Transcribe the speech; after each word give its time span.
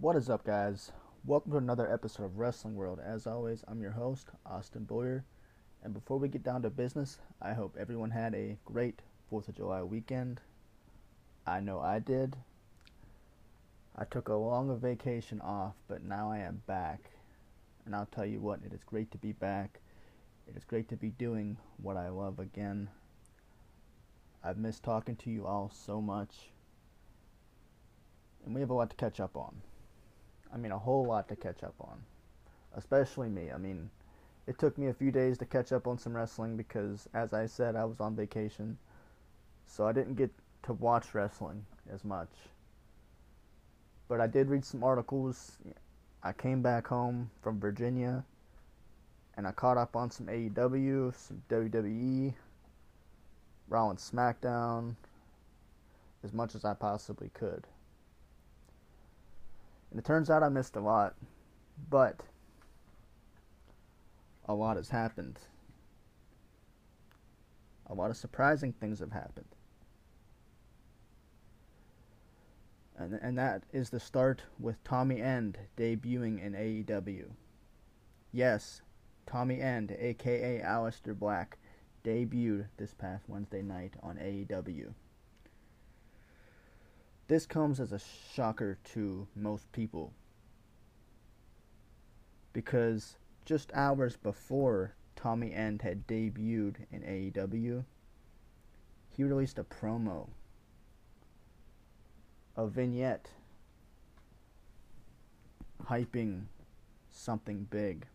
What 0.00 0.14
is 0.14 0.30
up, 0.30 0.44
guys? 0.44 0.92
Welcome 1.24 1.50
to 1.50 1.58
another 1.58 1.92
episode 1.92 2.22
of 2.22 2.38
Wrestling 2.38 2.76
World. 2.76 3.00
As 3.04 3.26
always, 3.26 3.64
I'm 3.66 3.82
your 3.82 3.90
host, 3.90 4.28
Austin 4.46 4.84
Boyer. 4.84 5.24
And 5.82 5.92
before 5.92 6.20
we 6.20 6.28
get 6.28 6.44
down 6.44 6.62
to 6.62 6.70
business, 6.70 7.18
I 7.42 7.52
hope 7.52 7.76
everyone 7.76 8.12
had 8.12 8.32
a 8.32 8.56
great 8.64 9.02
4th 9.28 9.48
of 9.48 9.56
July 9.56 9.82
weekend. 9.82 10.40
I 11.48 11.58
know 11.58 11.80
I 11.80 11.98
did. 11.98 12.36
I 13.96 14.04
took 14.04 14.28
a 14.28 14.34
long 14.34 14.78
vacation 14.78 15.40
off, 15.40 15.74
but 15.88 16.04
now 16.04 16.30
I 16.30 16.38
am 16.38 16.62
back. 16.68 17.00
And 17.84 17.92
I'll 17.92 18.06
tell 18.06 18.24
you 18.24 18.38
what, 18.38 18.60
it 18.64 18.72
is 18.72 18.84
great 18.86 19.10
to 19.10 19.18
be 19.18 19.32
back. 19.32 19.80
It 20.46 20.56
is 20.56 20.62
great 20.62 20.88
to 20.90 20.96
be 20.96 21.10
doing 21.10 21.56
what 21.82 21.96
I 21.96 22.08
love 22.08 22.38
again. 22.38 22.88
I've 24.44 24.58
missed 24.58 24.84
talking 24.84 25.16
to 25.16 25.30
you 25.30 25.44
all 25.44 25.72
so 25.74 26.00
much. 26.00 26.52
And 28.44 28.54
we 28.54 28.60
have 28.60 28.70
a 28.70 28.74
lot 28.74 28.90
to 28.90 28.96
catch 28.96 29.18
up 29.18 29.36
on. 29.36 29.56
I 30.52 30.56
mean, 30.56 30.72
a 30.72 30.78
whole 30.78 31.04
lot 31.04 31.28
to 31.28 31.36
catch 31.36 31.62
up 31.62 31.74
on. 31.80 31.98
Especially 32.74 33.28
me. 33.28 33.50
I 33.50 33.58
mean, 33.58 33.90
it 34.46 34.58
took 34.58 34.78
me 34.78 34.88
a 34.88 34.94
few 34.94 35.10
days 35.10 35.38
to 35.38 35.44
catch 35.44 35.72
up 35.72 35.86
on 35.86 35.98
some 35.98 36.16
wrestling 36.16 36.56
because, 36.56 37.08
as 37.14 37.32
I 37.32 37.46
said, 37.46 37.76
I 37.76 37.84
was 37.84 38.00
on 38.00 38.16
vacation. 38.16 38.78
So 39.66 39.86
I 39.86 39.92
didn't 39.92 40.14
get 40.14 40.30
to 40.64 40.72
watch 40.74 41.14
wrestling 41.14 41.64
as 41.92 42.04
much. 42.04 42.30
But 44.08 44.20
I 44.20 44.26
did 44.26 44.48
read 44.48 44.64
some 44.64 44.82
articles. 44.82 45.58
I 46.22 46.32
came 46.32 46.62
back 46.62 46.86
home 46.86 47.30
from 47.42 47.60
Virginia 47.60 48.24
and 49.36 49.46
I 49.46 49.52
caught 49.52 49.76
up 49.76 49.94
on 49.94 50.10
some 50.10 50.26
AEW, 50.26 51.14
some 51.14 51.42
WWE, 51.48 52.34
Raw 53.68 53.90
and 53.90 53.98
SmackDown, 53.98 54.96
as 56.24 56.32
much 56.32 56.54
as 56.56 56.64
I 56.64 56.74
possibly 56.74 57.30
could. 57.34 57.64
And 59.90 59.98
it 59.98 60.04
turns 60.04 60.30
out 60.30 60.42
I 60.42 60.48
missed 60.48 60.76
a 60.76 60.80
lot, 60.80 61.14
but 61.88 62.20
a 64.46 64.54
lot 64.54 64.76
has 64.76 64.90
happened. 64.90 65.38
A 67.86 67.94
lot 67.94 68.10
of 68.10 68.16
surprising 68.16 68.72
things 68.72 69.00
have 69.00 69.12
happened. 69.12 69.46
And, 72.98 73.14
and 73.14 73.38
that 73.38 73.62
is 73.72 73.90
the 73.90 74.00
start 74.00 74.42
with 74.58 74.82
Tommy 74.84 75.22
End 75.22 75.56
debuting 75.76 76.44
in 76.44 76.52
AEW. 76.52 77.26
Yes, 78.32 78.82
Tommy 79.26 79.60
End, 79.60 79.96
aka 79.98 80.60
Aleister 80.60 81.16
Black, 81.16 81.58
debuted 82.04 82.66
this 82.76 82.94
past 82.94 83.28
Wednesday 83.28 83.62
night 83.62 83.94
on 84.02 84.16
AEW. 84.16 84.92
This 87.28 87.44
comes 87.44 87.78
as 87.78 87.92
a 87.92 88.00
shocker 88.34 88.78
to 88.94 89.28
most 89.36 89.70
people 89.70 90.14
because 92.54 93.18
just 93.44 93.70
hours 93.74 94.16
before 94.16 94.94
Tommy 95.14 95.52
End 95.52 95.82
had 95.82 96.06
debuted 96.06 96.76
in 96.90 97.02
AEW, 97.02 97.84
he 99.10 99.24
released 99.24 99.58
a 99.58 99.64
promo, 99.64 100.28
a 102.56 102.66
vignette 102.66 103.28
hyping 105.84 106.44
something 107.10 107.66
big. 107.70 108.06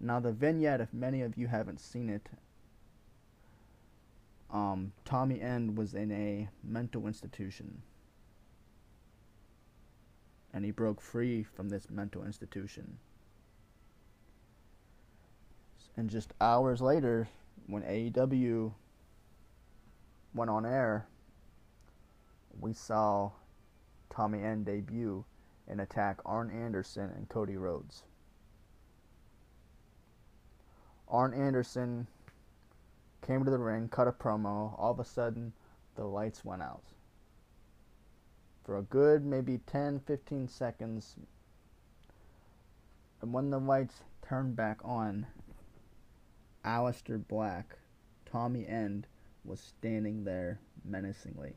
Now, 0.00 0.18
the 0.18 0.32
vignette, 0.32 0.80
if 0.80 0.94
many 0.94 1.20
of 1.20 1.36
you 1.36 1.46
haven't 1.46 1.80
seen 1.80 2.08
it, 2.08 2.30
um, 4.50 4.92
Tommy 5.04 5.40
End 5.40 5.76
was 5.76 5.94
in 5.94 6.12
a 6.12 6.48
mental 6.62 7.06
institution. 7.06 7.82
And 10.52 10.64
he 10.64 10.70
broke 10.70 11.00
free 11.00 11.42
from 11.42 11.68
this 11.68 11.90
mental 11.90 12.24
institution. 12.24 12.98
And 15.96 16.10
just 16.10 16.32
hours 16.40 16.80
later, 16.80 17.28
when 17.66 17.82
AEW 17.82 18.72
went 20.34 20.50
on 20.50 20.64
air, 20.64 21.06
we 22.60 22.72
saw 22.72 23.30
Tommy 24.10 24.42
End 24.42 24.66
debut 24.66 25.24
and 25.68 25.80
attack 25.80 26.18
Arn 26.24 26.50
Anderson 26.50 27.10
and 27.16 27.28
Cody 27.28 27.56
Rhodes. 27.56 28.02
Arn 31.08 31.34
Anderson 31.34 32.06
came 33.26 33.44
to 33.44 33.50
the 33.50 33.58
ring, 33.58 33.88
cut 33.88 34.06
a 34.06 34.12
promo. 34.12 34.78
All 34.78 34.92
of 34.92 35.00
a 35.00 35.04
sudden, 35.04 35.52
the 35.96 36.04
lights 36.04 36.44
went 36.44 36.62
out. 36.62 36.84
For 38.64 38.78
a 38.78 38.82
good 38.82 39.24
maybe 39.24 39.58
10 39.66 40.00
15 40.00 40.48
seconds. 40.48 41.16
And 43.20 43.32
when 43.32 43.50
the 43.50 43.58
lights 43.58 44.02
turned 44.22 44.54
back 44.54 44.78
on, 44.84 45.26
Aleister 46.64 47.26
Black, 47.26 47.76
Tommy 48.24 48.66
End, 48.66 49.06
was 49.44 49.60
standing 49.60 50.24
there 50.24 50.60
menacingly. 50.84 51.54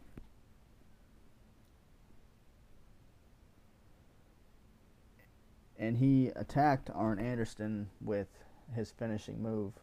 And 5.78 5.98
he 5.98 6.28
attacked 6.36 6.90
Arn 6.94 7.20
Anderson 7.20 7.90
with 8.02 8.28
his 8.76 8.92
finishing 8.92 9.42
move. 9.42 9.74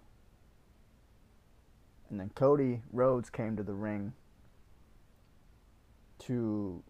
And 2.10 2.20
then 2.20 2.30
Cody 2.34 2.82
Rhodes 2.92 3.30
came 3.30 3.56
to 3.56 3.62
the 3.62 3.74
ring 3.74 4.12
to 6.20 6.82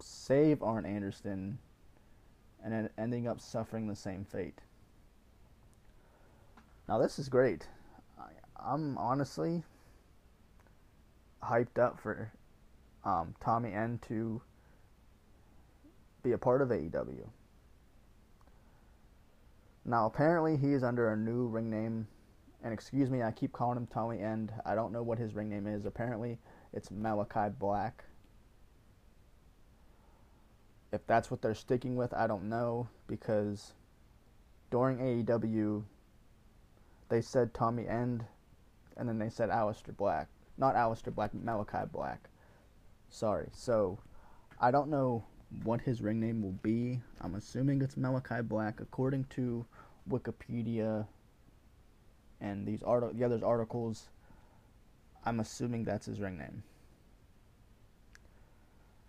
save 0.00 0.62
Arn 0.62 0.86
Anderson 0.86 1.58
and 2.62 2.72
then 2.72 2.90
ending 2.98 3.28
up 3.28 3.40
suffering 3.40 3.86
the 3.86 3.96
same 3.96 4.24
fate. 4.24 4.60
Now, 6.88 6.98
this 6.98 7.18
is 7.18 7.28
great. 7.28 7.66
I'm 8.56 8.96
honestly 8.98 9.62
hyped 11.42 11.78
up 11.78 12.00
for 12.00 12.32
um, 13.04 13.34
Tommy 13.40 13.72
End 13.72 14.02
to 14.02 14.40
be 16.22 16.32
a 16.32 16.38
part 16.38 16.62
of 16.62 16.68
AEW. 16.68 17.28
Now, 19.84 20.06
apparently, 20.06 20.56
he 20.56 20.72
is 20.72 20.82
under 20.82 21.12
a 21.12 21.16
new 21.16 21.46
ring 21.46 21.70
name. 21.70 22.08
And 22.62 22.72
excuse 22.72 23.10
me, 23.10 23.22
I 23.22 23.30
keep 23.30 23.52
calling 23.52 23.76
him 23.76 23.86
Tommy 23.86 24.20
End. 24.20 24.52
I 24.64 24.74
don't 24.74 24.92
know 24.92 25.02
what 25.02 25.18
his 25.18 25.34
ring 25.34 25.48
name 25.48 25.66
is. 25.66 25.86
Apparently, 25.86 26.38
it's 26.72 26.90
Malachi 26.90 27.52
Black. 27.58 28.04
If 30.92 31.06
that's 31.06 31.30
what 31.30 31.42
they're 31.42 31.54
sticking 31.54 31.96
with, 31.96 32.12
I 32.14 32.26
don't 32.26 32.48
know. 32.48 32.88
Because 33.06 33.72
during 34.70 34.98
AEW, 34.98 35.84
they 37.08 37.20
said 37.20 37.54
Tommy 37.54 37.86
End, 37.86 38.24
and 38.96 39.08
then 39.08 39.18
they 39.18 39.28
said 39.28 39.50
Aleister 39.50 39.96
Black. 39.96 40.28
Not 40.58 40.74
Aleister 40.74 41.14
Black, 41.14 41.34
Malachi 41.34 41.86
Black. 41.92 42.28
Sorry. 43.10 43.48
So, 43.52 43.98
I 44.60 44.70
don't 44.70 44.88
know 44.88 45.24
what 45.62 45.82
his 45.82 46.00
ring 46.00 46.18
name 46.18 46.42
will 46.42 46.58
be. 46.62 47.00
I'm 47.20 47.34
assuming 47.34 47.82
it's 47.82 47.96
Malachi 47.96 48.42
Black, 48.42 48.80
according 48.80 49.24
to 49.30 49.64
Wikipedia 50.10 51.06
and 52.40 52.66
these 52.66 52.82
art 52.82 53.16
the 53.16 53.24
others 53.24 53.42
articles. 53.42 54.08
I'm 55.24 55.40
assuming 55.40 55.84
that's 55.84 56.06
his 56.06 56.20
ring 56.20 56.38
name. 56.38 56.62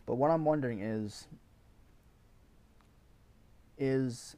But 0.05 0.15
what 0.15 0.31
I'm 0.31 0.45
wondering 0.45 0.81
is, 0.81 1.27
is 3.77 4.35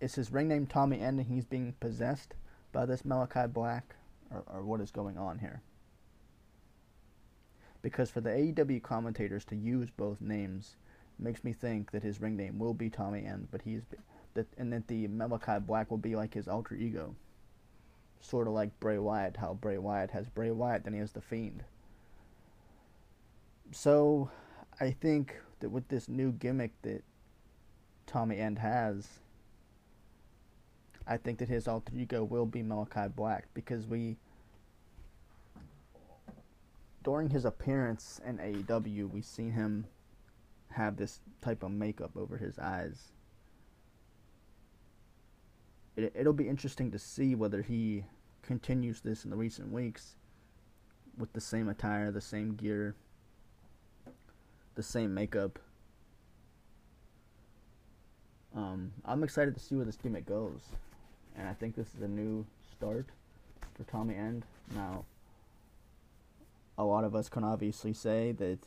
is 0.00 0.14
his 0.14 0.32
ring 0.32 0.48
name 0.48 0.66
Tommy 0.66 1.00
End 1.00 1.18
and 1.18 1.28
he's 1.28 1.44
being 1.44 1.74
possessed 1.80 2.34
by 2.72 2.86
this 2.86 3.04
Malachi 3.04 3.46
Black, 3.46 3.94
or, 4.30 4.42
or 4.46 4.62
what 4.62 4.80
is 4.80 4.90
going 4.90 5.18
on 5.18 5.38
here? 5.38 5.60
Because 7.82 8.10
for 8.10 8.20
the 8.20 8.30
AEW 8.30 8.82
commentators 8.82 9.44
to 9.46 9.56
use 9.56 9.90
both 9.90 10.20
names 10.20 10.76
makes 11.18 11.44
me 11.44 11.52
think 11.52 11.90
that 11.90 12.02
his 12.02 12.20
ring 12.20 12.36
name 12.36 12.58
will 12.58 12.74
be 12.74 12.88
Tommy 12.88 13.24
End, 13.24 13.48
but 13.50 13.62
he's 13.62 13.82
that 14.34 14.46
and 14.56 14.72
that 14.72 14.86
the 14.88 15.06
Malachi 15.08 15.58
Black 15.60 15.90
will 15.90 15.98
be 15.98 16.16
like 16.16 16.32
his 16.32 16.48
alter 16.48 16.74
ego, 16.74 17.14
sort 18.22 18.46
of 18.46 18.54
like 18.54 18.78
Bray 18.80 18.98
Wyatt. 18.98 19.36
How 19.36 19.54
Bray 19.54 19.78
Wyatt 19.78 20.12
has 20.12 20.28
Bray 20.28 20.50
Wyatt, 20.50 20.84
then 20.84 20.94
he 20.94 21.00
has 21.00 21.12
the 21.12 21.20
Fiend. 21.20 21.64
So, 23.72 24.30
I 24.80 24.92
think 24.92 25.36
that 25.60 25.70
with 25.70 25.88
this 25.88 26.08
new 26.08 26.32
gimmick 26.32 26.72
that 26.82 27.02
Tommy 28.06 28.38
End 28.38 28.58
has, 28.58 29.08
I 31.06 31.16
think 31.16 31.38
that 31.38 31.48
his 31.48 31.66
alter 31.68 31.92
ego 31.96 32.22
will 32.24 32.46
be 32.46 32.62
Malachi 32.62 33.08
Black 33.14 33.48
because 33.54 33.86
we 33.86 34.16
during 37.02 37.30
his 37.30 37.44
appearance 37.44 38.20
in 38.24 38.38
AEW, 38.38 39.10
we 39.10 39.22
seen 39.22 39.50
him 39.50 39.86
have 40.70 40.96
this 40.96 41.20
type 41.40 41.62
of 41.62 41.72
makeup 41.72 42.12
over 42.16 42.36
his 42.36 42.58
eyes. 42.58 43.12
It, 45.96 46.12
it'll 46.14 46.32
be 46.32 46.48
interesting 46.48 46.90
to 46.90 46.98
see 46.98 47.34
whether 47.34 47.62
he 47.62 48.04
continues 48.42 49.00
this 49.00 49.24
in 49.24 49.30
the 49.30 49.36
recent 49.36 49.70
weeks 49.70 50.16
with 51.16 51.32
the 51.32 51.40
same 51.40 51.68
attire, 51.68 52.10
the 52.10 52.20
same 52.20 52.54
gear, 52.54 52.94
the 54.74 54.82
same 54.82 55.14
makeup. 55.14 55.58
Um, 58.54 58.92
I'm 59.04 59.22
excited 59.22 59.54
to 59.54 59.60
see 59.60 59.76
where 59.76 59.84
this 59.84 59.96
gimmick 59.96 60.26
goes, 60.26 60.60
and 61.36 61.48
I 61.48 61.54
think 61.54 61.74
this 61.74 61.94
is 61.94 62.02
a 62.02 62.08
new 62.08 62.44
start 62.76 63.06
for 63.74 63.84
Tommy 63.84 64.14
End. 64.14 64.44
Now, 64.74 65.04
a 66.76 66.84
lot 66.84 67.04
of 67.04 67.14
us 67.14 67.28
can 67.28 67.44
obviously 67.44 67.92
say 67.92 68.32
that 68.32 68.58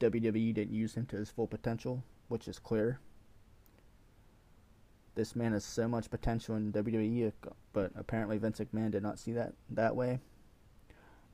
WWE 0.00 0.54
didn't 0.54 0.74
use 0.74 0.94
him 0.94 1.06
to 1.06 1.16
his 1.16 1.30
full 1.30 1.46
potential, 1.46 2.02
which 2.28 2.46
is 2.48 2.58
clear. 2.58 2.98
This 5.14 5.36
man 5.36 5.52
has 5.52 5.64
so 5.64 5.88
much 5.88 6.10
potential 6.10 6.56
in 6.56 6.72
WWE, 6.72 7.32
but 7.72 7.92
apparently 7.96 8.38
Vince 8.38 8.60
McMahon 8.60 8.90
did 8.90 9.02
not 9.02 9.18
see 9.18 9.32
that 9.32 9.52
that 9.70 9.94
way. 9.94 10.20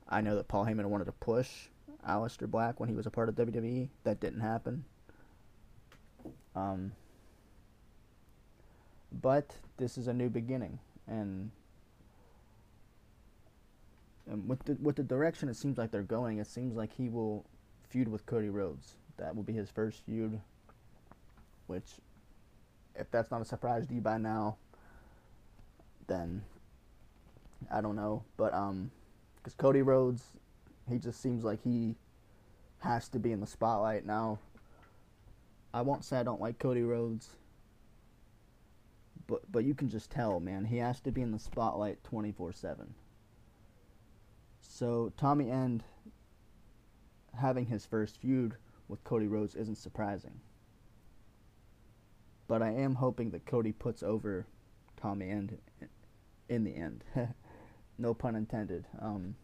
I 0.07 0.21
know 0.21 0.35
that 0.35 0.47
Paul 0.47 0.65
Heyman 0.65 0.85
wanted 0.85 1.05
to 1.05 1.11
push 1.13 1.67
Aleister 2.07 2.49
Black 2.49 2.79
when 2.79 2.89
he 2.89 2.95
was 2.95 3.05
a 3.05 3.11
part 3.11 3.29
of 3.29 3.35
WWE. 3.35 3.89
That 4.03 4.19
didn't 4.19 4.41
happen. 4.41 4.83
Um, 6.55 6.91
but 9.11 9.55
this 9.77 9.97
is 9.97 10.07
a 10.07 10.13
new 10.13 10.29
beginning, 10.29 10.79
and, 11.07 11.51
and 14.29 14.47
with 14.47 14.63
the 14.65 14.77
with 14.81 14.97
the 14.97 15.03
direction 15.03 15.47
it 15.47 15.55
seems 15.55 15.77
like 15.77 15.91
they're 15.91 16.01
going, 16.01 16.39
it 16.39 16.47
seems 16.47 16.75
like 16.75 16.93
he 16.93 17.07
will 17.07 17.45
feud 17.89 18.07
with 18.07 18.25
Cody 18.25 18.49
Rhodes. 18.49 18.95
That 19.17 19.35
will 19.35 19.43
be 19.43 19.53
his 19.53 19.69
first 19.69 20.01
feud, 20.05 20.39
which, 21.67 21.85
if 22.99 23.09
that's 23.11 23.31
not 23.31 23.41
a 23.41 23.45
surprise 23.45 23.87
to 23.87 23.93
you 23.93 24.01
by 24.01 24.17
now, 24.17 24.57
then 26.07 26.43
I 27.71 27.81
don't 27.81 27.95
know. 27.95 28.23
But, 28.37 28.53
um, 28.53 28.91
because 29.37 29.53
Cody 29.53 29.81
Rhodes, 29.81 30.23
he 30.89 30.97
just 30.97 31.21
seems 31.21 31.43
like 31.43 31.63
he 31.63 31.95
has 32.79 33.07
to 33.09 33.19
be 33.19 33.31
in 33.31 33.39
the 33.39 33.47
spotlight 33.47 34.05
now. 34.05 34.39
I 35.73 35.81
won't 35.81 36.03
say 36.03 36.17
I 36.17 36.23
don't 36.23 36.41
like 36.41 36.59
Cody 36.59 36.81
Rhodes, 36.81 37.35
but 39.27 39.49
but 39.51 39.63
you 39.63 39.75
can 39.75 39.89
just 39.89 40.09
tell, 40.09 40.39
man, 40.39 40.65
he 40.65 40.77
has 40.77 40.99
to 41.01 41.11
be 41.11 41.21
in 41.21 41.31
the 41.31 41.39
spotlight 41.39 42.01
24/7. 42.03 42.95
So 44.61 45.11
Tommy 45.15 45.51
End 45.51 45.83
having 47.37 47.65
his 47.67 47.85
first 47.85 48.17
feud 48.17 48.55
with 48.87 49.03
Cody 49.03 49.27
Rhodes 49.27 49.55
isn't 49.55 49.77
surprising. 49.77 50.39
But 52.49 52.61
I 52.61 52.71
am 52.71 52.95
hoping 52.95 53.29
that 53.31 53.45
Cody 53.45 53.71
puts 53.71 54.03
over 54.03 54.45
Tommy 54.97 55.29
End 55.29 55.57
in 56.49 56.63
the 56.65 56.75
end. 56.75 57.05
no 57.97 58.13
pun 58.13 58.35
intended. 58.35 58.85
Um, 58.99 59.35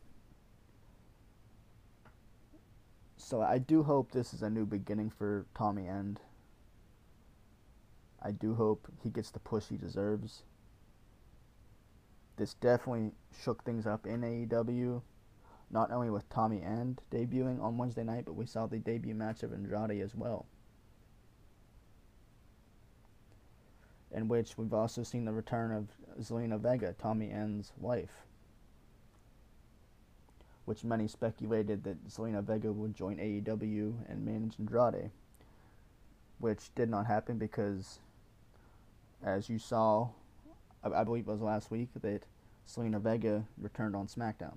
so 3.16 3.42
I 3.42 3.60
do 3.60 3.84
hope 3.84 4.12
this 4.12 4.34
is 4.34 4.42
a 4.42 4.50
new 4.50 4.66
beginning 4.66 5.12
for 5.12 5.46
Tommy 5.56 5.88
End. 5.88 6.20
I 8.22 8.32
do 8.32 8.56
hope 8.56 8.92
he 9.04 9.12
gets 9.12 9.30
the 9.30 9.40
push 9.40 9.66
he 9.70 9.78
deserves. 9.78 10.42
This 12.38 12.56
definitely 12.56 13.12
shook 13.32 13.64
things 13.64 13.86
up 13.86 14.08
in 14.08 14.22
AEW 14.22 15.02
not 15.70 15.92
only 15.92 16.10
with 16.10 16.28
Tommy 16.30 16.62
End 16.62 17.02
debuting 17.12 17.62
on 17.62 17.78
Wednesday 17.78 18.04
night, 18.04 18.26
but 18.26 18.34
we 18.34 18.46
saw 18.46 18.66
the 18.66 18.80
debut 18.80 19.14
match 19.14 19.44
of 19.44 19.54
Andrade 19.54 20.02
as 20.02 20.16
well. 20.16 20.48
In 24.16 24.28
which 24.28 24.58
we've 24.58 24.74
also 24.74 25.04
seen 25.04 25.26
the 25.26 25.34
return 25.34 25.72
of 25.72 25.88
Zelina 26.24 26.60
Vega, 26.60 26.96
Tommy 26.98 27.30
End's 27.30 27.74
wife. 27.78 28.26
Which 30.64 30.84
many 30.84 31.08
speculated 31.08 31.84
that 31.84 32.08
Zelina 32.08 32.42
Vega 32.42 32.72
would 32.72 32.96
join 32.96 33.18
AEW 33.18 33.94
and 34.10 34.26
manage 34.26 34.58
Andrade. 34.58 35.12
Which 36.40 36.74
did 36.74 36.90
not 36.90 37.06
happen 37.06 37.38
because, 37.38 38.00
as 39.24 39.50
you 39.50 39.60
saw, 39.60 40.10
I, 40.84 40.90
I 40.90 41.04
believe 41.04 41.28
it 41.28 41.32
was 41.32 41.42
last 41.42 41.70
week, 41.70 41.90
that 42.02 42.24
Zelina 42.68 43.00
Vega 43.00 43.44
returned 43.58 43.96
on 43.96 44.08
SmackDown. 44.08 44.56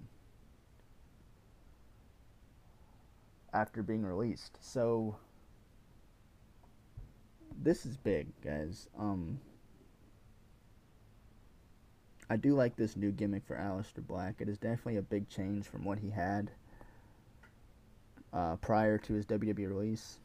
after 3.53 3.83
being 3.83 4.05
released. 4.05 4.59
So 4.61 5.17
this 7.61 7.87
is 7.87 7.97
big, 7.97 8.29
guys. 8.43 8.89
Um 8.99 9.41
I 12.31 12.37
do 12.37 12.55
like 12.55 12.77
this 12.77 12.97
new 12.97 13.11
gimmick 13.11 13.47
for 13.47 13.57
Aleister 13.57 14.07
Black. 14.07 14.37
It 14.41 14.49
is 14.49 14.59
definitely 14.59 14.97
a 14.97 15.03
big 15.03 15.31
change 15.31 15.67
from 15.67 15.85
what 15.85 15.99
he 15.99 16.11
had 16.11 16.51
uh, 18.33 18.57
prior 18.57 18.99
to 18.99 19.15
his 19.15 19.25
WWE 19.25 19.69
release. 19.69 20.19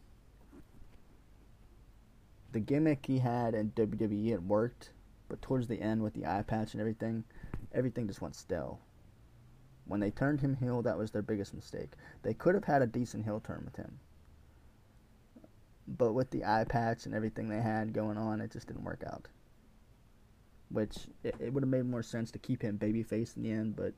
The 2.52 2.60
gimmick 2.60 3.06
he 3.06 3.20
had 3.20 3.56
in 3.56 3.72
WWE 3.72 4.34
it 4.34 4.44
worked, 4.44 4.92
but 5.30 5.42
towards 5.42 5.68
the 5.68 5.82
end 5.82 6.04
with 6.04 6.14
the 6.14 6.26
eye 6.26 6.44
patch 6.46 6.74
and 6.74 6.82
everything, 6.82 7.24
everything 7.74 8.08
just 8.08 8.22
went 8.22 8.36
stale. 8.36 8.80
When 9.86 10.02
they 10.02 10.12
turned 10.12 10.42
him 10.42 10.56
heel, 10.56 10.82
that 10.82 10.98
was 10.98 11.12
their 11.12 11.22
biggest 11.22 11.54
mistake. 11.54 11.94
They 12.22 12.34
could 12.34 12.54
have 12.54 12.66
had 12.66 12.82
a 12.82 12.88
decent 12.88 13.24
heel 13.24 13.40
turn 13.40 13.64
with 13.66 13.78
him. 13.78 14.00
But 15.88 16.14
with 16.14 16.32
the 16.32 16.46
eye 16.46 16.66
patch 16.66 17.06
and 17.06 17.16
everything 17.16 17.50
they 17.50 17.62
had 17.62 17.94
going 17.94 18.18
on, 18.18 18.42
it 18.42 18.52
just 18.52 18.68
didn't 18.68 18.84
work 18.84 19.04
out. 19.06 19.28
Which, 20.70 20.98
it, 21.24 21.36
it 21.40 21.54
would 21.54 21.64
have 21.64 21.70
made 21.70 21.86
more 21.86 22.04
sense 22.04 22.32
to 22.32 22.40
keep 22.40 22.62
him 22.62 22.78
babyface 22.78 23.36
in 23.36 23.44
the 23.44 23.52
end, 23.52 23.76
but 23.76 23.94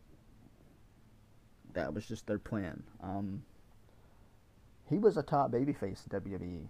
that 1.73 1.93
was 1.93 2.05
just 2.05 2.27
their 2.27 2.39
plan. 2.39 2.83
Um, 3.01 3.43
he 4.89 4.97
was 4.97 5.17
a 5.17 5.23
top 5.23 5.51
babyface 5.51 6.01
in 6.05 6.21
WWE. 6.21 6.67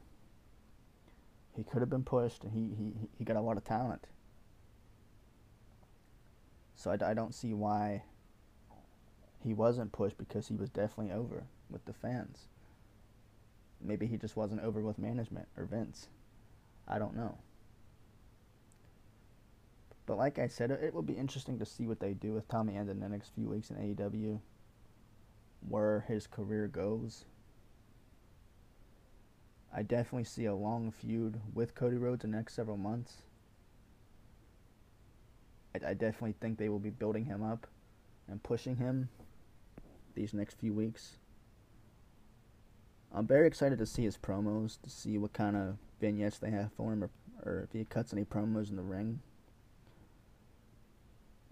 He 1.56 1.64
could 1.64 1.82
have 1.82 1.90
been 1.90 2.04
pushed, 2.04 2.44
and 2.44 2.54
he, 2.54 2.76
he, 2.76 2.94
he 3.18 3.24
got 3.24 3.36
a 3.36 3.42
lot 3.42 3.58
of 3.58 3.64
talent. 3.64 4.08
So 6.76 6.92
I, 6.92 7.12
I 7.12 7.14
don't 7.14 7.34
see 7.34 7.54
why 7.54 8.04
he 9.44 9.54
wasn't 9.54 9.92
pushed 9.92 10.18
because 10.18 10.48
he 10.48 10.56
was 10.56 10.70
definitely 10.70 11.14
over 11.14 11.46
with 11.70 11.86
the 11.86 11.94
fans. 11.94 12.48
Maybe 13.82 14.08
he 14.08 14.18
just 14.18 14.36
wasn't 14.36 14.62
over 14.62 14.82
with 14.82 14.98
management 14.98 15.48
or 15.58 15.66
Vince. 15.66 16.08
I 16.88 17.00
don't 17.00 17.16
know. 17.16 17.38
But 20.06 20.18
like 20.18 20.38
I 20.38 20.48
said, 20.48 20.72
it 20.72 20.94
will 20.94 21.02
be 21.02 21.14
interesting 21.14 21.58
to 21.60 21.66
see 21.66 21.88
what 21.88 22.00
they 22.00 22.14
do 22.14 22.34
with 22.34 22.48
Tommy 22.48 22.76
End 22.76 22.90
in 22.90 23.00
the 23.00 23.10
next 23.10 23.34
few 23.34 23.50
weeks 23.50 23.72
in 23.72 23.78
AEW, 23.78 24.40
where 25.68 26.06
his 26.08 26.28
career 26.28 26.68
goes. 26.68 27.26
I 29.74 29.82
definitely 29.82 30.26
see 30.26 30.46
a 30.46 30.56
long 30.56 30.92
feud 30.92 31.42
with 31.54 31.76
Cody 31.76 31.98
Rhodes 31.98 32.24
in 32.24 32.32
the 32.32 32.38
next 32.38 32.54
several 32.54 32.78
months. 32.78 33.24
I, 35.74 35.90
I 35.90 35.94
definitely 35.94 36.36
think 36.40 36.58
they 36.58 36.70
will 36.70 36.80
be 36.80 36.92
building 36.92 37.26
him 37.26 37.44
up 37.44 37.68
and 38.28 38.42
pushing 38.42 38.78
him 38.78 39.10
these 40.14 40.34
next 40.34 40.60
few 40.60 40.74
weeks. 40.74 41.18
I'm 43.12 43.28
very 43.28 43.48
excited 43.48 43.80
to 43.80 43.86
see 43.86 44.04
his 44.04 44.18
promos, 44.18 44.82
to 44.82 44.90
see 44.90 45.18
what 45.18 45.34
kind 45.34 45.56
of 45.56 45.78
vignettes 46.00 46.38
they 46.38 46.52
have 46.52 46.72
for 46.74 46.94
him, 46.94 47.04
or, 47.04 47.10
or 47.44 47.62
if 47.64 47.74
he 47.78 47.84
cuts 47.86 48.14
any 48.14 48.24
promos 48.24 48.70
in 48.70 48.76
the 48.76 48.84
ring. 48.84 49.20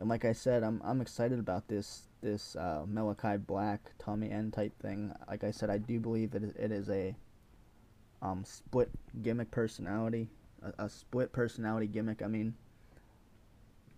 And 0.04 0.10
like 0.10 0.26
I 0.26 0.34
said, 0.34 0.64
I'm 0.64 0.82
I'm 0.84 1.00
excited 1.00 1.40
about 1.40 1.70
this 1.70 2.10
this 2.20 2.58
uh, 2.58 2.84
Malachi 2.86 3.38
Black 3.38 3.80
Tommy 4.00 4.30
End 4.30 4.52
type 4.52 4.78
thing. 4.82 5.14
Like 5.30 5.46
I 5.46 5.52
said, 5.52 5.70
I 5.70 5.78
do 5.78 5.98
believe 5.98 6.32
that 6.32 6.44
it 6.44 6.74
is 6.74 6.90
a 6.90 7.16
um, 8.22 8.44
split 8.44 8.90
gimmick 9.22 9.50
personality, 9.50 10.28
a, 10.62 10.84
a 10.84 10.90
split 10.90 11.32
personality 11.32 11.88
gimmick. 11.88 12.22
I 12.22 12.28
mean, 12.28 12.54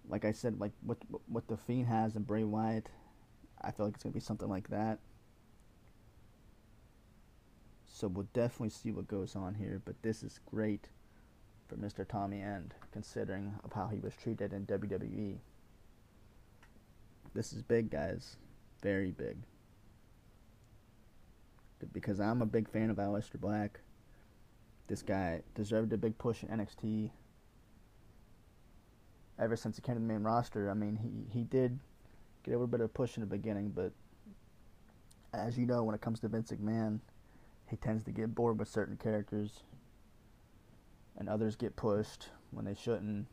like 0.08 0.26
I 0.26 0.32
said, 0.32 0.60
like 0.60 0.74
what 0.84 1.00
what 1.26 1.48
the 1.48 1.58
Fiend 1.58 1.88
has 1.88 2.16
and 2.16 2.28
Bray 2.28 2.44
Wyatt, 2.44 2.88
I 3.64 3.72
feel 3.72 3.88
like 3.88 3.96
it's 3.96 4.04
gonna 4.04 4.14
be 4.14 4.20
something 4.20 4.48
like 4.48 4.70
that. 4.70 5.00
So 7.88 8.10
we'll 8.10 8.28
definitely 8.32 8.70
see 8.70 8.92
what 8.92 9.08
goes 9.08 9.36
on 9.36 9.56
here, 9.56 9.82
but 9.84 9.96
this 10.04 10.22
is 10.22 10.40
great 10.46 10.88
for 11.68 11.78
Mr. 11.78 12.08
Tommy 12.08 12.44
End, 12.44 12.76
considering 12.92 13.56
of 13.64 13.74
how 13.74 13.88
he 13.88 13.98
was 13.98 14.14
treated 14.16 14.54
in 14.54 14.68
WWE. 14.68 15.40
This 17.36 17.52
is 17.52 17.62
big, 17.62 17.92
guys. 17.92 18.38
Very 18.82 19.12
big. 19.12 19.36
Because 21.92 22.22
I'm 22.22 22.42
a 22.42 22.46
big 22.46 22.70
fan 22.70 22.90
of 22.90 22.96
Aleister 22.96 23.40
Black. 23.40 23.82
This 24.88 25.02
guy 25.02 25.42
deserved 25.54 25.92
a 25.92 25.98
big 25.98 26.18
push 26.18 26.44
in 26.44 26.50
NXT. 26.50 27.12
Ever 29.38 29.58
since 29.58 29.76
he 29.76 29.82
came 29.82 29.96
to 29.96 30.02
the 30.02 30.08
main 30.08 30.24
roster, 30.24 30.70
I 30.72 30.76
mean, 30.76 30.96
he, 30.96 31.40
he 31.40 31.44
did 31.44 31.78
get 32.44 32.52
a 32.52 32.54
little 32.54 32.68
bit 32.68 32.80
of 32.80 32.94
push 32.94 33.18
in 33.18 33.22
the 33.22 33.28
beginning, 33.28 33.70
but 33.76 33.92
as 35.34 35.58
you 35.58 35.66
know, 35.66 35.84
when 35.84 35.94
it 35.94 36.00
comes 36.00 36.22
to 36.22 36.30
Vince 36.30 36.52
McMahon, 36.52 37.02
he 37.68 37.76
tends 37.76 38.04
to 38.06 38.12
get 38.12 38.34
bored 38.34 38.58
with 38.58 38.70
certain 38.70 38.96
characters, 38.96 39.64
and 41.18 41.28
others 41.28 41.58
get 41.58 41.76
pushed 41.76 42.30
when 42.52 42.64
they 42.64 42.76
shouldn't. 42.76 43.28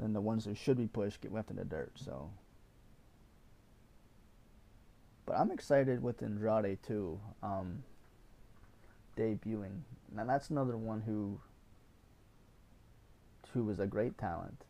And 0.00 0.14
the 0.14 0.20
ones 0.20 0.44
who 0.44 0.54
should 0.54 0.78
be 0.78 0.86
pushed 0.86 1.20
get 1.20 1.32
left 1.32 1.50
in 1.50 1.56
the 1.56 1.64
dirt. 1.64 1.92
So, 1.96 2.30
but 5.26 5.36
I'm 5.36 5.50
excited 5.50 6.02
with 6.02 6.22
Andrade 6.22 6.82
too, 6.82 7.20
um, 7.42 7.84
debuting. 9.16 9.80
Now 10.14 10.24
that's 10.24 10.50
another 10.50 10.76
one 10.76 11.02
who, 11.02 11.40
who 13.52 13.64
was 13.64 13.78
a 13.80 13.86
great 13.86 14.16
talent. 14.18 14.64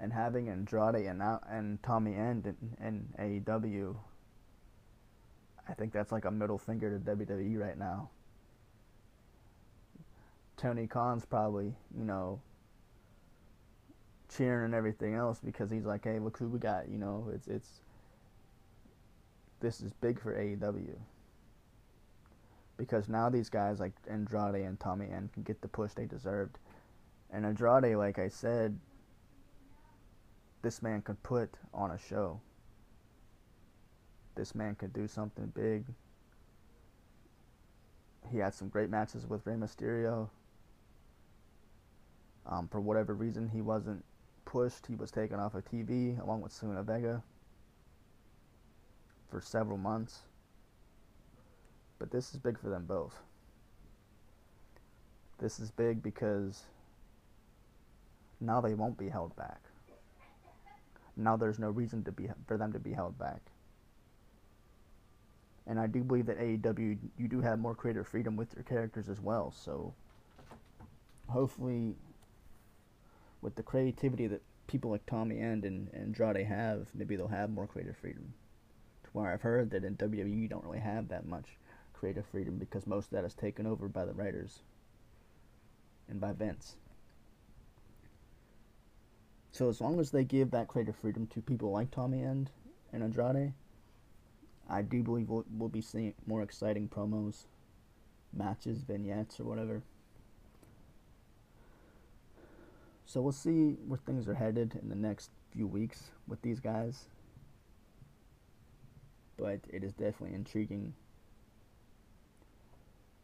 And 0.00 0.12
having 0.12 0.48
Andrade 0.48 1.06
and 1.06 1.22
and 1.48 1.82
Tommy 1.82 2.14
End 2.14 2.46
in, 2.46 3.08
in 3.18 3.40
AEW 3.42 3.96
I 5.68 5.74
think 5.74 5.92
that's 5.92 6.12
like 6.12 6.24
a 6.24 6.30
middle 6.30 6.58
finger 6.58 6.90
to 6.90 7.04
WWE 7.04 7.58
right 7.58 7.78
now. 7.78 8.10
Tony 10.56 10.86
Khan's 10.86 11.24
probably, 11.24 11.74
you 11.96 12.04
know, 12.04 12.40
cheering 14.28 14.66
and 14.66 14.74
everything 14.74 15.14
else 15.14 15.40
because 15.44 15.70
he's 15.70 15.84
like, 15.84 16.04
hey, 16.04 16.18
look 16.18 16.36
who 16.38 16.48
we 16.48 16.58
got. 16.58 16.88
You 16.88 16.98
know, 16.98 17.30
it's 17.34 17.48
it's 17.48 17.80
this 19.60 19.80
is 19.80 19.92
big 19.92 20.20
for 20.20 20.34
AEW 20.34 20.96
because 22.76 23.08
now 23.08 23.28
these 23.28 23.48
guys 23.48 23.80
like 23.80 23.92
Andrade 24.10 24.64
and 24.64 24.78
Tommy 24.78 25.06
End 25.10 25.32
can 25.32 25.42
get 25.42 25.60
the 25.62 25.68
push 25.68 25.92
they 25.92 26.06
deserved. 26.06 26.58
And 27.32 27.46
Andrade, 27.46 27.96
like 27.96 28.18
I 28.18 28.28
said, 28.28 28.78
this 30.62 30.82
man 30.82 31.02
could 31.02 31.22
put 31.22 31.50
on 31.72 31.90
a 31.90 31.98
show 31.98 32.40
this 34.34 34.54
man 34.54 34.74
could 34.74 34.92
do 34.92 35.06
something 35.06 35.46
big. 35.54 35.84
He 38.30 38.38
had 38.38 38.54
some 38.54 38.68
great 38.68 38.90
matches 38.90 39.26
with 39.26 39.46
Rey 39.46 39.54
Mysterio. 39.54 40.28
Um, 42.46 42.68
for 42.68 42.80
whatever 42.80 43.14
reason, 43.14 43.48
he 43.48 43.60
wasn't 43.60 44.04
pushed. 44.54 44.86
He 44.86 44.94
was 44.94 45.10
taken 45.10 45.40
off 45.40 45.56
of 45.56 45.64
TV 45.64 46.22
along 46.22 46.40
with 46.40 46.52
Zelina 46.52 46.84
Vega 46.84 47.20
for 49.28 49.40
several 49.40 49.76
months. 49.76 50.20
But 51.98 52.12
this 52.12 52.32
is 52.32 52.38
big 52.38 52.56
for 52.60 52.68
them 52.68 52.84
both. 52.86 53.18
This 55.40 55.58
is 55.58 55.72
big 55.72 56.04
because 56.04 56.62
now 58.40 58.60
they 58.60 58.74
won't 58.74 58.96
be 58.96 59.08
held 59.08 59.34
back. 59.34 59.60
Now 61.16 61.36
there's 61.36 61.58
no 61.58 61.70
reason 61.70 62.04
to 62.04 62.12
be 62.12 62.28
for 62.46 62.56
them 62.56 62.72
to 62.74 62.78
be 62.78 62.92
held 62.92 63.18
back. 63.18 63.40
And 65.66 65.80
I 65.80 65.88
do 65.88 66.04
believe 66.04 66.26
that 66.26 66.38
AEW, 66.38 66.96
you 67.18 67.26
do 67.26 67.40
have 67.40 67.58
more 67.58 67.74
creative 67.74 68.06
freedom 68.06 68.36
with 68.36 68.54
your 68.54 68.62
characters 68.62 69.08
as 69.08 69.20
well. 69.20 69.50
So 69.50 69.94
hopefully, 71.26 71.96
with 73.44 73.54
the 73.56 73.62
creativity 73.62 74.26
that 74.26 74.42
people 74.66 74.90
like 74.90 75.04
Tommy 75.04 75.38
End 75.38 75.66
and, 75.66 75.88
and 75.92 76.16
Andrade 76.16 76.46
have, 76.46 76.88
maybe 76.94 77.14
they'll 77.14 77.28
have 77.28 77.50
more 77.50 77.66
creative 77.66 77.96
freedom. 77.98 78.32
To 79.04 79.10
where 79.12 79.30
I've 79.30 79.42
heard 79.42 79.70
that 79.70 79.84
in 79.84 79.96
WWE, 79.96 80.40
you 80.40 80.48
don't 80.48 80.64
really 80.64 80.80
have 80.80 81.08
that 81.08 81.26
much 81.26 81.58
creative 81.92 82.24
freedom 82.26 82.56
because 82.56 82.86
most 82.86 83.06
of 83.06 83.10
that 83.10 83.24
is 83.24 83.34
taken 83.34 83.66
over 83.66 83.86
by 83.86 84.06
the 84.06 84.14
writers 84.14 84.60
and 86.08 86.20
by 86.20 86.32
Vince. 86.32 86.76
So 89.52 89.68
as 89.68 89.80
long 89.80 90.00
as 90.00 90.10
they 90.10 90.24
give 90.24 90.50
that 90.50 90.66
creative 90.66 90.96
freedom 90.96 91.26
to 91.28 91.42
people 91.42 91.70
like 91.70 91.90
Tommy 91.90 92.22
End 92.22 92.50
and 92.94 93.02
Andrade, 93.02 93.52
I 94.68 94.80
do 94.80 95.02
believe 95.02 95.28
we'll, 95.28 95.44
we'll 95.56 95.68
be 95.68 95.82
seeing 95.82 96.14
more 96.26 96.42
exciting 96.42 96.88
promos, 96.88 97.44
matches, 98.32 98.82
vignettes, 98.82 99.38
or 99.38 99.44
whatever. 99.44 99.82
So 103.06 103.20
we'll 103.20 103.32
see 103.32 103.76
where 103.86 103.98
things 103.98 104.28
are 104.28 104.34
headed 104.34 104.78
in 104.82 104.88
the 104.88 104.94
next 104.94 105.30
few 105.50 105.66
weeks 105.66 106.10
with 106.26 106.42
these 106.42 106.60
guys. 106.60 107.06
But 109.36 109.60
it 109.68 109.84
is 109.84 109.92
definitely 109.92 110.34
intriguing. 110.34 110.94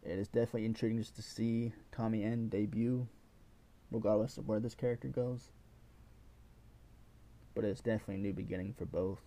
It 0.03 0.19
is 0.19 0.29
definitely 0.29 0.65
intriguing 0.65 0.99
just 0.99 1.17
to 1.17 1.23
see 1.23 1.73
Tommy 1.93 2.25
End 2.25 2.51
debut, 2.51 3.07
regardless 3.91 4.39
of 4.39 4.49
where 4.49 4.61
this 4.61 4.75
character 4.75 5.09
goes. 5.09 5.51
But 7.55 7.65
it's 7.65 7.81
definitely 7.81 8.17
a 8.17 8.19
new 8.19 8.33
beginning 8.33 8.75
for 8.79 8.87
both. 8.87 9.21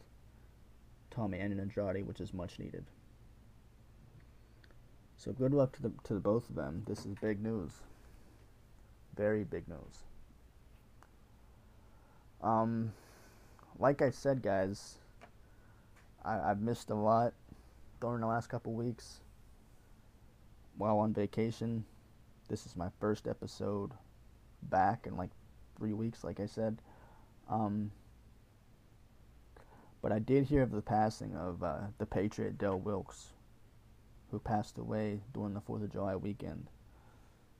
Tommy 1.12 1.39
End 1.39 1.51
and 1.51 1.62
Andrade, 1.62 2.07
which 2.07 2.19
is 2.19 2.33
much 2.33 2.57
needed. 2.57 2.86
So 5.17 5.31
good 5.31 5.53
luck 5.53 5.74
to 5.74 5.81
the 5.81 5.91
to 6.05 6.15
the 6.15 6.19
both 6.19 6.50
of 6.50 6.55
them. 6.55 6.83
This 6.88 7.05
is 7.05 7.15
big 7.22 7.41
news. 7.41 7.72
Very 9.15 9.43
big 9.43 9.67
news. 9.67 10.03
Um, 12.43 12.91
like 13.79 14.01
I 14.01 14.12
said, 14.12 14.43
guys, 14.43 14.97
I, 16.23 16.39
I've 16.39 16.62
missed 16.62 16.89
a 16.89 16.95
lot 16.95 17.33
during 18.01 18.21
the 18.21 18.27
last 18.27 18.47
couple 18.47 18.73
weeks 18.73 19.21
while 20.77 21.00
on 21.00 21.13
vacation. 21.13 21.85
This 22.50 22.65
is 22.65 22.75
my 22.75 22.89
first 23.00 23.27
episode 23.27 23.91
back 24.63 25.07
in 25.07 25.15
like 25.15 25.29
three 25.77 25.93
weeks, 25.93 26.23
like 26.23 26.39
I 26.39 26.45
said. 26.45 26.77
Um, 27.50 27.91
but 30.01 30.12
I 30.12 30.19
did 30.19 30.45
hear 30.45 30.63
of 30.63 30.71
the 30.71 30.81
passing 30.81 31.33
of 31.35 31.63
uh, 31.63 31.77
the 31.97 32.05
Patriot 32.05 32.57
Del 32.57 32.77
Wilkes, 32.77 33.27
who 34.31 34.39
passed 34.39 34.77
away 34.77 35.21
during 35.33 35.53
the 35.53 35.62
4th 35.62 35.83
of 35.83 35.91
July 35.91 36.17
weekend. 36.17 36.67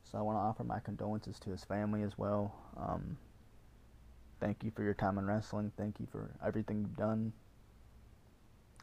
So 0.04 0.18
I 0.18 0.22
want 0.22 0.38
to 0.38 0.42
offer 0.42 0.66
my 0.66 0.80
condolences 0.80 1.40
to 1.40 1.52
his 1.52 1.64
family 1.64 2.04
as 2.04 2.18
well. 2.18 2.54
Um, 2.78 3.18
thank 4.44 4.62
you 4.62 4.72
for 4.72 4.84
your 4.84 4.94
time 4.94 5.18
in 5.18 5.26
wrestling. 5.26 5.72
Thank 5.78 6.02
you 6.02 6.08
for 6.12 6.30
everything 6.46 6.82
you've 6.82 6.98
done. 6.98 7.32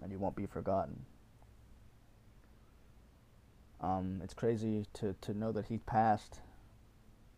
And 0.02 0.10
you 0.10 0.18
won't 0.18 0.34
be 0.34 0.46
forgotten. 0.46 1.04
Um, 3.82 4.22
it's 4.24 4.32
crazy 4.32 4.86
to, 4.94 5.14
to 5.20 5.34
know 5.34 5.52
that 5.52 5.66
he 5.66 5.76
passed 5.76 6.40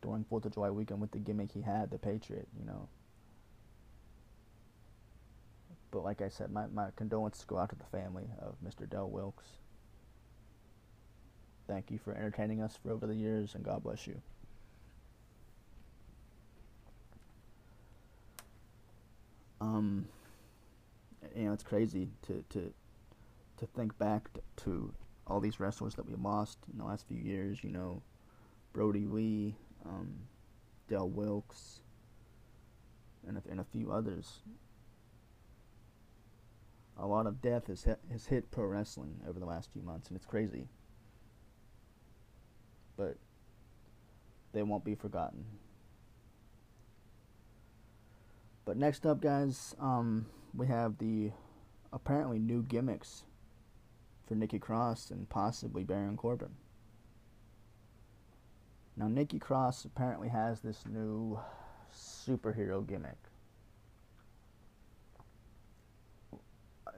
during 0.03 0.25
4th 0.25 0.45
of 0.45 0.55
July 0.55 0.71
weekend 0.71 1.01
with 1.01 1.11
the 1.11 1.19
gimmick 1.19 1.51
he 1.51 1.63
had, 1.63 1.91
the 1.91 1.99
Patriot, 1.99 2.47
you 2.57 2.65
know. 2.65 2.89
But 5.91 6.05
like 6.05 6.23
I 6.23 6.29
said, 6.29 6.53
my, 6.53 6.67
my 6.69 6.89
condolences 6.95 7.45
go 7.45 7.59
out 7.59 7.71
to 7.71 7.77
the 7.77 7.85
family 7.85 8.31
of 8.41 8.55
Mr. 8.65 8.89
Del 8.89 9.11
Wilkes. 9.11 9.47
Thank 11.67 11.91
you 11.91 11.99
for 11.99 12.15
entertaining 12.15 12.63
us 12.63 12.79
for 12.81 12.93
over 12.93 13.07
the 13.07 13.17
years, 13.17 13.57
and 13.57 13.65
God 13.65 13.83
bless 13.83 14.07
you. 14.07 14.23
Um, 19.63 20.07
you 21.37 21.45
know, 21.45 21.53
it's 21.53 21.63
crazy 21.63 22.09
to 22.23 22.45
to 22.51 22.73
to 23.59 23.67
think 23.67 23.97
back 23.97 24.29
to, 24.57 24.93
all 25.25 25.39
these 25.39 25.61
wrestlers 25.61 25.95
that 25.95 26.05
we 26.05 26.15
lost 26.17 26.59
in 26.73 26.79
the 26.79 26.85
last 26.85 27.07
few 27.07 27.17
years. 27.17 27.63
You 27.63 27.71
know, 27.71 28.03
Brodie 28.73 29.07
Lee, 29.07 29.55
um, 29.87 30.15
Del 30.89 31.09
Wilkes, 31.09 31.81
and 33.27 33.39
a, 33.39 33.43
and 33.49 33.61
a 33.61 33.65
few 33.65 33.93
others. 33.93 34.41
A 36.99 37.07
lot 37.07 37.27
of 37.27 37.41
death 37.41 37.69
has 37.69 37.85
hit, 37.85 38.01
has 38.11 38.27
hit 38.27 38.51
pro 38.51 38.67
wrestling 38.67 39.21
over 39.29 39.39
the 39.39 39.47
last 39.47 39.73
few 39.73 39.83
months, 39.83 40.09
and 40.09 40.17
it's 40.17 40.27
crazy. 40.27 40.67
But 42.97 43.17
they 44.53 44.65
won't 44.65 44.85
be 44.85 44.97
forgotten. 44.97 45.45
But 48.65 48.77
next 48.77 49.07
up, 49.07 49.21
guys, 49.21 49.75
um, 49.81 50.27
we 50.55 50.69
have 50.69 50.99
the 50.99 51.33
apparently 51.93 52.39
new 52.39 52.63
gimmicks 52.63 53.25
for 54.27 54.35
Nikki 54.35 54.59
Cross 54.59 55.11
and 55.11 55.29
possibly 55.29 55.83
Baron 55.83 56.17
Corbin. 56.17 56.55
Now, 58.97 59.09
Nikki 59.09 59.39
Cross 59.39 59.85
apparently 59.85 60.29
has 60.29 60.61
this 60.61 60.85
new 60.87 61.39
superhero 61.93 62.87
gimmick. 62.87 63.19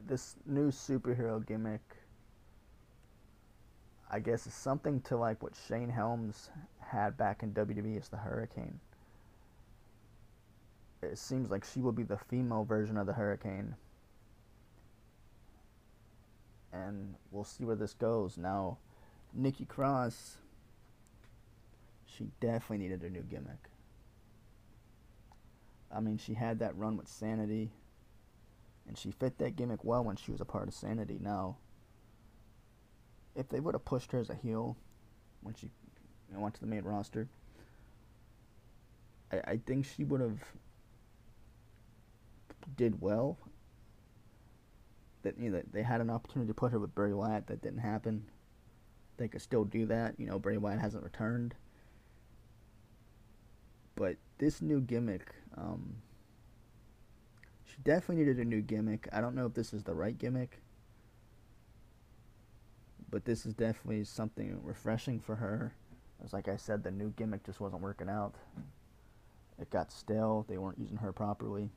This 0.06 0.36
new 0.44 0.70
superhero 0.70 1.44
gimmick, 1.44 1.96
I 4.10 4.18
guess, 4.18 4.46
is 4.46 4.54
something 4.54 5.00
to 5.02 5.16
like 5.16 5.42
what 5.42 5.54
Shane 5.68 5.88
Helms 5.88 6.50
had 6.80 7.16
back 7.16 7.42
in 7.42 7.54
WWE 7.54 7.98
as 7.98 8.08
the 8.08 8.18
Hurricane. 8.18 8.80
It 11.04 11.18
seems 11.18 11.50
like 11.50 11.64
she 11.64 11.80
will 11.80 11.92
be 11.92 12.02
the 12.02 12.16
female 12.16 12.64
version 12.64 12.96
of 12.96 13.06
the 13.06 13.12
Hurricane. 13.12 13.76
And 16.72 17.14
we'll 17.30 17.44
see 17.44 17.64
where 17.64 17.76
this 17.76 17.94
goes. 17.94 18.36
Now, 18.36 18.78
Nikki 19.32 19.64
Cross, 19.64 20.38
she 22.06 22.28
definitely 22.40 22.78
needed 22.78 23.02
a 23.02 23.10
new 23.10 23.22
gimmick. 23.22 23.70
I 25.94 26.00
mean, 26.00 26.18
she 26.18 26.34
had 26.34 26.58
that 26.58 26.76
run 26.76 26.96
with 26.96 27.06
Sanity, 27.06 27.70
and 28.88 28.98
she 28.98 29.12
fit 29.12 29.38
that 29.38 29.54
gimmick 29.54 29.84
well 29.84 30.02
when 30.02 30.16
she 30.16 30.32
was 30.32 30.40
a 30.40 30.44
part 30.44 30.66
of 30.66 30.74
Sanity. 30.74 31.18
Now, 31.20 31.56
if 33.36 33.48
they 33.48 33.60
would 33.60 33.74
have 33.74 33.84
pushed 33.84 34.10
her 34.12 34.18
as 34.18 34.30
a 34.30 34.34
heel 34.34 34.76
when 35.42 35.54
she 35.54 35.70
went 36.32 36.54
to 36.54 36.60
the 36.60 36.66
main 36.66 36.82
roster, 36.82 37.28
I, 39.30 39.52
I 39.52 39.60
think 39.64 39.86
she 39.86 40.02
would 40.02 40.20
have 40.20 40.40
did 42.76 43.00
well. 43.00 43.38
That 45.22 45.38
you 45.38 45.50
know 45.50 45.62
they 45.72 45.82
had 45.82 46.00
an 46.00 46.10
opportunity 46.10 46.48
to 46.48 46.54
put 46.54 46.72
her 46.72 46.78
with 46.78 46.94
Bray 46.94 47.12
Wyatt, 47.12 47.46
that 47.46 47.62
didn't 47.62 47.78
happen. 47.78 48.24
They 49.16 49.28
could 49.28 49.42
still 49.42 49.64
do 49.64 49.86
that. 49.86 50.14
You 50.18 50.26
know, 50.26 50.38
Bray 50.38 50.56
Wyatt 50.56 50.80
hasn't 50.80 51.04
returned. 51.04 51.54
But 53.96 54.16
this 54.38 54.60
new 54.60 54.80
gimmick, 54.80 55.32
um, 55.56 55.94
she 57.64 57.76
definitely 57.84 58.24
needed 58.24 58.38
a 58.38 58.44
new 58.44 58.60
gimmick. 58.60 59.08
I 59.12 59.20
don't 59.20 59.36
know 59.36 59.46
if 59.46 59.54
this 59.54 59.72
is 59.72 59.84
the 59.84 59.94
right 59.94 60.18
gimmick, 60.18 60.60
but 63.08 63.24
this 63.24 63.46
is 63.46 63.54
definitely 63.54 64.04
something 64.04 64.58
refreshing 64.64 65.20
for 65.20 65.36
her. 65.36 65.72
As 66.24 66.32
like 66.32 66.48
I 66.48 66.56
said, 66.56 66.82
the 66.82 66.90
new 66.90 67.10
gimmick 67.10 67.44
just 67.44 67.60
wasn't 67.60 67.82
working 67.82 68.08
out. 68.08 68.34
It 69.60 69.70
got 69.70 69.92
stale. 69.92 70.44
They 70.48 70.58
weren't 70.58 70.78
using 70.78 70.96
her 70.96 71.12
properly. 71.12 71.70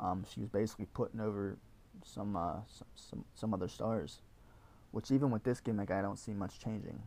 Um, 0.00 0.24
she 0.32 0.40
was 0.40 0.48
basically 0.48 0.86
putting 0.86 1.20
over 1.20 1.58
some, 2.04 2.36
uh, 2.36 2.60
some 2.68 2.86
some 2.94 3.24
some 3.34 3.54
other 3.54 3.68
stars, 3.68 4.20
which 4.92 5.10
even 5.10 5.30
with 5.30 5.44
this 5.44 5.60
gimmick, 5.60 5.90
I 5.90 6.02
don't 6.02 6.18
see 6.18 6.32
much 6.32 6.58
changing 6.60 7.02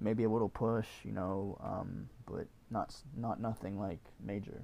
maybe 0.00 0.24
a 0.24 0.30
little 0.30 0.48
push, 0.48 0.86
you 1.04 1.12
know, 1.12 1.58
um, 1.62 2.08
but 2.26 2.46
not 2.70 2.94
not 3.16 3.40
nothing 3.40 3.78
like 3.78 4.00
major. 4.24 4.62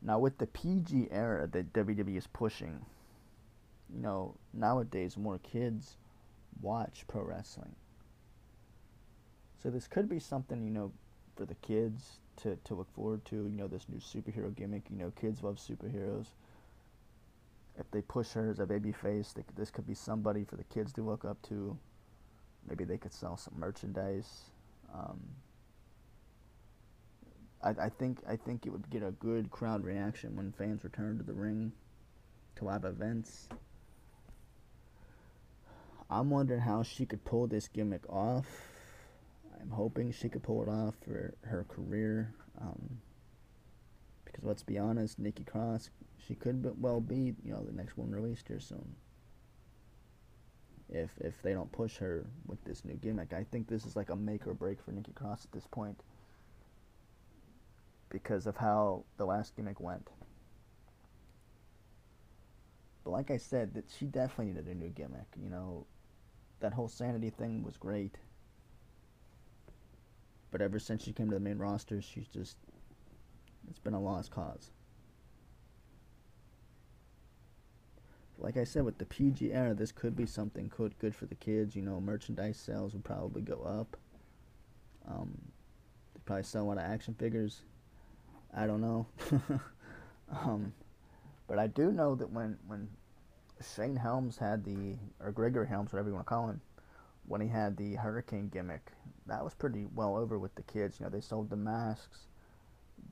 Now 0.00 0.18
with 0.18 0.38
the 0.38 0.46
PG 0.46 1.08
era 1.10 1.46
that 1.48 1.72
WWE 1.72 2.16
is 2.16 2.26
pushing, 2.26 2.84
you 3.92 4.00
know, 4.00 4.36
nowadays 4.52 5.16
more 5.16 5.38
kids 5.38 5.96
watch 6.60 7.04
pro 7.08 7.22
wrestling. 7.22 7.74
So 9.62 9.70
this 9.70 9.88
could 9.88 10.08
be 10.08 10.18
something, 10.18 10.62
you 10.62 10.70
know, 10.70 10.92
for 11.36 11.44
the 11.44 11.54
kids 11.56 12.18
to, 12.42 12.56
to 12.64 12.74
look 12.74 12.92
forward 12.94 13.24
to, 13.26 13.36
you 13.36 13.56
know, 13.56 13.68
this 13.68 13.86
new 13.88 13.98
superhero 13.98 14.54
gimmick. 14.54 14.82
You 14.90 14.96
know, 14.96 15.12
kids 15.20 15.42
love 15.42 15.56
superheroes. 15.56 16.26
If 17.78 17.90
they 17.90 18.02
push 18.02 18.32
her 18.32 18.50
as 18.50 18.60
a 18.60 18.66
baby 18.66 18.92
face, 18.92 19.32
they, 19.32 19.42
this 19.56 19.70
could 19.70 19.86
be 19.86 19.94
somebody 19.94 20.44
for 20.44 20.56
the 20.56 20.64
kids 20.64 20.92
to 20.94 21.02
look 21.02 21.24
up 21.24 21.40
to. 21.48 21.76
Maybe 22.68 22.84
they 22.84 22.98
could 22.98 23.12
sell 23.12 23.36
some 23.36 23.54
merchandise. 23.58 24.44
Um, 24.94 25.20
I, 27.62 27.70
I 27.86 27.88
think 27.88 28.18
I 28.28 28.36
think 28.36 28.66
it 28.66 28.70
would 28.70 28.88
get 28.90 29.02
a 29.02 29.10
good 29.10 29.50
crowd 29.50 29.84
reaction 29.84 30.36
when 30.36 30.52
fans 30.52 30.84
return 30.84 31.18
to 31.18 31.24
the 31.24 31.32
ring 31.32 31.72
to 32.56 32.64
live 32.64 32.84
events. 32.84 33.48
I'm 36.10 36.30
wondering 36.30 36.60
how 36.60 36.82
she 36.82 37.06
could 37.06 37.24
pull 37.24 37.46
this 37.46 37.66
gimmick 37.66 38.08
off. 38.08 38.46
I'm 39.64 39.70
hoping 39.70 40.12
she 40.12 40.28
could 40.28 40.42
pull 40.42 40.62
it 40.62 40.68
off 40.68 40.94
for 41.04 41.34
her 41.42 41.64
career. 41.68 42.34
Um, 42.60 42.98
because 44.24 44.44
let's 44.44 44.62
be 44.62 44.78
honest, 44.78 45.18
Nikki 45.18 45.44
Cross, 45.44 45.90
she 46.18 46.34
could 46.34 46.80
well 46.80 47.00
be, 47.00 47.34
you 47.44 47.52
know, 47.52 47.64
the 47.64 47.72
next 47.72 47.96
one 47.96 48.10
released 48.10 48.48
here 48.48 48.60
soon 48.60 48.94
if 50.94 51.10
if 51.20 51.40
they 51.42 51.52
don't 51.52 51.70
push 51.72 51.96
her 51.96 52.26
with 52.46 52.62
this 52.64 52.84
new 52.84 52.94
gimmick. 52.94 53.32
I 53.32 53.44
think 53.44 53.68
this 53.68 53.84
is 53.84 53.96
like 53.96 54.10
a 54.10 54.16
make 54.16 54.46
or 54.46 54.54
break 54.54 54.82
for 54.82 54.92
Nikki 54.92 55.12
Cross 55.12 55.44
at 55.44 55.52
this 55.52 55.66
point 55.66 56.00
because 58.10 58.46
of 58.46 58.56
how 58.56 59.04
the 59.16 59.24
last 59.24 59.56
gimmick 59.56 59.80
went. 59.80 60.08
But 63.02 63.10
like 63.10 63.30
I 63.30 63.36
said, 63.36 63.74
that 63.74 63.84
she 63.98 64.06
definitely 64.06 64.52
needed 64.52 64.66
a 64.66 64.74
new 64.74 64.88
gimmick. 64.88 65.26
You 65.42 65.50
know, 65.50 65.86
that 66.60 66.72
whole 66.72 66.88
sanity 66.88 67.30
thing 67.30 67.62
was 67.62 67.76
great. 67.76 68.16
But 70.54 70.62
ever 70.62 70.78
since 70.78 71.02
she 71.02 71.12
came 71.12 71.30
to 71.30 71.34
the 71.34 71.40
main 71.40 71.58
roster, 71.58 72.00
she's 72.00 72.28
just 72.28 72.56
it's 73.68 73.80
been 73.80 73.92
a 73.92 74.00
lost 74.00 74.30
cause. 74.30 74.70
like 78.38 78.56
I 78.56 78.62
said, 78.62 78.84
with 78.84 78.98
the 78.98 79.04
PG 79.04 79.52
era, 79.52 79.74
this 79.74 79.90
could 79.90 80.14
be 80.14 80.26
something 80.26 80.70
good 80.76 80.96
good 81.00 81.12
for 81.12 81.26
the 81.26 81.34
kids. 81.34 81.74
You 81.74 81.82
know, 81.82 82.00
merchandise 82.00 82.56
sales 82.56 82.92
would 82.92 83.02
probably 83.02 83.42
go 83.42 83.62
up. 83.62 83.96
Um, 85.08 85.36
they 86.14 86.20
probably 86.24 86.44
sell 86.44 86.62
a 86.62 86.66
lot 86.66 86.78
of 86.78 86.84
action 86.84 87.14
figures. 87.14 87.62
I 88.56 88.68
don't 88.68 88.80
know. 88.80 89.08
um, 90.30 90.72
but 91.48 91.58
I 91.58 91.66
do 91.66 91.90
know 91.90 92.14
that 92.14 92.30
when 92.30 92.58
when 92.68 92.86
Shane 93.74 93.96
Helms 93.96 94.38
had 94.38 94.62
the 94.62 94.98
or 95.18 95.32
Gregory 95.32 95.66
Helms, 95.66 95.92
whatever 95.92 96.10
you 96.10 96.14
want 96.14 96.28
to 96.28 96.30
call 96.30 96.48
him, 96.48 96.60
when 97.26 97.40
he 97.40 97.48
had 97.48 97.76
the 97.76 97.94
Hurricane 97.94 98.48
gimmick, 98.52 98.92
that 99.26 99.42
was 99.42 99.54
pretty 99.54 99.86
well 99.94 100.16
over 100.16 100.38
with 100.38 100.54
the 100.54 100.62
kids. 100.62 100.98
You 100.98 101.06
know, 101.06 101.10
they 101.10 101.20
sold 101.20 101.50
the 101.50 101.56
masks, 101.56 102.26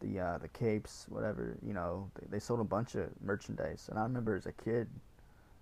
the 0.00 0.20
uh, 0.20 0.38
the 0.38 0.48
capes, 0.48 1.06
whatever. 1.08 1.56
You 1.64 1.72
know, 1.72 2.10
they, 2.20 2.26
they 2.32 2.38
sold 2.38 2.60
a 2.60 2.64
bunch 2.64 2.94
of 2.94 3.10
merchandise. 3.22 3.88
And 3.90 3.98
I 3.98 4.02
remember 4.02 4.36
as 4.36 4.46
a 4.46 4.52
kid 4.52 4.88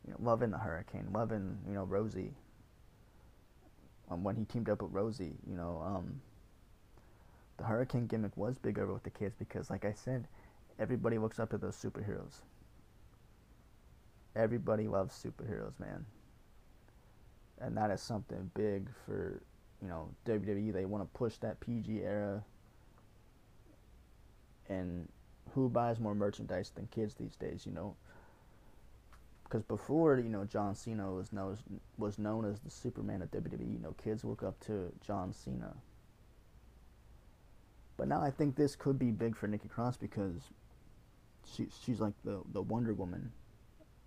you 0.06 0.12
know, 0.12 0.18
loving 0.20 0.50
the 0.50 0.58
Hurricane, 0.58 1.08
loving 1.12 1.58
you 1.68 1.74
know 1.74 1.86
Rosey. 1.86 2.30
Um, 4.10 4.24
when 4.24 4.34
he 4.34 4.44
teamed 4.44 4.68
up 4.68 4.82
with 4.82 4.92
Rosey, 4.92 5.34
you 5.48 5.56
know, 5.56 5.80
um, 5.86 6.20
the 7.58 7.64
Hurricane 7.64 8.06
gimmick 8.08 8.36
was 8.36 8.58
big 8.58 8.78
over 8.78 8.92
with 8.92 9.04
the 9.04 9.10
kids 9.10 9.36
because, 9.38 9.70
like 9.70 9.84
I 9.84 9.92
said, 9.92 10.26
everybody 10.80 11.16
looks 11.16 11.38
up 11.38 11.50
to 11.50 11.58
those 11.58 11.76
superheroes. 11.76 12.40
Everybody 14.34 14.88
loves 14.88 15.14
superheroes, 15.14 15.78
man. 15.78 16.06
And 17.60 17.76
that 17.76 17.90
is 17.90 18.00
something 18.00 18.50
big 18.54 18.88
for, 19.04 19.42
you 19.82 19.88
know, 19.88 20.08
WWE. 20.26 20.72
They 20.72 20.86
want 20.86 21.02
to 21.04 21.18
push 21.18 21.36
that 21.38 21.60
PG 21.60 22.00
era. 22.02 22.42
And 24.68 25.08
who 25.54 25.68
buys 25.68 25.98
more 25.98 26.14
merchandise 26.14 26.70
than 26.74 26.86
kids 26.86 27.14
these 27.14 27.36
days, 27.36 27.66
you 27.66 27.72
know? 27.72 27.96
because 29.50 29.64
before 29.64 30.18
you 30.18 30.28
know 30.28 30.44
John 30.44 30.74
Cena 30.74 31.10
was 31.10 31.32
known 31.32 31.58
was 31.98 32.18
known 32.18 32.44
as 32.44 32.60
the 32.60 32.70
Superman 32.70 33.22
of 33.22 33.30
WWE. 33.30 33.72
You 33.72 33.80
know, 33.80 33.94
kids 34.02 34.24
look 34.24 34.42
up 34.42 34.58
to 34.66 34.92
John 35.04 35.32
Cena. 35.32 35.74
But 37.96 38.08
now 38.08 38.22
I 38.22 38.30
think 38.30 38.56
this 38.56 38.76
could 38.76 38.98
be 38.98 39.10
big 39.10 39.36
for 39.36 39.48
Nikki 39.48 39.68
Cross 39.68 39.96
because 39.96 40.34
she 41.44 41.66
she's 41.84 42.00
like 42.00 42.14
the 42.24 42.40
the 42.52 42.62
Wonder 42.62 42.94
Woman 42.94 43.32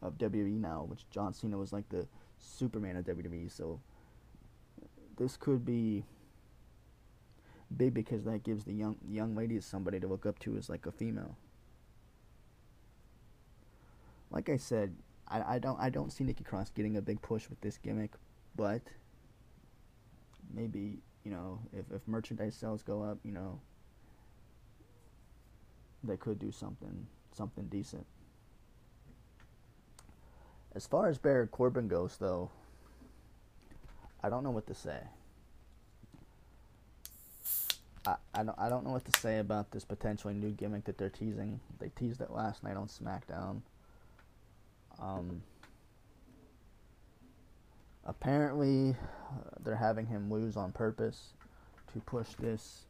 of 0.01 0.17
WWE 0.17 0.59
now, 0.59 0.85
which 0.87 1.09
John 1.11 1.33
Cena 1.33 1.57
was 1.57 1.73
like 1.73 1.89
the 1.89 2.07
Superman 2.43 2.97
of 2.97 3.05
WWE. 3.05 3.51
So 3.51 3.79
this 5.17 5.37
could 5.37 5.65
be 5.65 6.03
big 7.75 7.93
because 7.93 8.23
that 8.25 8.43
gives 8.43 8.65
the 8.65 8.73
young 8.73 8.97
young 9.09 9.35
ladies 9.35 9.65
somebody 9.65 9.99
to 9.99 10.07
look 10.07 10.25
up 10.25 10.39
to 10.39 10.57
as 10.57 10.69
like 10.69 10.85
a 10.85 10.91
female. 10.91 11.37
Like 14.29 14.49
I 14.49 14.57
said, 14.57 14.95
I, 15.27 15.55
I 15.55 15.59
don't 15.59 15.79
I 15.79 15.89
don't 15.89 16.11
see 16.11 16.23
Nikki 16.23 16.43
Cross 16.43 16.71
getting 16.71 16.97
a 16.97 17.01
big 17.01 17.21
push 17.21 17.49
with 17.49 17.61
this 17.61 17.77
gimmick, 17.77 18.11
but 18.55 18.81
maybe 20.53 20.99
you 21.23 21.31
know, 21.31 21.59
if 21.71 21.85
if 21.91 22.07
merchandise 22.07 22.55
sales 22.55 22.83
go 22.83 23.03
up, 23.03 23.19
you 23.23 23.31
know, 23.31 23.59
they 26.03 26.17
could 26.17 26.39
do 26.39 26.51
something 26.51 27.07
something 27.31 27.65
decent. 27.67 28.05
As 30.75 30.87
far 30.87 31.07
as 31.07 31.17
Baron 31.17 31.47
Corbin 31.49 31.87
goes, 31.87 32.17
though, 32.17 32.49
I 34.23 34.29
don't 34.29 34.43
know 34.43 34.51
what 34.51 34.67
to 34.67 34.73
say. 34.73 34.99
I, 38.05 38.15
I 38.33 38.43
don't 38.43 38.57
I 38.59 38.69
don't 38.69 38.85
know 38.85 38.91
what 38.91 39.05
to 39.05 39.19
say 39.19 39.39
about 39.39 39.71
this 39.71 39.85
potentially 39.85 40.33
new 40.33 40.49
gimmick 40.49 40.85
that 40.85 40.97
they're 40.97 41.09
teasing. 41.09 41.59
They 41.79 41.89
teased 41.89 42.21
it 42.21 42.31
last 42.31 42.63
night 42.63 42.75
on 42.75 42.87
SmackDown. 42.87 43.61
Um, 44.99 45.41
apparently, 48.05 48.91
uh, 48.91 49.59
they're 49.63 49.75
having 49.75 50.05
him 50.05 50.31
lose 50.31 50.57
on 50.57 50.71
purpose 50.71 51.33
to 51.93 51.99
push 51.99 52.29
this 52.39 52.85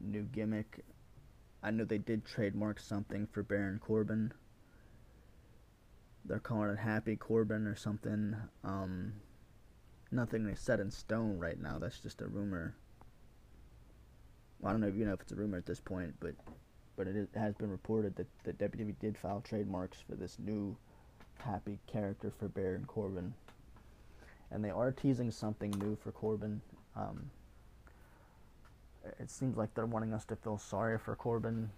new 0.00 0.22
gimmick. 0.22 0.84
I 1.62 1.70
know 1.70 1.84
they 1.84 1.98
did 1.98 2.24
trademark 2.24 2.80
something 2.80 3.26
for 3.30 3.42
Baron 3.42 3.78
Corbin. 3.78 4.32
They're 6.28 6.38
calling 6.38 6.68
it 6.68 6.78
Happy 6.78 7.16
Corbin 7.16 7.66
or 7.66 7.74
something. 7.74 8.36
Um, 8.62 9.14
nothing 10.12 10.46
is 10.46 10.60
set 10.60 10.78
in 10.78 10.90
stone 10.90 11.38
right 11.38 11.58
now. 11.58 11.78
That's 11.78 12.00
just 12.00 12.20
a 12.20 12.26
rumor. 12.26 12.74
Well, 14.60 14.68
I 14.68 14.72
don't 14.72 14.82
know 14.82 14.88
if 14.88 14.94
you 14.94 15.06
know 15.06 15.14
if 15.14 15.22
it's 15.22 15.32
a 15.32 15.36
rumor 15.36 15.56
at 15.56 15.64
this 15.64 15.80
point, 15.80 16.14
but 16.20 16.34
but 16.96 17.06
it, 17.06 17.28
has 17.34 17.54
been 17.54 17.70
reported 17.70 18.14
that 18.16 18.26
the 18.44 18.52
WWE 18.52 18.94
did 19.00 19.16
file 19.16 19.40
trademarks 19.40 19.98
for 20.06 20.16
this 20.16 20.36
new 20.38 20.76
happy 21.38 21.78
character 21.86 22.30
for 22.38 22.48
Baron 22.48 22.84
Corbin, 22.86 23.32
and 24.50 24.62
they 24.62 24.70
are 24.70 24.92
teasing 24.92 25.30
something 25.30 25.70
new 25.78 25.96
for 25.96 26.12
Corbin. 26.12 26.60
Um, 26.94 27.30
it 29.18 29.30
seems 29.30 29.56
like 29.56 29.72
they're 29.74 29.86
wanting 29.86 30.12
us 30.12 30.26
to 30.26 30.36
feel 30.36 30.58
sorry 30.58 30.98
for 30.98 31.16
Corbin 31.16 31.70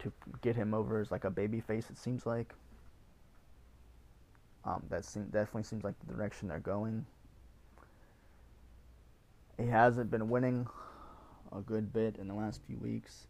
to 0.00 0.12
get 0.42 0.56
him 0.56 0.74
over 0.74 1.00
as 1.00 1.10
like 1.10 1.24
a 1.24 1.30
baby 1.30 1.60
face. 1.60 1.88
It 1.90 1.98
seems 1.98 2.26
like. 2.26 2.52
Um, 4.66 4.82
that 4.88 5.04
seem, 5.04 5.24
definitely 5.24 5.64
seems 5.64 5.84
like 5.84 5.94
the 6.00 6.12
direction 6.12 6.48
they're 6.48 6.58
going. 6.58 7.04
He 9.58 9.66
hasn't 9.66 10.10
been 10.10 10.30
winning 10.30 10.66
a 11.52 11.60
good 11.60 11.92
bit 11.92 12.16
in 12.16 12.28
the 12.28 12.34
last 12.34 12.60
few 12.66 12.78
weeks, 12.78 13.26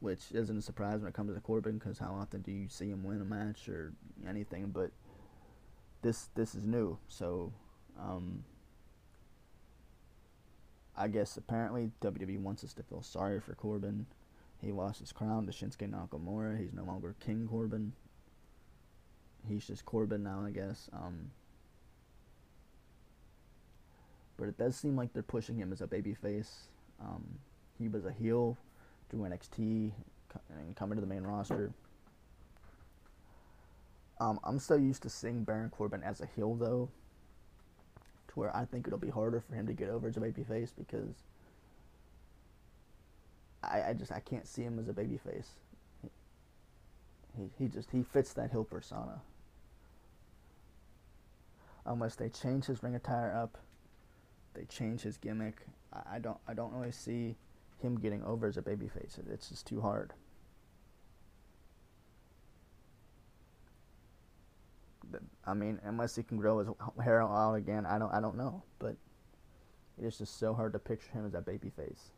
which 0.00 0.20
isn't 0.32 0.58
a 0.58 0.62
surprise 0.62 1.00
when 1.00 1.08
it 1.08 1.14
comes 1.14 1.34
to 1.34 1.40
Corbin 1.40 1.78
because 1.78 1.98
how 1.98 2.14
often 2.14 2.42
do 2.42 2.52
you 2.52 2.68
see 2.68 2.90
him 2.90 3.02
win 3.04 3.20
a 3.20 3.24
match 3.24 3.68
or 3.68 3.92
anything? 4.28 4.70
But 4.72 4.90
this 6.02 6.28
this 6.34 6.54
is 6.54 6.66
new, 6.66 6.98
so 7.08 7.52
um, 7.98 8.44
I 10.96 11.08
guess 11.08 11.36
apparently 11.36 11.90
WWE 12.02 12.38
wants 12.38 12.62
us 12.62 12.74
to 12.74 12.82
feel 12.82 13.02
sorry 13.02 13.40
for 13.40 13.54
Corbin. 13.54 14.06
He 14.60 14.72
lost 14.72 15.00
his 15.00 15.12
crown 15.12 15.46
to 15.46 15.52
Shinsuke 15.52 15.90
Nakamura. 15.90 16.58
He's 16.60 16.72
no 16.72 16.84
longer 16.84 17.16
King 17.18 17.48
Corbin 17.50 17.92
he's 19.48 19.66
just 19.66 19.84
Corbin 19.84 20.22
now, 20.22 20.44
I 20.46 20.50
guess. 20.50 20.88
Um, 20.92 21.30
but 24.36 24.48
it 24.48 24.58
does 24.58 24.76
seem 24.76 24.96
like 24.96 25.12
they're 25.12 25.22
pushing 25.22 25.56
him 25.56 25.72
as 25.72 25.80
a 25.80 25.86
babyface. 25.86 26.50
Um, 27.00 27.24
he 27.78 27.88
was 27.88 28.04
a 28.04 28.12
heel 28.12 28.56
through 29.08 29.20
NXT 29.20 29.92
and 30.50 30.76
coming 30.76 30.96
to 30.96 31.00
the 31.00 31.06
main 31.06 31.22
roster. 31.22 31.72
Um, 34.18 34.40
I'm 34.44 34.58
so 34.58 34.74
used 34.74 35.02
to 35.02 35.10
seeing 35.10 35.44
Baron 35.44 35.70
Corbin 35.70 36.02
as 36.02 36.20
a 36.20 36.26
heel 36.34 36.54
though, 36.54 36.88
to 38.28 38.34
where 38.34 38.54
I 38.56 38.64
think 38.64 38.86
it'll 38.86 38.98
be 38.98 39.10
harder 39.10 39.40
for 39.40 39.54
him 39.54 39.66
to 39.66 39.72
get 39.72 39.90
over 39.90 40.08
as 40.08 40.16
a 40.16 40.20
babyface 40.20 40.70
because 40.76 41.24
I, 43.62 43.90
I 43.90 43.92
just 43.92 44.12
I 44.12 44.20
can't 44.20 44.46
see 44.46 44.62
him 44.62 44.78
as 44.78 44.88
a 44.88 44.92
babyface. 44.92 45.48
He, 46.02 46.08
he 47.36 47.48
he 47.58 47.68
just 47.68 47.90
he 47.90 48.02
fits 48.02 48.32
that 48.34 48.50
heel 48.50 48.64
persona 48.64 49.20
unless 51.86 52.16
they 52.16 52.28
change 52.28 52.66
his 52.66 52.82
ring 52.82 52.94
attire 52.94 53.34
up, 53.34 53.58
they 54.54 54.64
change 54.64 55.02
his 55.02 55.16
gimmick. 55.16 55.66
I, 55.92 56.16
I 56.16 56.18
don't 56.18 56.38
I 56.48 56.54
don't 56.54 56.72
really 56.72 56.92
see 56.92 57.36
him 57.78 57.98
getting 57.98 58.22
over 58.24 58.46
as 58.46 58.56
a 58.56 58.62
babyface. 58.62 59.18
It, 59.18 59.26
it's 59.30 59.48
just 59.48 59.66
too 59.66 59.80
hard. 59.80 60.12
I 65.46 65.54
mean, 65.54 65.78
unless 65.84 66.16
he 66.16 66.24
can 66.24 66.36
grow 66.36 66.58
his 66.58 66.68
hair 67.02 67.22
out 67.22 67.54
again, 67.54 67.86
I 67.86 67.98
don't 67.98 68.12
I 68.12 68.20
don't 68.20 68.36
know. 68.36 68.62
But 68.78 68.96
it 69.98 70.04
is 70.04 70.18
just 70.18 70.38
so 70.38 70.54
hard 70.54 70.72
to 70.72 70.78
picture 70.78 71.12
him 71.12 71.26
as 71.26 71.34
a 71.34 71.40
babyface 71.40 72.10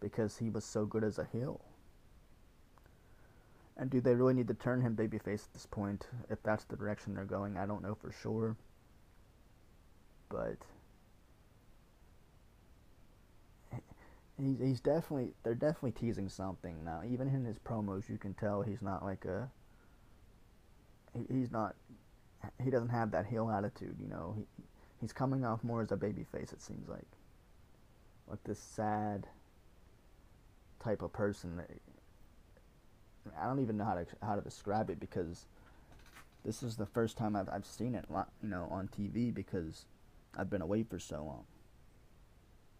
because 0.00 0.36
he 0.38 0.50
was 0.50 0.64
so 0.64 0.84
good 0.84 1.04
as 1.04 1.18
a 1.18 1.28
heel. 1.32 1.60
And 3.78 3.88
do 3.90 4.00
they 4.00 4.14
really 4.14 4.34
need 4.34 4.48
to 4.48 4.54
turn 4.54 4.80
him 4.80 4.96
babyface 4.96 5.44
at 5.44 5.52
this 5.52 5.66
point? 5.66 6.08
If 6.28 6.42
that's 6.42 6.64
the 6.64 6.76
direction 6.76 7.14
they're 7.14 7.24
going, 7.24 7.56
I 7.56 7.64
don't 7.64 7.82
know 7.82 7.94
for 7.94 8.10
sure. 8.10 8.56
But 10.28 10.56
he's 14.36 14.58
he's 14.58 14.80
definitely 14.80 15.32
they're 15.44 15.54
definitely 15.54 15.92
teasing 15.92 16.28
something 16.28 16.84
now. 16.84 17.02
Even 17.08 17.28
in 17.28 17.44
his 17.44 17.58
promos, 17.58 18.08
you 18.08 18.18
can 18.18 18.34
tell 18.34 18.62
he's 18.62 18.82
not 18.82 19.04
like 19.04 19.24
a 19.24 19.48
he, 21.14 21.24
he's 21.32 21.52
not 21.52 21.76
he 22.62 22.70
doesn't 22.70 22.88
have 22.88 23.12
that 23.12 23.26
heel 23.26 23.48
attitude. 23.48 23.96
You 24.00 24.08
know, 24.08 24.34
he 24.36 24.44
he's 25.00 25.12
coming 25.12 25.44
off 25.44 25.62
more 25.62 25.82
as 25.82 25.92
a 25.92 25.96
babyface. 25.96 26.52
It 26.52 26.60
seems 26.60 26.88
like 26.88 27.06
like 28.28 28.42
this 28.42 28.58
sad 28.58 29.28
type 30.82 31.02
of 31.02 31.12
person 31.12 31.56
that 31.56 31.70
I 33.40 33.46
don't 33.46 33.60
even 33.60 33.76
know 33.76 33.84
how 33.84 33.94
to 33.94 34.06
how 34.22 34.36
to 34.36 34.40
describe 34.40 34.90
it 34.90 35.00
because 35.00 35.46
this 36.44 36.62
is 36.62 36.76
the 36.76 36.86
first 36.86 37.16
time 37.16 37.36
I've 37.36 37.48
I've 37.48 37.66
seen 37.66 37.94
it, 37.94 38.04
you 38.10 38.48
know, 38.48 38.68
on 38.70 38.88
TV 38.88 39.32
because 39.32 39.86
I've 40.36 40.50
been 40.50 40.62
away 40.62 40.82
for 40.82 40.98
so 40.98 41.16
long. 41.16 41.44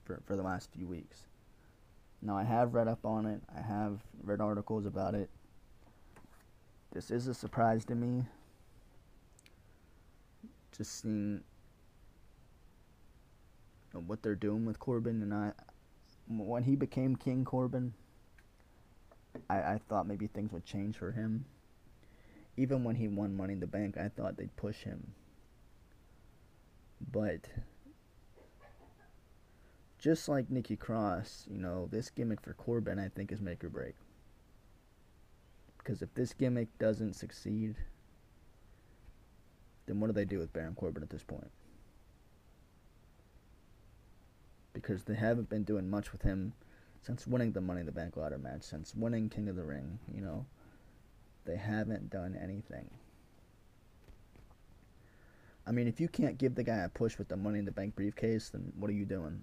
For 0.05 0.21
for 0.25 0.37
the 0.37 0.43
last 0.43 0.71
few 0.73 0.87
weeks. 0.87 1.27
Now 2.21 2.37
I 2.37 2.45
have 2.45 2.75
read 2.75 2.89
up 2.89 3.05
on 3.05 3.27
it. 3.27 3.43
I 3.57 3.61
have 3.61 4.01
read 4.23 4.41
articles 4.41 4.87
about 4.87 5.15
it. 5.15 5.31
This 6.93 7.11
is 7.11 7.29
a 7.29 7.35
surprise 7.35 7.85
to 7.87 7.95
me. 7.95 8.25
Just 10.77 11.03
seeing 11.03 11.43
what 13.93 14.23
they're 14.23 14.35
doing 14.35 14.65
with 14.65 14.79
Corbin 14.79 15.23
and 15.23 15.35
I 15.35 15.53
when 16.29 16.63
he 16.63 16.77
became 16.77 17.17
King 17.17 17.45
Corbin 17.45 17.95
I, 19.49 19.57
I 19.57 19.81
thought 19.89 20.07
maybe 20.07 20.27
things 20.27 20.53
would 20.53 20.65
change 20.65 20.97
for 20.97 21.13
him. 21.13 21.45
Even 22.57 22.85
when 22.85 22.97
he 22.97 23.09
won 23.09 23.37
Money 23.37 23.55
in 23.55 23.61
the 23.61 23.67
Bank, 23.67 23.97
I 23.97 24.09
thought 24.09 24.37
they'd 24.37 24.57
push 24.57 24.83
him. 24.83 25.13
But 27.13 27.49
just 29.99 30.29
like 30.29 30.51
Nikki 30.51 30.77
Cross, 30.77 31.47
you 31.51 31.59
know, 31.59 31.89
this 31.91 32.11
gimmick 32.11 32.41
for 32.41 32.55
Corbin 32.55 32.99
I 32.99 33.09
think 33.09 33.33
is 33.33 33.41
make 33.41 33.63
or 33.63 33.69
break. 33.69 33.95
Because 35.79 36.03
if 36.03 36.13
this 36.15 36.33
gimmick 36.33 36.77
doesn't 36.79 37.15
succeed, 37.15 37.77
then 39.87 40.01
what 40.01 40.09
do 40.09 40.13
they 40.13 40.25
do 40.25 40.39
with 40.39 40.53
Baron 40.53 40.75
Corbin 40.75 41.03
at 41.03 41.11
this 41.11 41.23
point? 41.23 41.51
Because 44.73 45.05
they 45.05 45.15
haven't 45.15 45.49
been 45.49 45.65
doing 45.65 45.89
much 45.89 46.13
with 46.13 46.23
him 46.23 46.53
since 47.03 47.27
winning 47.27 47.53
the 47.53 47.61
Money 47.61 47.81
in 47.81 47.87
the 47.87 47.93
Bank 47.93 48.17
ladder 48.17 48.39
match, 48.39 48.63
since 48.63 48.95
winning 48.95 49.29
King 49.29 49.49
of 49.49 49.57
the 49.57 49.65
Ring, 49.65 49.99
you 50.13 50.21
know, 50.21 50.47
they 51.45 51.57
haven't 51.57 52.11
done 52.11 52.39
anything. 52.41 52.91
I 55.67 55.71
mean, 55.71 55.87
if 55.87 56.01
you 56.01 56.09
can't 56.09 56.39
give 56.39 56.55
the 56.55 56.63
guy 56.63 56.79
a 56.79 56.89
push 56.89 57.19
with 57.19 57.29
the 57.29 57.37
Money 57.37 57.59
in 57.59 57.65
the 57.65 57.73
Bank 57.73 57.95
briefcase, 57.95 58.49
then 58.49 58.73
what 58.79 58.91
are 58.91 58.95
you 58.95 59.05
doing? 59.05 59.43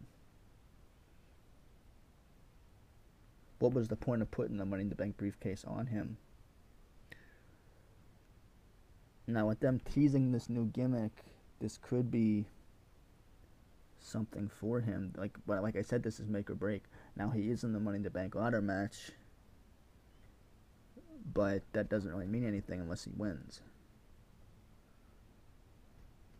What 3.59 3.73
was 3.73 3.87
the 3.87 3.95
point 3.95 4.21
of 4.21 4.31
putting 4.31 4.57
the 4.57 4.65
Money 4.65 4.83
in 4.83 4.89
the 4.89 4.95
Bank 4.95 5.17
briefcase 5.17 5.63
on 5.65 5.87
him? 5.87 6.17
Now, 9.27 9.47
with 9.47 9.59
them 9.59 9.81
teasing 9.91 10.31
this 10.31 10.49
new 10.49 10.65
gimmick, 10.65 11.11
this 11.59 11.79
could 11.81 12.11
be 12.11 12.45
something 14.05 14.49
for 14.49 14.81
him. 14.81 15.13
Like, 15.17 15.37
but 15.45 15.63
like 15.63 15.75
I 15.75 15.81
said, 15.81 16.03
this 16.03 16.19
is 16.19 16.27
make 16.27 16.49
or 16.49 16.55
break. 16.55 16.83
Now 17.15 17.29
he 17.29 17.49
is 17.49 17.63
in 17.63 17.73
the 17.73 17.79
Money 17.79 17.97
in 17.97 18.03
the 18.03 18.09
Bank 18.09 18.35
ladder 18.35 18.61
match, 18.61 19.11
but 21.33 21.63
that 21.73 21.89
doesn't 21.89 22.11
really 22.11 22.27
mean 22.27 22.45
anything 22.45 22.79
unless 22.79 23.05
he 23.05 23.11
wins. 23.15 23.61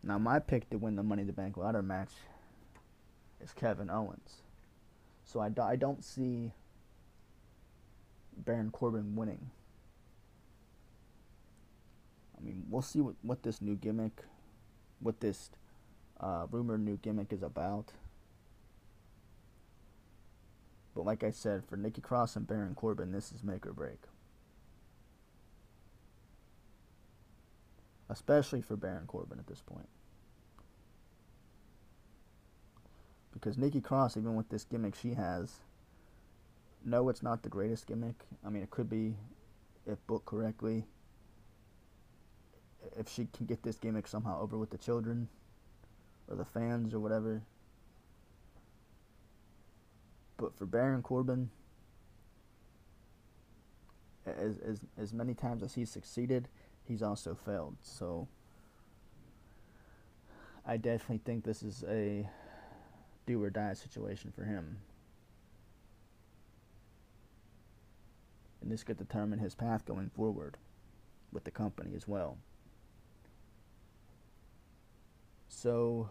Now 0.04 0.18
my 0.18 0.40
pick 0.40 0.70
to 0.70 0.78
win 0.78 0.96
the 0.96 1.04
Money 1.04 1.22
in 1.22 1.28
the 1.28 1.34
Bank 1.34 1.58
ladder 1.58 1.82
match 1.82 2.12
is 3.42 3.52
Kevin 3.54 3.90
Owens. 3.90 4.42
So 5.24 5.40
I, 5.40 5.50
do, 5.50 5.62
I 5.62 5.76
don't 5.76 6.04
see 6.04 6.52
Baron 8.38 8.70
Corbin 8.70 9.16
winning. 9.16 9.50
I 12.38 12.44
mean, 12.44 12.66
we'll 12.70 12.84
see 12.84 13.02
what, 13.02 13.16
what 13.24 13.42
this 13.42 13.62
new 13.62 13.76
gimmick 13.76 14.22
what 15.00 15.20
this 15.20 15.52
uh, 16.20 16.48
rumored 16.50 16.84
new 16.84 16.98
gimmick 16.98 17.32
is 17.34 17.44
about. 17.44 17.92
But 20.94 21.06
like 21.06 21.24
I 21.24 21.32
said, 21.32 21.64
for 21.66 21.76
Nikki 21.76 22.02
Cross 22.02 22.36
and 22.38 22.48
Baron 22.48 22.74
Corbin, 22.74 23.12
this 23.12 23.32
is 23.32 23.44
make 23.44 23.66
or 23.66 23.74
break. 23.74 24.00
Especially 28.10 28.62
for 28.62 28.78
Baron 28.78 29.06
Corbin 29.08 29.40
at 29.40 29.48
this 29.48 29.62
point. 29.62 29.90
Because 33.34 33.58
Nikki 33.58 33.82
Cross, 33.82 34.16
even 34.16 34.36
with 34.36 34.48
this 34.48 34.64
gimmick 34.64 34.96
she 34.96 35.16
has, 35.16 35.56
no, 36.86 37.10
it's 37.10 37.24
not 37.24 37.44
the 37.44 37.50
greatest 37.50 37.88
gimmick. 37.88 38.24
I 38.46 38.50
mean, 38.50 38.64
it 38.64 38.70
could 38.70 38.90
be 38.90 39.16
if 39.86 40.06
booked 40.08 40.28
correctly. 40.28 40.86
If 42.98 43.10
she 43.10 43.28
can 43.36 43.48
get 43.48 43.64
this 43.64 43.78
gimmick 43.78 44.08
somehow 44.08 44.40
over 44.40 44.58
with 44.58 44.70
the 44.70 44.78
children 44.78 45.28
or 46.30 46.36
the 46.36 46.46
fans 46.46 46.94
or 46.94 47.00
whatever. 47.00 47.42
But 50.38 50.56
for 50.58 50.66
Baron 50.66 51.02
Corbin, 51.02 51.50
as 54.26 54.58
as 54.60 54.82
as 54.98 55.14
many 55.14 55.34
times 55.34 55.64
as 55.64 55.74
he's 55.74 55.90
succeeded, 55.90 56.48
he's 56.84 57.02
also 57.02 57.36
failed. 57.36 57.76
So 57.82 58.28
I 60.66 60.78
definitely 60.78 61.22
think 61.24 61.44
this 61.44 61.64
is 61.64 61.84
a 61.88 62.28
do 63.26 63.42
or 63.42 63.50
die 63.50 63.74
situation 63.74 64.34
for 64.36 64.44
him. 64.44 64.78
And 68.62 68.72
this 68.72 68.84
could 68.84 68.98
determine 68.98 69.40
his 69.40 69.54
path 69.54 69.86
going 69.86 70.10
forward 70.10 70.58
with 71.32 71.44
the 71.44 71.52
company 71.52 71.92
as 71.96 72.08
well. 72.08 72.38
So 75.66 76.10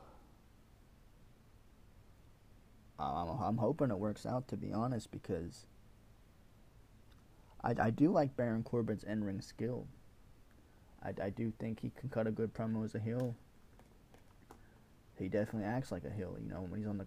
I'm, 2.98 3.28
I'm 3.40 3.56
hoping 3.56 3.92
it 3.92 3.98
works 4.00 4.26
out 4.26 4.48
to 4.48 4.56
be 4.56 4.72
honest 4.72 5.12
because 5.12 5.66
I, 7.62 7.76
I 7.80 7.90
do 7.90 8.10
like 8.10 8.36
Baron 8.36 8.64
Corbin's 8.64 9.04
in 9.04 9.22
ring 9.22 9.40
skill. 9.40 9.86
I, 11.04 11.12
I 11.22 11.30
do 11.30 11.52
think 11.60 11.78
he 11.78 11.92
can 11.96 12.08
cut 12.08 12.26
a 12.26 12.32
good 12.32 12.52
promo 12.52 12.84
as 12.84 12.96
a 12.96 12.98
heel. 12.98 13.36
He 15.20 15.28
definitely 15.28 15.68
acts 15.68 15.92
like 15.92 16.04
a 16.04 16.10
heel. 16.10 16.36
You 16.42 16.50
know 16.50 16.66
when 16.68 16.80
he's 16.80 16.88
on 16.88 16.98
the 16.98 17.06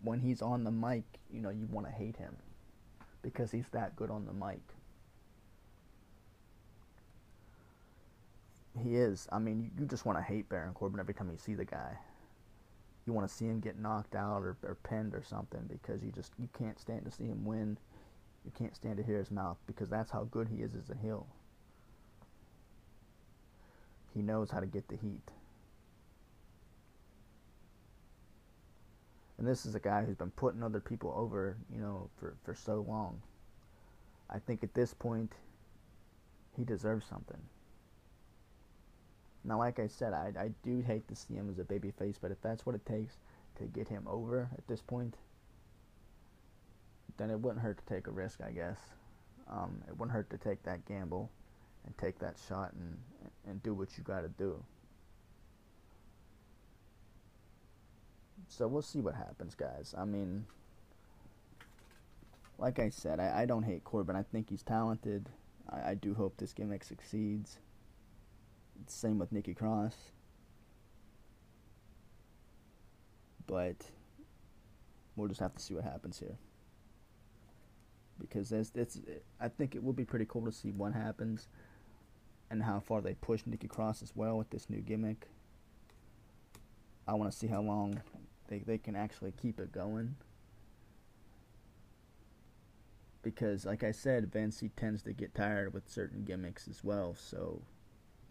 when 0.00 0.20
he's 0.20 0.40
on 0.40 0.64
the 0.64 0.70
mic, 0.70 1.04
you 1.30 1.42
know 1.42 1.50
you 1.50 1.68
want 1.70 1.86
to 1.86 1.92
hate 1.92 2.16
him 2.16 2.34
because 3.20 3.50
he's 3.50 3.68
that 3.72 3.96
good 3.96 4.10
on 4.10 4.24
the 4.24 4.32
mic. 4.32 4.62
He 8.78 8.96
is. 8.96 9.28
I 9.30 9.38
mean, 9.38 9.70
you 9.78 9.86
just 9.86 10.06
want 10.06 10.18
to 10.18 10.22
hate 10.22 10.48
Baron 10.48 10.72
Corbin 10.72 11.00
every 11.00 11.14
time 11.14 11.30
you 11.30 11.36
see 11.36 11.54
the 11.54 11.64
guy. 11.64 11.98
You 13.06 13.12
want 13.12 13.28
to 13.28 13.34
see 13.34 13.44
him 13.46 13.60
get 13.60 13.78
knocked 13.78 14.14
out 14.14 14.42
or, 14.42 14.56
or 14.62 14.76
pinned 14.82 15.14
or 15.14 15.22
something 15.22 15.68
because 15.68 16.02
you 16.02 16.10
just 16.10 16.32
you 16.38 16.48
can't 16.56 16.78
stand 16.78 17.04
to 17.04 17.10
see 17.10 17.24
him 17.24 17.44
win. 17.44 17.76
You 18.44 18.52
can't 18.56 18.74
stand 18.74 18.96
to 18.96 19.02
hear 19.02 19.18
his 19.18 19.30
mouth 19.30 19.58
because 19.66 19.88
that's 19.88 20.10
how 20.10 20.24
good 20.30 20.48
he 20.48 20.62
is 20.62 20.74
as 20.74 20.88
a 20.90 20.96
heel. 21.00 21.26
He 24.14 24.22
knows 24.22 24.50
how 24.50 24.60
to 24.60 24.66
get 24.66 24.88
the 24.88 24.96
heat. 24.96 25.30
And 29.38 29.46
this 29.46 29.66
is 29.66 29.74
a 29.74 29.80
guy 29.80 30.04
who's 30.04 30.16
been 30.16 30.30
putting 30.30 30.62
other 30.62 30.80
people 30.80 31.12
over, 31.16 31.56
you 31.74 31.80
know, 31.80 32.08
for, 32.18 32.36
for 32.44 32.54
so 32.54 32.84
long. 32.88 33.20
I 34.30 34.38
think 34.38 34.62
at 34.62 34.74
this 34.74 34.94
point, 34.94 35.32
he 36.56 36.64
deserves 36.64 37.06
something. 37.06 37.40
Now, 39.44 39.58
like 39.58 39.78
I 39.78 39.88
said, 39.88 40.12
I, 40.12 40.32
I 40.38 40.50
do 40.62 40.80
hate 40.80 41.08
to 41.08 41.16
see 41.16 41.34
him 41.34 41.50
as 41.50 41.58
a 41.58 41.64
babyface, 41.64 42.16
but 42.20 42.30
if 42.30 42.40
that's 42.42 42.64
what 42.64 42.74
it 42.74 42.86
takes 42.86 43.16
to 43.58 43.64
get 43.64 43.88
him 43.88 44.06
over 44.06 44.48
at 44.56 44.66
this 44.68 44.80
point, 44.80 45.16
then 47.16 47.30
it 47.30 47.38
wouldn't 47.38 47.62
hurt 47.62 47.78
to 47.78 47.94
take 47.94 48.06
a 48.06 48.10
risk, 48.10 48.40
I 48.40 48.52
guess. 48.52 48.78
Um, 49.50 49.82
it 49.88 49.98
wouldn't 49.98 50.12
hurt 50.12 50.30
to 50.30 50.38
take 50.38 50.62
that 50.62 50.86
gamble 50.86 51.30
and 51.84 51.96
take 51.98 52.18
that 52.20 52.36
shot 52.48 52.72
and 52.74 52.96
and 53.46 53.62
do 53.62 53.74
what 53.74 53.88
you 53.98 54.04
got 54.04 54.20
to 54.20 54.28
do. 54.28 54.62
So 58.48 58.68
we'll 58.68 58.82
see 58.82 59.00
what 59.00 59.14
happens, 59.14 59.54
guys. 59.54 59.94
I 59.96 60.04
mean, 60.04 60.44
like 62.58 62.78
I 62.78 62.90
said, 62.90 63.18
I, 63.18 63.42
I 63.42 63.46
don't 63.46 63.62
hate 63.62 63.82
Corbin. 63.84 64.14
I 64.14 64.22
think 64.22 64.50
he's 64.50 64.62
talented. 64.62 65.28
I, 65.70 65.90
I 65.90 65.94
do 65.94 66.14
hope 66.14 66.36
this 66.36 66.52
gimmick 66.52 66.84
succeeds. 66.84 67.58
Same 68.86 69.18
with 69.18 69.32
Nikki 69.32 69.54
Cross. 69.54 69.94
But 73.46 73.90
we'll 75.16 75.28
just 75.28 75.40
have 75.40 75.54
to 75.54 75.62
see 75.62 75.74
what 75.74 75.84
happens 75.84 76.18
here. 76.18 76.36
Because 78.18 78.52
it's, 78.52 78.72
it's, 78.74 79.00
I 79.40 79.48
think 79.48 79.74
it 79.74 79.82
will 79.82 79.92
be 79.92 80.04
pretty 80.04 80.26
cool 80.28 80.44
to 80.44 80.52
see 80.52 80.70
what 80.70 80.92
happens 80.92 81.48
and 82.50 82.62
how 82.62 82.80
far 82.80 83.00
they 83.00 83.14
push 83.14 83.42
Nikki 83.46 83.66
Cross 83.66 84.02
as 84.02 84.12
well 84.14 84.36
with 84.36 84.50
this 84.50 84.68
new 84.68 84.80
gimmick. 84.80 85.26
I 87.08 87.14
want 87.14 87.32
to 87.32 87.36
see 87.36 87.48
how 87.48 87.62
long 87.62 88.00
they, 88.48 88.58
they 88.58 88.78
can 88.78 88.94
actually 88.94 89.32
keep 89.32 89.58
it 89.58 89.72
going. 89.72 90.14
Because, 93.22 93.64
like 93.64 93.82
I 93.82 93.92
said, 93.92 94.32
Vince 94.32 94.60
he 94.60 94.68
tends 94.70 95.02
to 95.02 95.12
get 95.12 95.34
tired 95.34 95.72
with 95.72 95.88
certain 95.88 96.24
gimmicks 96.24 96.68
as 96.68 96.84
well, 96.84 97.14
so 97.16 97.62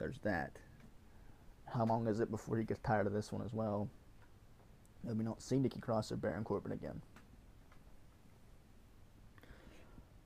there's 0.01 0.19
that. 0.23 0.51
How 1.67 1.85
long 1.85 2.07
is 2.07 2.19
it 2.19 2.31
before 2.31 2.57
he 2.57 2.63
gets 2.63 2.79
tired 2.79 3.05
of 3.05 3.13
this 3.13 3.31
one 3.31 3.45
as 3.45 3.53
well? 3.53 3.87
And 5.07 5.17
we 5.17 5.23
don't 5.23 5.41
see 5.41 5.57
Nikki 5.57 5.79
Cross 5.79 6.11
or 6.11 6.17
Baron 6.17 6.43
Corbin 6.43 6.71
again. 6.71 7.01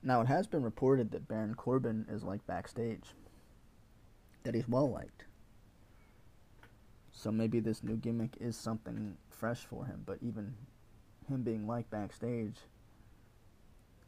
Now, 0.01 0.21
it 0.21 0.27
has 0.27 0.47
been 0.47 0.63
reported 0.63 1.11
that 1.11 1.27
Baron 1.27 1.55
Corbin 1.55 2.05
is 2.09 2.23
like 2.23 2.45
backstage, 2.47 3.03
that 4.43 4.55
he's 4.55 4.67
well 4.67 4.89
liked. 4.89 5.25
So 7.11 7.31
maybe 7.31 7.59
this 7.59 7.83
new 7.83 7.97
gimmick 7.97 8.37
is 8.39 8.55
something 8.55 9.17
fresh 9.29 9.59
for 9.59 9.85
him, 9.85 10.03
but 10.05 10.19
even 10.21 10.53
him 11.27 11.41
being 11.41 11.67
liked 11.67 11.89
backstage, 11.89 12.55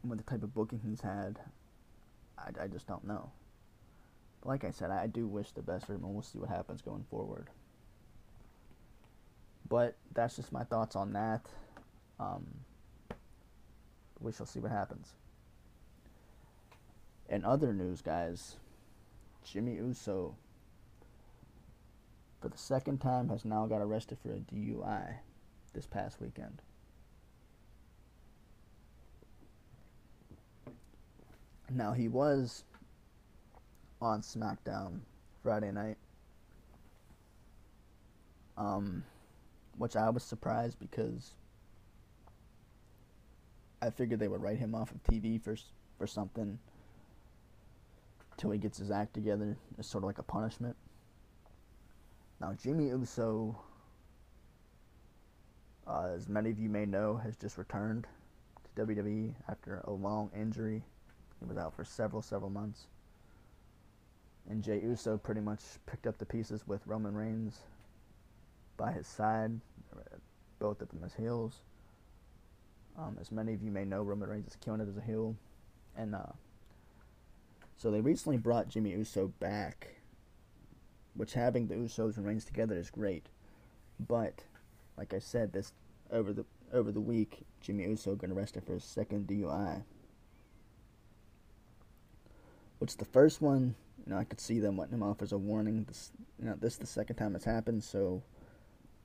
with 0.06 0.18
the 0.18 0.24
type 0.24 0.42
of 0.42 0.54
booking 0.54 0.80
he's 0.88 1.00
had, 1.00 1.38
I, 2.38 2.64
I 2.64 2.66
just 2.68 2.86
don't 2.86 3.04
know. 3.04 3.30
Like 4.48 4.64
I 4.64 4.70
said, 4.70 4.90
I 4.90 5.06
do 5.06 5.26
wish 5.26 5.50
the 5.50 5.60
best 5.60 5.84
for 5.84 5.92
him, 5.92 6.04
and 6.04 6.14
we'll 6.14 6.22
see 6.22 6.38
what 6.38 6.48
happens 6.48 6.80
going 6.80 7.04
forward. 7.10 7.48
But 9.68 9.94
that's 10.14 10.36
just 10.36 10.52
my 10.52 10.64
thoughts 10.64 10.96
on 10.96 11.12
that. 11.12 11.42
Um, 12.18 12.46
we 14.20 14.32
shall 14.32 14.46
see 14.46 14.58
what 14.58 14.70
happens. 14.70 15.12
In 17.28 17.44
other 17.44 17.74
news, 17.74 18.00
guys, 18.00 18.56
Jimmy 19.44 19.74
Uso, 19.74 20.34
for 22.40 22.48
the 22.48 22.56
second 22.56 23.02
time, 23.02 23.28
has 23.28 23.44
now 23.44 23.66
got 23.66 23.82
arrested 23.82 24.16
for 24.22 24.30
a 24.30 24.38
DUI 24.38 25.16
this 25.74 25.84
past 25.84 26.22
weekend. 26.22 26.62
Now, 31.70 31.92
he 31.92 32.08
was 32.08 32.64
on 34.00 34.20
SmackDown 34.22 35.00
Friday 35.42 35.72
night. 35.72 35.96
Um, 38.56 39.04
which 39.76 39.94
I 39.94 40.10
was 40.10 40.24
surprised 40.24 40.78
because 40.80 41.34
I 43.80 43.90
figured 43.90 44.18
they 44.18 44.28
would 44.28 44.42
write 44.42 44.58
him 44.58 44.74
off 44.74 44.90
of 44.90 45.02
TV 45.04 45.40
for 45.40 45.56
for 45.96 46.06
something 46.06 46.58
till 48.36 48.50
he 48.50 48.58
gets 48.58 48.78
his 48.78 48.90
act 48.90 49.14
together. 49.14 49.56
It's 49.78 49.88
sort 49.88 50.04
of 50.04 50.08
like 50.08 50.18
a 50.18 50.22
punishment. 50.24 50.76
Now, 52.40 52.52
Jimmy 52.52 52.88
Uso, 52.88 53.58
uh, 55.86 56.10
as 56.14 56.28
many 56.28 56.50
of 56.50 56.58
you 56.58 56.68
may 56.68 56.86
know, 56.86 57.16
has 57.16 57.36
just 57.36 57.58
returned 57.58 58.06
to 58.64 58.86
WWE 58.86 59.34
after 59.48 59.80
a 59.84 59.90
long 59.90 60.30
injury. 60.36 60.84
He 61.40 61.46
was 61.46 61.56
out 61.56 61.74
for 61.74 61.84
several, 61.84 62.22
several 62.22 62.50
months 62.50 62.86
and 64.48 64.62
Jey 64.62 64.80
Uso 64.82 65.18
pretty 65.18 65.40
much 65.40 65.60
picked 65.86 66.06
up 66.06 66.18
the 66.18 66.26
pieces 66.26 66.66
with 66.66 66.86
Roman 66.86 67.14
Reigns 67.14 67.58
by 68.76 68.92
his 68.92 69.06
side, 69.06 69.60
both 70.58 70.80
of 70.80 70.88
them 70.88 71.02
as 71.04 71.14
heels. 71.14 71.60
Um, 72.98 73.16
as 73.20 73.30
many 73.30 73.52
of 73.52 73.62
you 73.62 73.70
may 73.70 73.84
know, 73.84 74.02
Roman 74.02 74.28
Reigns 74.28 74.48
is 74.48 74.56
killing 74.56 74.80
it 74.80 74.88
as 74.88 74.96
a 74.96 75.02
heel, 75.02 75.36
and 75.96 76.14
uh, 76.14 76.32
so 77.76 77.90
they 77.90 78.00
recently 78.00 78.38
brought 78.38 78.68
Jimmy 78.68 78.90
Uso 78.90 79.28
back, 79.38 79.96
which 81.14 81.34
having 81.34 81.68
the 81.68 81.76
Usos 81.76 82.16
and 82.16 82.26
Reigns 82.26 82.44
together 82.44 82.76
is 82.76 82.90
great, 82.90 83.26
but 84.00 84.42
like 84.96 85.14
I 85.14 85.18
said, 85.18 85.52
this 85.52 85.72
over 86.10 86.32
the 86.32 86.44
over 86.72 86.90
the 86.90 87.00
week, 87.00 87.46
Jimmy 87.60 87.84
Uso 87.84 88.14
got 88.14 88.30
arrested 88.30 88.64
for 88.64 88.74
his 88.74 88.84
second 88.84 89.26
DUI. 89.26 89.82
Which 92.78 92.96
the 92.96 93.04
first 93.04 93.40
one 93.40 93.74
you 94.06 94.12
know, 94.12 94.18
I 94.18 94.24
could 94.24 94.40
see 94.40 94.58
them 94.58 94.78
letting 94.78 94.94
him 94.94 95.02
off 95.02 95.22
as 95.22 95.32
a 95.32 95.38
warning. 95.38 95.84
This, 95.84 96.12
you 96.38 96.46
know, 96.46 96.56
this 96.58 96.74
is 96.74 96.78
the 96.78 96.86
second 96.86 97.16
time 97.16 97.34
it's 97.34 97.44
happened, 97.44 97.84
so 97.84 98.22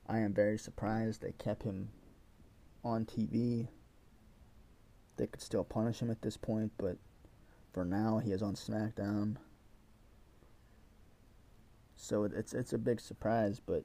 I 0.08 0.18
am 0.18 0.32
very 0.32 0.58
surprised 0.58 1.20
they 1.20 1.32
kept 1.32 1.62
him 1.62 1.90
on 2.84 3.04
TV. 3.04 3.68
They 5.16 5.26
could 5.26 5.42
still 5.42 5.64
punish 5.64 6.00
him 6.00 6.10
at 6.10 6.22
this 6.22 6.36
point, 6.36 6.72
but 6.78 6.96
for 7.72 7.84
now 7.84 8.18
he 8.18 8.32
is 8.32 8.42
on 8.42 8.54
SmackDown. 8.54 9.36
So 11.96 12.24
it's 12.24 12.52
it's 12.52 12.72
a 12.72 12.78
big 12.78 13.00
surprise, 13.00 13.60
but 13.64 13.84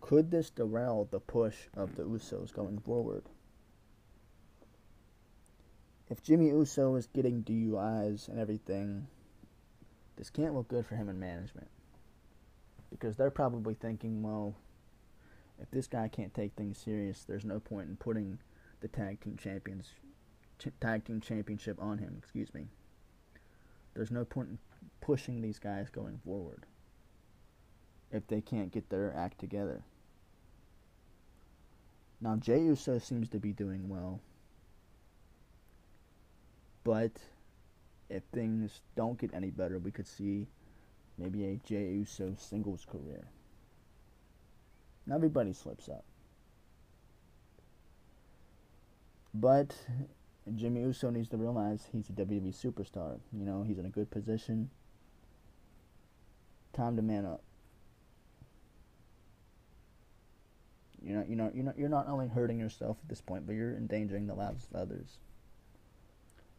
could 0.00 0.30
this 0.30 0.50
derail 0.50 1.08
the 1.10 1.20
push 1.20 1.56
of 1.74 1.96
the 1.96 2.04
Usos 2.04 2.52
going 2.52 2.78
forward? 2.78 3.24
If 6.10 6.22
Jimmy 6.22 6.48
Uso 6.48 6.94
is 6.94 7.06
getting 7.06 7.42
DUIs 7.42 8.28
and 8.28 8.38
everything, 8.38 9.08
this 10.18 10.28
can't 10.30 10.54
look 10.54 10.68
good 10.68 10.84
for 10.84 10.96
him 10.96 11.08
in 11.08 11.18
management. 11.18 11.68
Because 12.90 13.16
they're 13.16 13.30
probably 13.30 13.74
thinking, 13.74 14.22
well, 14.22 14.54
if 15.60 15.70
this 15.70 15.86
guy 15.86 16.08
can't 16.08 16.34
take 16.34 16.52
things 16.54 16.78
serious, 16.78 17.24
there's 17.26 17.44
no 17.44 17.60
point 17.60 17.88
in 17.88 17.96
putting 17.96 18.38
the 18.80 18.88
tag 18.88 19.20
team 19.20 19.36
champions 19.40 19.92
ch- 20.58 20.68
tag 20.80 21.04
team 21.04 21.20
championship 21.20 21.80
on 21.80 21.98
him, 21.98 22.16
excuse 22.18 22.52
me. 22.52 22.66
There's 23.94 24.10
no 24.10 24.24
point 24.24 24.48
in 24.50 24.58
pushing 25.00 25.40
these 25.40 25.58
guys 25.58 25.88
going 25.90 26.20
forward 26.24 26.66
if 28.10 28.26
they 28.26 28.40
can't 28.40 28.72
get 28.72 28.88
their 28.90 29.14
act 29.16 29.38
together. 29.38 29.82
Now 32.20 32.36
Jey 32.36 32.60
Uso 32.62 32.98
seems 32.98 33.28
to 33.30 33.38
be 33.38 33.52
doing 33.52 33.88
well. 33.88 34.20
But 36.84 37.12
if 38.08 38.22
things 38.32 38.80
don't 38.96 39.18
get 39.18 39.34
any 39.34 39.50
better, 39.50 39.78
we 39.78 39.90
could 39.90 40.06
see 40.06 40.46
maybe 41.16 41.44
a 41.44 41.56
Jey 41.66 41.92
Uso 41.92 42.34
singles 42.38 42.86
career. 42.90 43.24
Everybody 45.12 45.52
slips 45.52 45.88
up. 45.88 46.04
But 49.34 49.74
Jimmy 50.54 50.80
Uso 50.80 51.10
needs 51.10 51.28
to 51.28 51.36
realize 51.36 51.88
he's 51.92 52.08
a 52.08 52.12
WWE 52.12 52.54
superstar. 52.54 53.18
You 53.32 53.44
know, 53.44 53.62
he's 53.62 53.78
in 53.78 53.86
a 53.86 53.90
good 53.90 54.10
position. 54.10 54.70
Time 56.72 56.96
to 56.96 57.02
man 57.02 57.26
up. 57.26 57.42
You're 61.02 61.16
not, 61.16 61.28
you're 61.28 61.36
not, 61.36 61.54
you're 61.54 61.64
not, 61.64 61.78
you're 61.78 61.88
not 61.88 62.08
only 62.08 62.28
hurting 62.28 62.58
yourself 62.58 62.96
at 63.02 63.08
this 63.08 63.20
point, 63.20 63.46
but 63.46 63.54
you're 63.54 63.74
endangering 63.74 64.26
the 64.26 64.34
lives 64.34 64.66
of 64.70 64.80
others. 64.80 65.18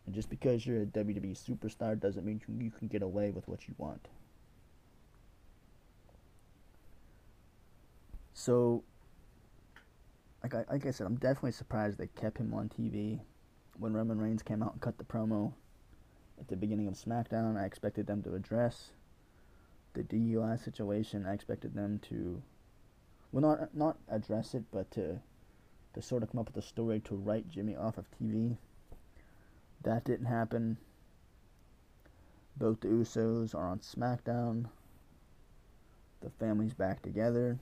And 0.09 0.15
just 0.15 0.31
because 0.31 0.65
you're 0.65 0.81
a 0.81 0.85
WWE 0.87 1.37
superstar 1.37 1.99
doesn't 1.99 2.25
mean 2.25 2.41
you 2.59 2.71
can 2.71 2.87
get 2.87 3.03
away 3.03 3.29
with 3.29 3.47
what 3.47 3.67
you 3.67 3.75
want. 3.77 4.07
So, 8.33 8.83
like 10.41 10.55
I, 10.55 10.65
like 10.71 10.87
I 10.87 10.89
said, 10.89 11.05
I'm 11.05 11.17
definitely 11.17 11.51
surprised 11.51 11.99
they 11.99 12.07
kept 12.07 12.39
him 12.39 12.55
on 12.55 12.69
TV. 12.69 13.19
When 13.77 13.93
Roman 13.93 14.19
Reigns 14.19 14.41
came 14.41 14.63
out 14.63 14.71
and 14.71 14.81
cut 14.81 14.97
the 14.97 15.03
promo 15.03 15.53
at 16.39 16.47
the 16.47 16.55
beginning 16.55 16.87
of 16.87 16.95
SmackDown, 16.95 17.55
I 17.55 17.65
expected 17.65 18.07
them 18.07 18.23
to 18.23 18.33
address 18.33 18.89
the 19.93 20.01
DUI 20.01 20.57
situation. 20.57 21.27
I 21.27 21.33
expected 21.33 21.75
them 21.75 21.99
to, 22.09 22.41
well, 23.31 23.41
not 23.43 23.75
not 23.75 23.97
address 24.09 24.55
it, 24.55 24.63
but 24.71 24.89
to 24.89 25.19
to 25.93 26.01
sort 26.01 26.23
of 26.23 26.31
come 26.31 26.39
up 26.39 26.47
with 26.47 26.57
a 26.57 26.67
story 26.67 26.99
to 27.01 27.15
write 27.15 27.47
Jimmy 27.47 27.75
off 27.75 27.99
of 27.99 28.07
TV. 28.19 28.57
That 29.83 30.03
didn't 30.03 30.25
happen. 30.25 30.77
Both 32.57 32.81
the 32.81 32.89
Usos 32.89 33.55
are 33.55 33.69
on 33.69 33.79
SmackDown. 33.79 34.65
The 36.21 36.29
family's 36.31 36.73
back 36.73 37.01
together. 37.01 37.57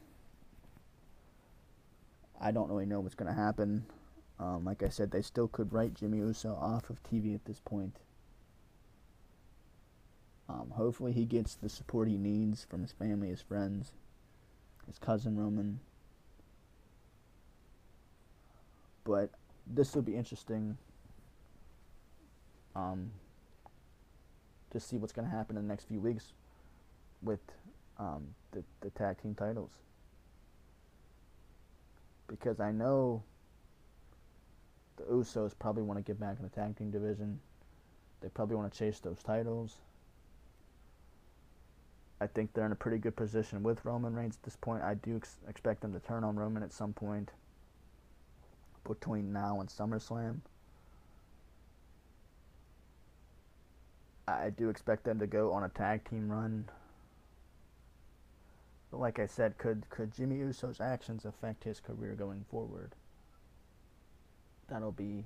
I 2.42 2.52
don't 2.52 2.70
really 2.70 2.86
know 2.86 3.00
what's 3.00 3.16
going 3.16 3.34
to 3.34 3.40
happen. 3.40 3.86
Um, 4.40 4.66
like 4.66 4.84
I 4.84 4.90
said, 4.90 5.12
they 5.12 5.22
still 5.22 5.48
could 5.48 5.74
write 5.74 5.94
Jimmy 5.94 6.20
Uso 6.20 6.56
off 6.60 6.90
of 6.90 7.02
TV 7.04 7.36
at 7.36 7.46
this 7.46 7.60
point. 7.60 7.98
Um, 10.50 10.72
hopefully, 10.72 11.12
he 11.12 11.26
gets 11.26 11.56
the 11.56 11.70
support 11.70 12.08
he 12.08 12.18
needs 12.18 12.64
from 12.64 12.82
his 12.82 12.92
family, 12.92 13.30
his 13.30 13.42
friends, 13.42 13.92
his 14.86 14.98
cousin 14.98 15.38
Roman. 15.38 15.80
But 19.04 19.32
this 19.66 19.94
will 19.94 20.04
be 20.04 20.16
interesting 20.16 20.78
um, 22.78 23.12
to 24.72 24.80
see 24.80 24.98
what's 24.98 25.14
going 25.14 25.28
to 25.28 25.36
happen 25.36 25.58
in 25.58 25.64
the 25.64 25.68
next 25.68 25.88
few 25.88 26.00
weeks 26.00 26.34
with 27.22 27.40
um, 27.98 28.28
the, 28.52 28.64
the 28.82 28.90
tag 28.92 29.22
team 29.22 29.34
titles 29.34 29.72
because 32.28 32.60
I 32.60 32.72
know 32.72 33.24
the 34.98 35.04
Usos 35.04 35.54
probably 35.58 35.84
want 35.84 35.98
to 35.98 36.04
get 36.04 36.20
back 36.20 36.38
in 36.38 36.44
the 36.44 36.50
tag 36.50 36.78
team 36.78 36.92
division. 36.92 37.40
They 38.22 38.30
probably 38.30 38.56
want 38.56 38.72
to 38.72 38.78
chase 38.78 39.00
those 39.00 39.22
titles. 39.24 39.78
I 42.20 42.28
think 42.28 42.54
they're 42.54 42.66
in 42.66 42.72
a 42.72 42.76
pretty 42.76 42.98
good 42.98 43.16
position 43.16 43.62
with 43.62 43.86
Roman 43.86 44.14
Reigns 44.16 44.38
at 44.38 44.44
this 44.44 44.56
point. 44.56 44.84
I 44.84 44.96
do 44.96 45.18
ex- 45.18 45.38
expect 45.48 45.82
them 45.82 45.94
to 45.94 46.00
turn 46.00 46.24
on 46.24 46.36
Roman 46.36 46.64
at 46.64 46.74
some 46.74 46.94
point 46.94 47.30
between 48.88 49.32
now 49.32 49.60
and 49.60 49.70
SummerSlam. 49.70 50.40
I 54.28 54.50
do 54.50 54.70
expect 54.70 55.04
them 55.04 55.20
to 55.20 55.28
go 55.28 55.54
on 55.54 55.64
a 55.64 55.70
tag 55.70 56.10
team 56.10 56.30
run 56.30 56.66
but 58.92 59.00
like 59.00 59.20
I 59.20 59.26
said, 59.26 59.58
could 59.58 59.90
could 59.90 60.14
Jimmy 60.14 60.38
Uso's 60.38 60.80
actions 60.80 61.26
affect 61.26 61.64
his 61.64 61.80
career 61.80 62.14
going 62.14 62.46
forward? 62.50 62.96
That'll 64.70 64.92
be 64.92 65.26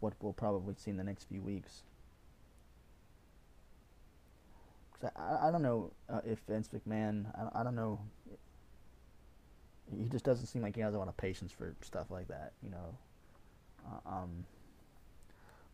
what 0.00 0.14
we'll 0.20 0.32
probably 0.32 0.74
see 0.76 0.90
in 0.90 0.96
the 0.96 1.04
next 1.04 1.24
few 1.24 1.40
weeks. 1.40 1.82
Cause 5.00 5.10
I, 5.16 5.48
I 5.48 5.50
don't 5.50 5.62
know 5.62 5.92
uh, 6.08 6.20
if 6.26 6.40
Vince 6.48 6.68
McMahon, 6.68 7.26
I, 7.34 7.60
I 7.60 7.64
don't 7.64 7.74
know, 7.74 8.00
he 9.96 10.08
just 10.08 10.24
doesn't 10.24 10.46
seem 10.46 10.62
like 10.62 10.74
he 10.74 10.82
has 10.82 10.94
a 10.94 10.98
lot 10.98 11.08
of 11.08 11.16
patience 11.16 11.52
for 11.52 11.74
stuff 11.82 12.10
like 12.10 12.28
that, 12.28 12.52
you 12.62 12.70
know. 12.70 12.98
Uh, 13.86 14.08
um, 14.08 14.44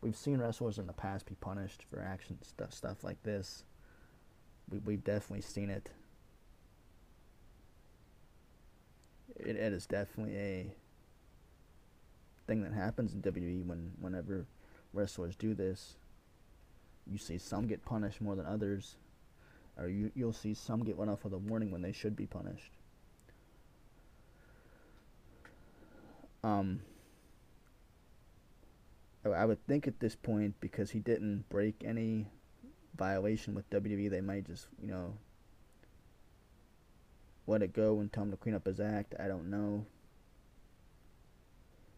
we've 0.00 0.16
seen 0.16 0.38
wrestlers 0.38 0.78
in 0.78 0.86
the 0.86 0.92
past 0.92 1.26
be 1.26 1.34
punished 1.34 1.84
for 1.90 2.00
action 2.00 2.38
stuff, 2.42 2.72
stuff 2.72 3.04
like 3.04 3.22
this. 3.22 3.64
We, 4.70 4.78
we've 4.78 5.04
definitely 5.04 5.42
seen 5.42 5.70
it 5.70 5.90
it, 9.44 9.56
it 9.56 9.72
is 9.72 9.86
definitely 9.86 10.36
a 10.36 10.66
thing 12.46 12.62
that 12.62 12.72
happens 12.72 13.14
in 13.14 13.22
WWE 13.22 13.64
when 13.66 13.92
whenever 14.00 14.46
wrestlers 14.92 15.36
do 15.36 15.54
this. 15.54 15.96
You 17.10 17.18
see 17.18 17.38
some 17.38 17.66
get 17.66 17.84
punished 17.84 18.20
more 18.20 18.36
than 18.36 18.46
others, 18.46 18.96
or 19.78 19.88
you 19.88 20.10
you'll 20.14 20.32
see 20.32 20.54
some 20.54 20.84
get 20.84 20.96
one 20.96 21.08
off 21.08 21.24
with 21.24 21.32
a 21.32 21.38
warning 21.38 21.70
when 21.70 21.82
they 21.82 21.92
should 21.92 22.16
be 22.16 22.26
punished. 22.26 22.72
Um, 26.42 26.80
I 29.24 29.44
would 29.44 29.64
think 29.66 29.86
at 29.86 30.00
this 30.00 30.16
point 30.16 30.54
because 30.60 30.90
he 30.90 30.98
didn't 30.98 31.48
break 31.48 31.82
any 31.84 32.26
violation 32.96 33.54
with 33.54 33.68
WWE, 33.70 34.10
they 34.10 34.20
might 34.20 34.46
just 34.46 34.66
you 34.80 34.88
know 34.88 35.14
let 37.46 37.62
it 37.62 37.72
go 37.72 38.00
and 38.00 38.12
tell 38.12 38.22
him 38.24 38.30
to 38.30 38.36
clean 38.36 38.54
up 38.54 38.66
his 38.66 38.80
act. 38.80 39.14
I 39.18 39.28
don't 39.28 39.50
know. 39.50 39.84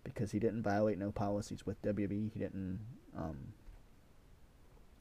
Because 0.03 0.33
he 0.33 0.41
didn't 0.41 0.63
violate 0.63 0.99
no 0.99 1.13
policies 1.13 1.65
with 1.65 1.81
WWE. 1.83 2.33
He 2.33 2.39
didn't 2.39 2.81
um, 3.17 3.37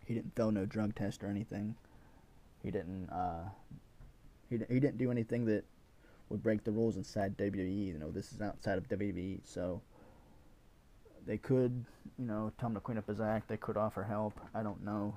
he 0.05 0.13
didn't 0.13 0.35
fail 0.35 0.51
no 0.51 0.65
drug 0.65 0.93
test 0.93 1.23
or 1.23 1.27
anything. 1.27 1.75
He 2.61 2.69
didn't 2.69 3.09
uh, 3.09 3.49
he 4.49 4.59
he 4.69 4.79
didn't 4.79 4.97
do 4.97 5.09
anything 5.09 5.45
that 5.45 5.63
would 6.29 6.43
break 6.43 6.63
the 6.63 6.71
rules 6.71 6.97
inside 6.97 7.37
WWE. 7.37 7.87
You 7.87 7.97
know, 7.97 8.11
this 8.11 8.31
is 8.31 8.41
outside 8.41 8.77
of 8.77 8.87
WWE, 8.89 9.39
so 9.43 9.81
they 11.25 11.37
could, 11.37 11.85
you 12.17 12.25
know, 12.25 12.51
tell 12.59 12.69
him 12.69 12.75
to 12.75 12.81
clean 12.81 12.97
up 12.97 13.07
his 13.07 13.21
act. 13.21 13.47
They 13.47 13.57
could 13.57 13.77
offer 13.77 14.03
help. 14.03 14.39
I 14.53 14.63
don't 14.63 14.83
know. 14.83 15.15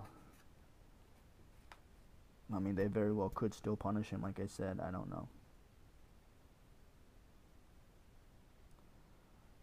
I 2.55 2.59
mean, 2.59 2.74
they 2.74 2.86
very 2.86 3.12
well 3.12 3.30
could 3.30 3.55
still 3.55 3.76
punish 3.76 4.11
him, 4.11 4.22
like 4.22 4.38
I 4.38 4.46
said. 4.46 4.80
I 4.80 4.90
don't 4.90 5.11
know. 5.11 5.28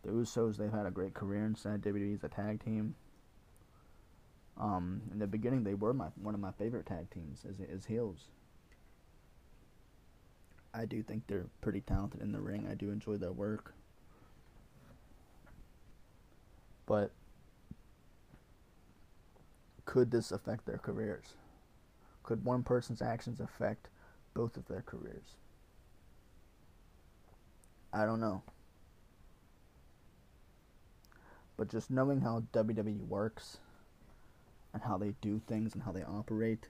The 0.04 0.10
Usos, 0.10 0.58
they've 0.58 0.72
had 0.72 0.88
a 0.88 0.92
great 0.92 1.14
career 1.14 1.46
inside 1.46 1.82
WWE 1.84 2.16
as 2.16 2.24
a 2.24 2.30
tag 2.30 2.64
team. 2.64 2.96
Um, 4.60 5.02
in 5.12 5.20
the 5.20 5.28
beginning, 5.28 5.64
they 5.64 5.76
were 5.76 5.94
my 5.94 6.08
one 6.22 6.34
of 6.34 6.40
my 6.40 6.52
favorite 6.52 6.86
tag 6.86 7.10
teams 7.12 7.46
as 7.48 7.56
as 7.74 7.86
heels. 7.86 8.26
I 10.74 10.86
do 10.86 11.04
think 11.04 11.24
they're 11.28 11.48
pretty 11.62 11.82
talented 11.82 12.22
in 12.22 12.32
the 12.32 12.40
ring. 12.40 12.68
I 12.70 12.76
do 12.76 12.90
enjoy 12.90 13.18
their 13.18 13.32
work. 13.32 13.74
But 16.86 17.12
could 19.86 20.12
this 20.12 20.32
affect 20.32 20.66
their 20.66 20.78
careers? 20.78 21.34
Could 22.24 22.46
one 22.46 22.64
person's 22.64 23.02
actions 23.02 23.40
affect 23.40 23.90
both 24.34 24.58
of 24.58 24.68
their 24.68 24.82
careers? 24.82 25.36
I 27.94 28.06
don't 28.06 28.20
know. 28.20 28.44
But 31.58 31.70
just 31.70 31.92
knowing 31.92 32.22
how 32.22 32.44
WWE 32.54 33.06
works 33.08 33.58
and 34.74 34.82
how 34.84 34.98
they 34.98 35.14
do 35.22 35.42
things 35.48 35.74
and 35.74 35.84
how 35.84 35.92
they 35.92 36.04
operate, 36.04 36.68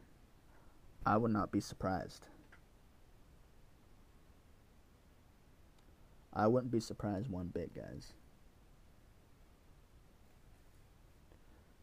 I 1.05 1.17
would 1.17 1.31
not 1.31 1.51
be 1.51 1.59
surprised. 1.59 2.25
I 6.33 6.47
wouldn't 6.47 6.71
be 6.71 6.79
surprised 6.79 7.29
one 7.29 7.47
bit, 7.47 7.75
guys. 7.75 8.13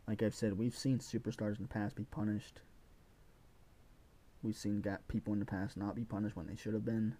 Like 0.09 0.23
I've 0.23 0.35
said, 0.35 0.57
we've 0.57 0.75
seen 0.75 1.01
superstars 1.01 1.59
in 1.59 1.65
the 1.65 1.69
past 1.69 1.95
be 1.95 2.05
punished. 2.05 2.61
We've 4.43 4.57
seen 4.57 4.81
got 4.81 5.07
people 5.07 5.35
in 5.35 5.39
the 5.39 5.45
past 5.45 5.77
not 5.77 5.95
be 5.95 6.05
punished 6.05 6.35
when 6.35 6.47
they 6.47 6.57
should 6.57 6.73
have 6.73 6.85
been. 6.85 7.17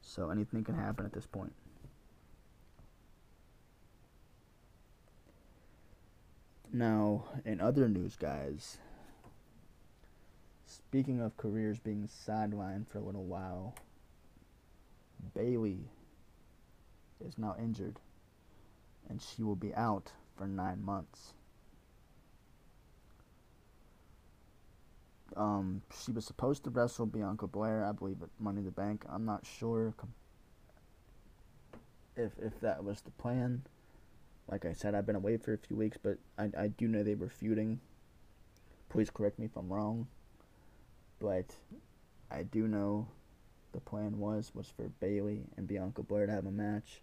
So 0.00 0.30
anything 0.30 0.64
can 0.64 0.74
happen 0.74 1.06
at 1.06 1.12
this 1.12 1.26
point. 1.26 1.52
Now, 6.72 7.26
in 7.44 7.60
other 7.60 7.88
news, 7.88 8.16
guys, 8.16 8.78
speaking 10.66 11.20
of 11.20 11.36
careers 11.36 11.78
being 11.78 12.08
sidelined 12.08 12.88
for 12.88 12.98
a 12.98 13.04
little 13.04 13.24
while, 13.24 13.76
Bayley 15.32 15.90
is 17.24 17.38
now 17.38 17.54
injured 17.56 18.00
and 19.08 19.20
she 19.22 19.42
will 19.42 19.56
be 19.56 19.74
out 19.74 20.12
for 20.36 20.46
nine 20.46 20.84
months. 20.84 21.32
Um, 25.36 25.82
she 26.04 26.12
was 26.12 26.24
supposed 26.24 26.64
to 26.64 26.70
wrestle 26.70 27.06
Bianca 27.06 27.46
Belair, 27.46 27.84
I 27.84 27.92
believe, 27.92 28.22
at 28.22 28.28
Money 28.38 28.60
in 28.60 28.64
the 28.64 28.70
Bank. 28.70 29.04
I'm 29.08 29.24
not 29.24 29.44
sure 29.44 29.94
if 32.16 32.32
if 32.38 32.58
that 32.60 32.84
was 32.84 33.02
the 33.02 33.10
plan. 33.10 33.62
Like 34.48 34.64
I 34.64 34.72
said, 34.72 34.94
I've 34.94 35.06
been 35.06 35.16
away 35.16 35.36
for 35.36 35.52
a 35.52 35.58
few 35.58 35.76
weeks, 35.76 35.98
but 36.02 36.18
I 36.38 36.50
I 36.56 36.68
do 36.68 36.88
know 36.88 37.02
they 37.02 37.14
were 37.14 37.28
feuding. 37.28 37.80
Please 38.88 39.10
correct 39.10 39.38
me 39.38 39.46
if 39.46 39.56
I'm 39.56 39.70
wrong. 39.70 40.06
But 41.18 41.54
I 42.30 42.42
do 42.42 42.66
know 42.66 43.08
the 43.72 43.80
plan 43.80 44.18
was 44.18 44.52
was 44.54 44.72
for 44.74 44.88
Bayley 45.00 45.42
and 45.56 45.66
Bianca 45.66 46.02
Belair 46.02 46.26
to 46.26 46.32
have 46.32 46.46
a 46.46 46.50
match 46.50 47.02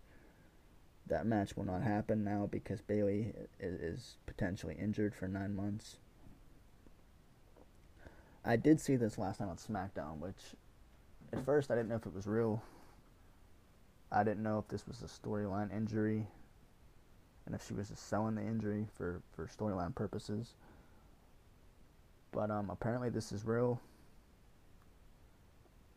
that 1.08 1.26
match 1.26 1.56
will 1.56 1.66
not 1.66 1.82
happen 1.82 2.24
now 2.24 2.48
because 2.50 2.82
Bayley 2.82 3.34
is 3.60 4.16
potentially 4.26 4.76
injured 4.80 5.14
for 5.14 5.28
nine 5.28 5.56
months. 5.56 5.98
I 8.46 8.56
did 8.56 8.80
see 8.80 8.96
this 8.96 9.18
last 9.18 9.40
night 9.40 9.50
on 9.50 9.58
SmackDown, 9.58 10.20
which 10.20 10.56
at 11.32 11.46
first 11.46 11.72
I 11.72 11.76
didn't 11.76 11.90
know 11.90 11.96
if 11.96 12.06
it 12.06 12.14
was 12.14 12.28
real. 12.28 12.62
I 14.12 14.24
didn't 14.24 14.44
know 14.44 14.60
if 14.60 14.68
this 14.68 14.88
was 14.88 15.02
a 15.02 15.06
storyline 15.06 15.76
injury 15.76 16.28
and 17.46 17.56
if 17.56 17.66
she 17.66 17.74
was 17.74 17.90
just 17.90 18.08
selling 18.08 18.36
the 18.36 18.42
injury 18.42 18.88
for, 18.96 19.22
for 19.36 19.48
storyline 19.48 19.94
purposes. 19.96 20.54
But 22.32 22.50
um, 22.52 22.70
apparently 22.70 23.10
this 23.10 23.32
is 23.32 23.46
real. 23.46 23.80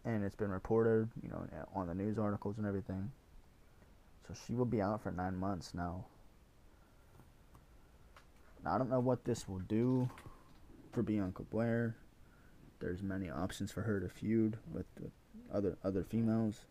And 0.04 0.24
it's 0.24 0.36
been 0.36 0.50
reported, 0.50 1.08
you 1.22 1.28
know, 1.28 1.46
on 1.74 1.88
the 1.88 1.94
news 1.94 2.18
articles 2.18 2.58
and 2.58 2.66
everything. 2.66 3.10
So 4.26 4.34
she 4.46 4.54
will 4.54 4.64
be 4.64 4.82
out 4.82 5.02
for 5.02 5.10
nine 5.12 5.36
months 5.36 5.72
now. 5.72 6.06
now 8.64 8.74
I 8.74 8.78
don't 8.78 8.90
know 8.90 9.00
what 9.00 9.24
this 9.24 9.48
will 9.48 9.60
do 9.60 10.10
for 10.92 11.02
Bianca 11.02 11.44
Belair. 11.44 11.96
There's 12.80 13.02
many 13.02 13.30
options 13.30 13.70
for 13.70 13.82
her 13.82 14.00
to 14.00 14.08
feud 14.08 14.56
with, 14.72 14.86
with 15.00 15.12
other 15.52 15.78
other 15.84 16.02
females. 16.02 16.66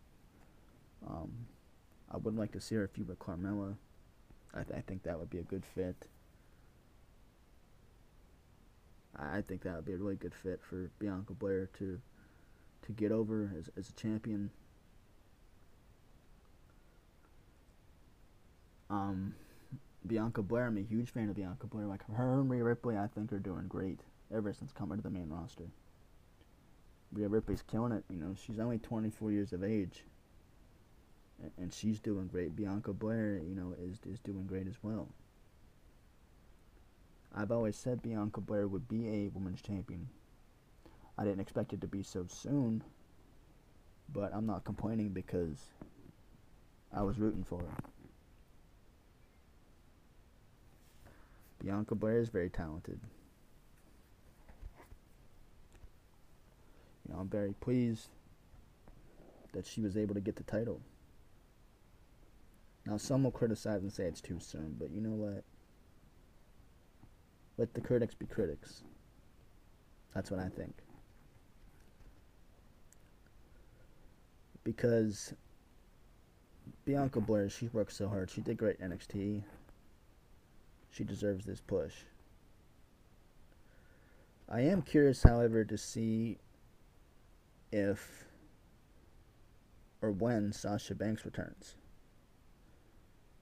Um, 1.08 1.46
I 2.10 2.18
would 2.18 2.36
like 2.36 2.52
to 2.52 2.60
see 2.60 2.74
her 2.74 2.88
feud 2.88 3.08
with 3.08 3.18
Carmella. 3.18 3.76
I, 4.54 4.62
th- 4.62 4.78
I 4.78 4.80
think 4.82 5.02
that 5.02 5.18
would 5.18 5.30
be 5.30 5.38
a 5.38 5.42
good 5.42 5.64
fit. 5.74 6.08
I 9.18 9.40
think 9.40 9.62
that 9.62 9.74
would 9.76 9.84
be 9.84 9.92
a 9.92 9.96
really 9.96 10.16
good 10.16 10.34
fit 10.34 10.60
for 10.62 10.90
Bianca 10.98 11.32
Belair 11.32 11.70
to 11.78 12.00
to 12.82 12.92
get 12.92 13.12
over 13.12 13.50
as 13.58 13.70
as 13.76 13.88
a 13.88 13.92
champion. 13.94 14.50
Um, 18.90 19.34
Bianca 20.06 20.42
Belair, 20.42 20.66
I'm 20.66 20.76
a 20.76 20.82
huge 20.82 21.10
fan 21.10 21.28
of 21.28 21.36
Bianca 21.36 21.66
Belair. 21.66 21.86
Like 21.86 22.08
her 22.12 22.40
and 22.40 22.50
Rhea 22.50 22.64
Ripley, 22.64 22.96
I 22.96 23.06
think 23.08 23.32
are 23.32 23.38
doing 23.38 23.66
great 23.68 24.00
ever 24.34 24.52
since 24.52 24.72
coming 24.72 24.98
to 24.98 25.02
the 25.02 25.10
main 25.10 25.28
roster. 25.28 25.64
Rhea 27.12 27.28
Ripley's 27.28 27.62
killing 27.62 27.92
it. 27.92 28.04
You 28.10 28.16
know, 28.16 28.34
she's 28.34 28.58
only 28.58 28.78
24 28.78 29.32
years 29.32 29.52
of 29.52 29.64
age, 29.64 30.04
and 31.58 31.72
she's 31.72 31.98
doing 31.98 32.28
great. 32.28 32.54
Bianca 32.54 32.92
Belair, 32.92 33.38
you 33.38 33.54
know, 33.54 33.74
is 33.80 33.98
is 34.10 34.20
doing 34.20 34.46
great 34.46 34.66
as 34.66 34.76
well. 34.82 35.08
I've 37.34 37.52
always 37.52 37.76
said 37.76 38.02
Bianca 38.02 38.40
Belair 38.40 38.66
would 38.66 38.88
be 38.88 39.08
a 39.08 39.28
women's 39.28 39.60
champion. 39.60 40.08
I 41.18 41.24
didn't 41.24 41.40
expect 41.40 41.72
it 41.72 41.80
to 41.80 41.86
be 41.86 42.02
so 42.02 42.26
soon, 42.28 42.82
but 44.12 44.32
I'm 44.34 44.46
not 44.46 44.64
complaining 44.64 45.10
because 45.10 45.58
I 46.92 47.02
was 47.02 47.18
rooting 47.18 47.44
for 47.44 47.58
her. 47.58 47.84
Bianca 51.62 51.94
Belair 51.94 52.20
is 52.20 52.28
very 52.28 52.50
talented. 52.50 53.00
You 57.06 57.14
know, 57.14 57.20
I'm 57.20 57.28
very 57.28 57.52
pleased 57.60 58.08
that 59.52 59.66
she 59.66 59.80
was 59.80 59.96
able 59.96 60.14
to 60.14 60.20
get 60.20 60.36
the 60.36 60.42
title. 60.42 60.80
Now, 62.84 62.96
some 62.96 63.24
will 63.24 63.32
criticize 63.32 63.82
and 63.82 63.92
say 63.92 64.04
it's 64.04 64.20
too 64.20 64.38
soon, 64.38 64.76
but 64.78 64.90
you 64.90 65.00
know 65.00 65.10
what? 65.10 65.44
Let 67.58 67.74
the 67.74 67.80
critics 67.80 68.14
be 68.14 68.26
critics. 68.26 68.82
That's 70.14 70.30
what 70.30 70.40
I 70.40 70.48
think. 70.48 70.74
Because 74.62 75.34
Bianca 76.84 77.20
Belair, 77.20 77.48
she 77.48 77.68
worked 77.68 77.92
so 77.92 78.08
hard. 78.08 78.30
She 78.30 78.40
did 78.40 78.56
great 78.56 78.80
NXT. 78.80 79.42
She 80.96 81.04
deserves 81.04 81.44
this 81.44 81.60
push. 81.60 81.92
I 84.48 84.60
am 84.60 84.80
curious, 84.80 85.22
however, 85.22 85.62
to 85.62 85.76
see 85.76 86.38
if 87.70 88.24
or 90.00 90.10
when 90.10 90.52
Sasha 90.52 90.94
Banks 90.94 91.26
returns. 91.26 91.74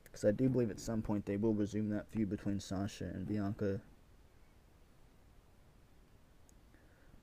Because 0.02 0.24
I 0.24 0.32
do 0.32 0.48
believe 0.48 0.72
at 0.72 0.80
some 0.80 1.00
point 1.00 1.26
they 1.26 1.36
will 1.36 1.54
resume 1.54 1.90
that 1.90 2.08
feud 2.08 2.28
between 2.28 2.58
Sasha 2.58 3.04
and 3.04 3.24
Bianca. 3.24 3.80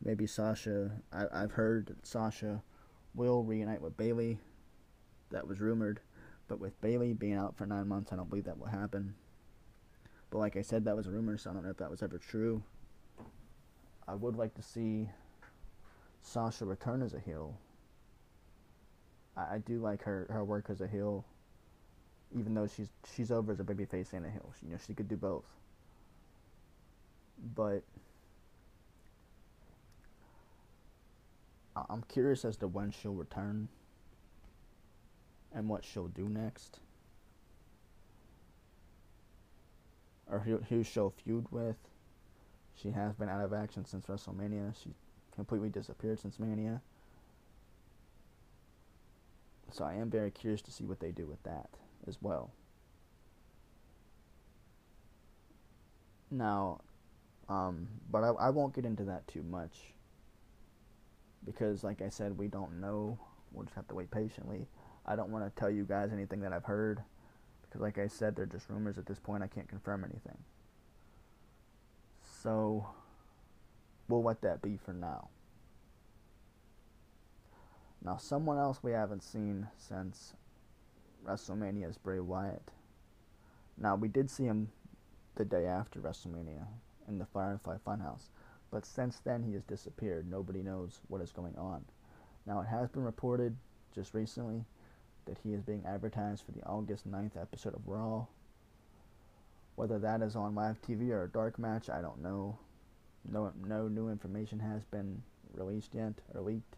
Maybe 0.01 0.25
Sasha, 0.25 0.91
I, 1.11 1.25
I've 1.33 1.51
heard 1.51 1.87
that 1.87 2.07
Sasha 2.07 2.63
will 3.15 3.43
reunite 3.43 3.81
with 3.81 3.97
Bayley. 3.97 4.37
That 5.29 5.45
was 5.45 5.59
rumored. 5.59 5.99
But 6.47 6.61
with 6.61 6.79
Bayley 6.79 7.11
being 7.11 7.33
out 7.33 7.57
for 7.57 7.65
nine 7.65 7.89
months, 7.89 8.13
I 8.13 8.15
don't 8.15 8.29
believe 8.29 8.45
that 8.45 8.57
will 8.57 8.67
happen. 8.67 9.15
But 10.31 10.39
like 10.39 10.55
I 10.55 10.61
said, 10.61 10.85
that 10.85 10.95
was 10.95 11.07
a 11.07 11.11
rumor, 11.11 11.37
so 11.37 11.51
I 11.51 11.53
don't 11.53 11.63
know 11.63 11.69
if 11.69 11.77
that 11.77 11.91
was 11.91 12.01
ever 12.01 12.17
true. 12.17 12.63
I 14.07 14.15
would 14.15 14.37
like 14.37 14.55
to 14.55 14.61
see 14.61 15.09
Sasha 16.21 16.65
return 16.65 17.01
as 17.01 17.13
a 17.13 17.19
heel. 17.19 17.57
I, 19.35 19.55
I 19.55 19.57
do 19.59 19.79
like 19.79 20.01
her, 20.03 20.25
her 20.29 20.43
work 20.43 20.67
as 20.69 20.79
a 20.79 20.87
heel, 20.87 21.25
even 22.37 22.53
though 22.53 22.65
she's 22.65 22.89
she's 23.13 23.29
over 23.29 23.51
as 23.51 23.59
a 23.59 23.63
babyface 23.63 24.13
and 24.13 24.25
a 24.25 24.29
heel. 24.31 24.53
She, 24.57 24.67
you 24.67 24.71
know, 24.71 24.79
she 24.85 24.93
could 24.93 25.09
do 25.09 25.17
both. 25.17 25.45
But 27.53 27.83
I'm 31.89 32.03
curious 32.07 32.45
as 32.45 32.55
to 32.57 32.67
when 32.67 32.91
she'll 32.91 33.13
return 33.13 33.67
and 35.53 35.67
what 35.67 35.83
she'll 35.83 36.07
do 36.07 36.29
next. 36.29 36.79
Or 40.31 40.39
who, 40.39 40.83
she'll 40.83 41.11
feud 41.23 41.45
with. 41.51 41.75
She 42.75 42.91
has 42.91 43.13
been 43.13 43.29
out 43.29 43.43
of 43.43 43.53
action 43.53 43.85
since 43.85 44.05
WrestleMania. 44.05 44.73
She 44.81 44.91
completely 45.35 45.69
disappeared 45.69 46.19
since 46.19 46.39
Mania. 46.39 46.81
So 49.71 49.83
I 49.83 49.93
am 49.95 50.09
very 50.09 50.31
curious 50.31 50.61
to 50.63 50.71
see 50.71 50.85
what 50.85 50.99
they 50.99 51.11
do 51.11 51.25
with 51.25 51.43
that 51.43 51.69
as 52.07 52.17
well. 52.21 52.51
Now, 56.29 56.81
um, 57.49 57.87
but 58.09 58.23
I, 58.23 58.29
I 58.29 58.49
won't 58.49 58.73
get 58.73 58.85
into 58.85 59.03
that 59.05 59.27
too 59.27 59.43
much 59.43 59.93
because, 61.45 61.83
like 61.83 62.01
I 62.01 62.09
said, 62.09 62.37
we 62.37 62.47
don't 62.47 62.79
know. 62.79 63.19
We'll 63.51 63.65
just 63.65 63.75
have 63.75 63.87
to 63.89 63.95
wait 63.95 64.11
patiently. 64.11 64.67
I 65.05 65.15
don't 65.15 65.29
want 65.29 65.43
to 65.43 65.59
tell 65.59 65.69
you 65.69 65.83
guys 65.83 66.11
anything 66.13 66.39
that 66.41 66.53
I've 66.53 66.63
heard 66.63 67.01
because, 67.71 67.81
like 67.81 67.97
I 67.97 68.07
said, 68.07 68.35
they're 68.35 68.45
just 68.45 68.69
rumors 68.69 68.97
at 68.97 69.05
this 69.05 69.19
point. 69.19 69.43
I 69.43 69.47
can't 69.47 69.69
confirm 69.69 70.03
anything. 70.03 70.37
So, 72.43 72.87
we'll 74.09 74.23
let 74.23 74.41
that 74.41 74.61
be 74.61 74.75
for 74.75 74.91
now. 74.91 75.29
Now, 78.03 78.17
someone 78.17 78.57
else 78.57 78.79
we 78.83 78.91
haven't 78.91 79.23
seen 79.23 79.67
since 79.77 80.33
WrestleMania 81.25 81.89
is 81.89 81.97
Bray 81.97 82.19
Wyatt. 82.19 82.71
Now, 83.77 83.95
we 83.95 84.09
did 84.09 84.29
see 84.29 84.43
him 84.43 84.69
the 85.35 85.45
day 85.45 85.65
after 85.65 85.99
WrestleMania 86.01 86.67
in 87.07 87.19
the 87.19 87.25
Firefly 87.25 87.77
Funhouse, 87.87 88.31
but 88.69 88.85
since 88.85 89.19
then 89.19 89.43
he 89.43 89.53
has 89.53 89.63
disappeared. 89.63 90.29
Nobody 90.29 90.61
knows 90.61 90.99
what 91.07 91.21
is 91.21 91.31
going 91.31 91.55
on. 91.57 91.85
Now, 92.45 92.59
it 92.61 92.67
has 92.67 92.89
been 92.89 93.03
reported 93.03 93.55
just 93.93 94.13
recently 94.13 94.65
that 95.25 95.37
he 95.43 95.53
is 95.53 95.61
being 95.61 95.83
advertised 95.85 96.43
for 96.45 96.51
the 96.51 96.63
August 96.63 97.09
9th 97.09 97.39
episode 97.39 97.75
of 97.75 97.87
Raw. 97.87 98.25
Whether 99.75 99.99
that 99.99 100.21
is 100.21 100.35
on 100.35 100.55
live 100.55 100.81
TV 100.81 101.09
or 101.09 101.23
a 101.23 101.29
dark 101.29 101.57
match, 101.57 101.89
I 101.89 102.01
don't 102.01 102.21
know. 102.21 102.57
No, 103.29 103.51
no 103.65 103.87
new 103.87 104.09
information 104.09 104.59
has 104.59 104.83
been 104.85 105.21
released 105.53 105.93
yet 105.93 106.13
or 106.33 106.41
leaked. 106.41 106.75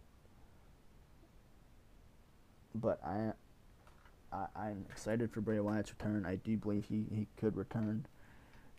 But 2.75 2.99
I, 3.05 3.33
I 4.31 4.47
I'm 4.55 4.85
excited 4.89 5.31
for 5.31 5.41
Bray 5.41 5.59
Wyatt's 5.59 5.91
return. 5.91 6.25
I 6.25 6.35
do 6.35 6.57
believe 6.57 6.85
he, 6.85 7.05
he 7.13 7.27
could 7.37 7.55
return 7.55 8.05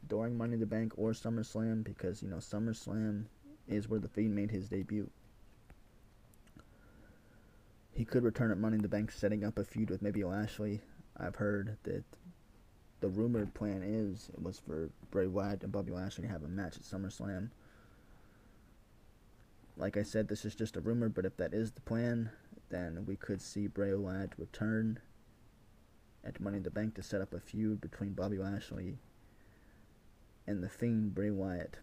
during 0.09 0.37
Money 0.37 0.55
in 0.55 0.61
the 0.61 0.67
Bank 0.67 0.93
or 0.97 1.13
SummerSlam 1.13 1.85
because 1.85 2.23
you 2.23 2.29
know 2.29 2.37
SummerSlam 2.37 3.25
is 3.69 3.89
where 3.89 4.01
the 4.01 4.09
Fiend 4.09 4.35
made 4.35 4.51
his 4.51 4.69
debut. 4.69 5.09
He 7.95 8.05
could 8.05 8.25
return 8.25 8.51
at 8.51 8.59
Money 8.59 8.77
in 8.77 8.83
the 8.83 8.89
Bank, 8.89 9.13
setting 9.13 9.45
up 9.45 9.57
a 9.57 9.65
feud 9.65 9.89
with 9.89 10.03
maybe 10.03 10.25
Lashley. 10.25 10.81
I've 11.17 11.37
heard 11.37 11.77
that 11.85 12.03
the 13.01 13.09
rumored 13.09 13.55
plan 13.55 13.83
is 13.85 14.31
it 14.33 14.43
was 14.43 14.59
for 14.59 14.91
Bray 15.11 15.29
Wyatt 15.29 15.63
and 15.63 15.71
Bobby 15.71 15.93
Lashley 15.93 16.23
to 16.27 16.33
have 16.33 16.43
a 16.43 16.49
match 16.49 16.77
at 16.77 16.83
SummerSlam. 16.83 17.51
Like 19.77 19.97
I 19.97 20.03
said, 20.03 20.27
this 20.27 20.45
is 20.45 20.55
just 20.55 20.77
a 20.77 20.81
rumor, 20.81 21.09
but 21.09 21.25
if 21.25 21.37
that 21.37 21.55
is 21.55 21.71
the 21.71 21.81
plan, 21.83 22.31
then 22.71 23.05
we 23.07 23.15
could 23.15 23.41
see 23.41 23.69
Bray 23.69 23.95
Wyatt 23.95 24.33
return 24.39 24.99
at 26.25 26.41
Money 26.41 26.57
in 26.57 26.63
the 26.65 26.71
Bank 26.71 26.95
to 26.95 27.03
set 27.03 27.21
up 27.21 27.33
a 27.33 27.41
feud 27.41 27.81
between 27.81 28.13
Bobby 28.13 28.39
Lashley 28.39 28.99
and 30.47 30.63
the 30.63 30.69
Fiend 30.69 31.15
Bray 31.15 31.31
Wyatt. 31.31 31.79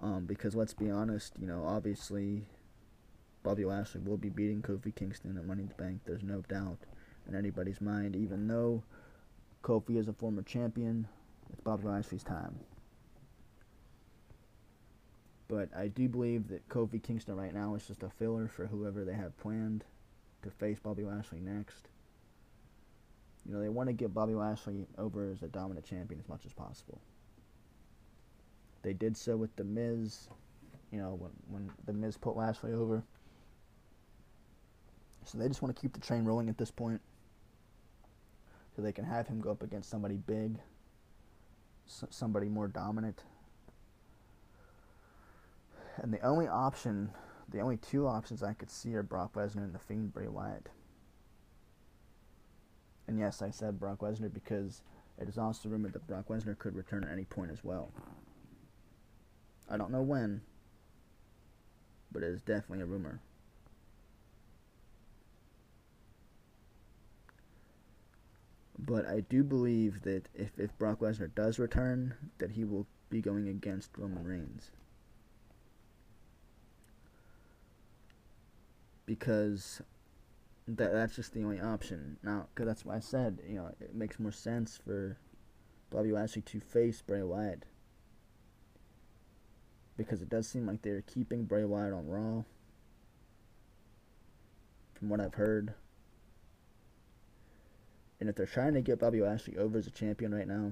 Um, 0.00 0.24
because 0.24 0.54
let's 0.54 0.74
be 0.74 0.90
honest, 0.90 1.34
you 1.38 1.46
know, 1.46 1.64
obviously 1.66 2.46
Bobby 3.42 3.64
Lashley 3.64 4.00
will 4.00 4.16
be 4.16 4.28
beating 4.28 4.62
Kofi 4.62 4.94
Kingston 4.94 5.36
at 5.36 5.44
Money 5.44 5.62
in 5.62 5.68
the 5.68 5.74
Bank. 5.74 6.00
There's 6.04 6.22
no 6.22 6.42
doubt 6.48 6.78
in 7.28 7.34
anybody's 7.34 7.80
mind, 7.80 8.14
even 8.14 8.46
though 8.46 8.82
Kofi 9.62 9.98
is 9.98 10.08
a 10.08 10.12
former 10.12 10.42
champion. 10.42 11.08
It's 11.50 11.60
Bobby 11.60 11.88
Lashley's 11.88 12.22
time. 12.22 12.58
But 15.48 15.68
I 15.76 15.88
do 15.88 16.08
believe 16.08 16.48
that 16.48 16.68
Kofi 16.68 17.02
Kingston 17.02 17.36
right 17.36 17.52
now 17.52 17.74
is 17.74 17.86
just 17.86 18.02
a 18.02 18.08
filler 18.08 18.48
for 18.48 18.66
whoever 18.66 19.04
they 19.04 19.14
have 19.14 19.36
planned 19.38 19.84
to 20.42 20.50
face 20.50 20.78
Bobby 20.78 21.04
Lashley 21.04 21.40
next. 21.40 21.88
You 23.44 23.52
know, 23.52 23.60
they 23.60 23.68
want 23.68 23.88
to 23.88 23.92
get 23.92 24.14
Bobby 24.14 24.34
Lashley 24.34 24.86
over 24.98 25.30
as 25.30 25.42
a 25.42 25.48
dominant 25.48 25.84
champion 25.84 26.20
as 26.20 26.28
much 26.28 26.46
as 26.46 26.52
possible. 26.52 27.00
They 28.82 28.92
did 28.92 29.16
so 29.16 29.36
with 29.36 29.54
The 29.56 29.64
Miz, 29.64 30.28
you 30.90 30.98
know, 30.98 31.18
when, 31.18 31.30
when 31.48 31.70
The 31.86 31.92
Miz 31.92 32.16
put 32.16 32.36
Lashley 32.36 32.72
over. 32.72 33.02
So 35.24 35.38
they 35.38 35.48
just 35.48 35.62
want 35.62 35.74
to 35.74 35.80
keep 35.80 35.92
the 35.92 36.00
train 36.00 36.24
rolling 36.24 36.48
at 36.48 36.58
this 36.58 36.70
point. 36.70 37.00
So 38.74 38.82
they 38.82 38.92
can 38.92 39.04
have 39.04 39.28
him 39.28 39.40
go 39.40 39.50
up 39.50 39.62
against 39.62 39.90
somebody 39.90 40.16
big, 40.16 40.58
somebody 41.86 42.48
more 42.48 42.68
dominant. 42.68 43.22
And 45.96 46.12
the 46.12 46.20
only 46.20 46.48
option, 46.48 47.10
the 47.48 47.60
only 47.60 47.76
two 47.76 48.06
options 48.06 48.42
I 48.42 48.54
could 48.54 48.70
see 48.70 48.94
are 48.94 49.02
Brock 49.02 49.34
Lesnar 49.34 49.64
and 49.64 49.74
The 49.74 49.78
Fiend 49.78 50.14
Bray 50.14 50.28
Wyatt. 50.28 50.70
And 53.06 53.18
yes, 53.18 53.42
I 53.42 53.50
said 53.50 53.78
Brock 53.78 53.98
Lesnar 53.98 54.32
because 54.32 54.80
it 55.20 55.28
is 55.28 55.36
also 55.36 55.68
rumored 55.68 55.92
that 55.92 56.06
Brock 56.06 56.28
Lesnar 56.28 56.58
could 56.58 56.74
return 56.74 57.04
at 57.04 57.10
any 57.10 57.24
point 57.24 57.50
as 57.50 57.62
well. 57.62 57.92
I 59.70 59.76
don't 59.76 59.92
know 59.92 60.02
when, 60.02 60.40
but 62.10 62.22
it 62.22 62.30
is 62.30 62.40
definitely 62.40 62.80
a 62.80 62.86
rumor. 62.86 63.20
But 68.78 69.06
I 69.06 69.20
do 69.20 69.44
believe 69.44 70.02
that 70.02 70.28
if, 70.34 70.58
if 70.58 70.76
Brock 70.78 71.00
Lesnar 71.00 71.34
does 71.34 71.58
return, 71.58 72.14
that 72.38 72.52
he 72.52 72.64
will 72.64 72.86
be 73.10 73.20
going 73.20 73.48
against 73.48 73.90
Roman 73.96 74.24
Reigns. 74.24 74.70
Because 79.04 79.82
that 80.66 80.92
that's 80.92 81.16
just 81.16 81.34
the 81.34 81.42
only 81.42 81.60
option 81.60 82.16
now. 82.22 82.46
Because 82.54 82.66
that's 82.66 82.84
why 82.84 82.96
I 82.96 83.00
said 83.00 83.40
you 83.46 83.56
know 83.56 83.70
it 83.80 83.94
makes 83.94 84.18
more 84.18 84.32
sense 84.32 84.78
for 84.82 85.18
Bobby 85.90 86.12
Lashley 86.12 86.42
to 86.42 86.60
face 86.60 87.02
Bray 87.02 87.22
Wyatt. 87.22 87.64
Because 89.96 90.22
it 90.22 90.30
does 90.30 90.48
seem 90.48 90.66
like 90.66 90.82
they're 90.82 91.02
keeping 91.02 91.44
Bray 91.44 91.64
Wyatt 91.64 91.92
on 91.92 92.08
Raw. 92.08 92.44
From 94.94 95.10
what 95.10 95.20
I've 95.20 95.34
heard. 95.34 95.74
And 98.22 98.28
if 98.28 98.36
they're 98.36 98.46
trying 98.46 98.74
to 98.74 98.80
get 98.80 99.00
Bobby 99.00 99.20
Lashley 99.20 99.56
over 99.56 99.76
as 99.78 99.88
a 99.88 99.90
champion 99.90 100.32
right 100.32 100.46
now, 100.46 100.70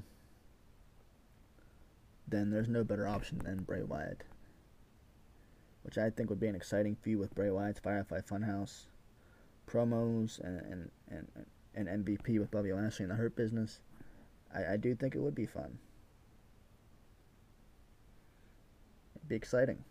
then 2.29 2.51
there's 2.51 2.69
no 2.69 2.85
better 2.85 3.09
option 3.09 3.41
than 3.41 3.65
Bray 3.65 3.83
Wyatt. 3.83 4.23
Which 5.83 5.99
I 5.99 6.11
think 6.11 6.31
would 6.31 6.39
be 6.39 6.47
an 6.47 6.55
exciting 6.55 6.95
feud 6.95 7.19
with 7.19 7.35
Bray 7.35 7.51
Wyatt's 7.51 7.81
Firefly 7.81 8.21
Funhouse 8.21 8.85
promos 9.67 10.39
and 10.39 10.61
and, 10.61 10.91
and, 11.11 11.89
and 11.89 12.05
MVP 12.07 12.39
with 12.39 12.53
Bobby 12.53 12.73
Lashley 12.73 13.03
in 13.03 13.09
the 13.09 13.17
Hurt 13.17 13.35
Business. 13.35 13.81
I, 14.55 14.75
I 14.75 14.77
do 14.77 14.95
think 14.95 15.17
it 15.17 15.21
would 15.21 15.35
be 15.35 15.47
fun. 15.47 15.77
It'd 19.17 19.29
be 19.29 19.35
exciting. 19.35 19.83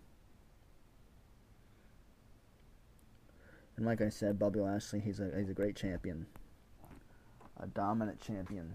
And 3.75 3.85
like 3.85 3.99
I 3.99 4.07
said, 4.07 4.39
Bobby 4.39 4.61
Lashley, 4.61 5.01
he's 5.01 5.19
a 5.19 5.29
he's 5.37 5.49
a 5.49 5.53
great 5.53 5.75
champion 5.75 6.25
a 7.59 7.67
dominant 7.67 8.19
champion. 8.21 8.73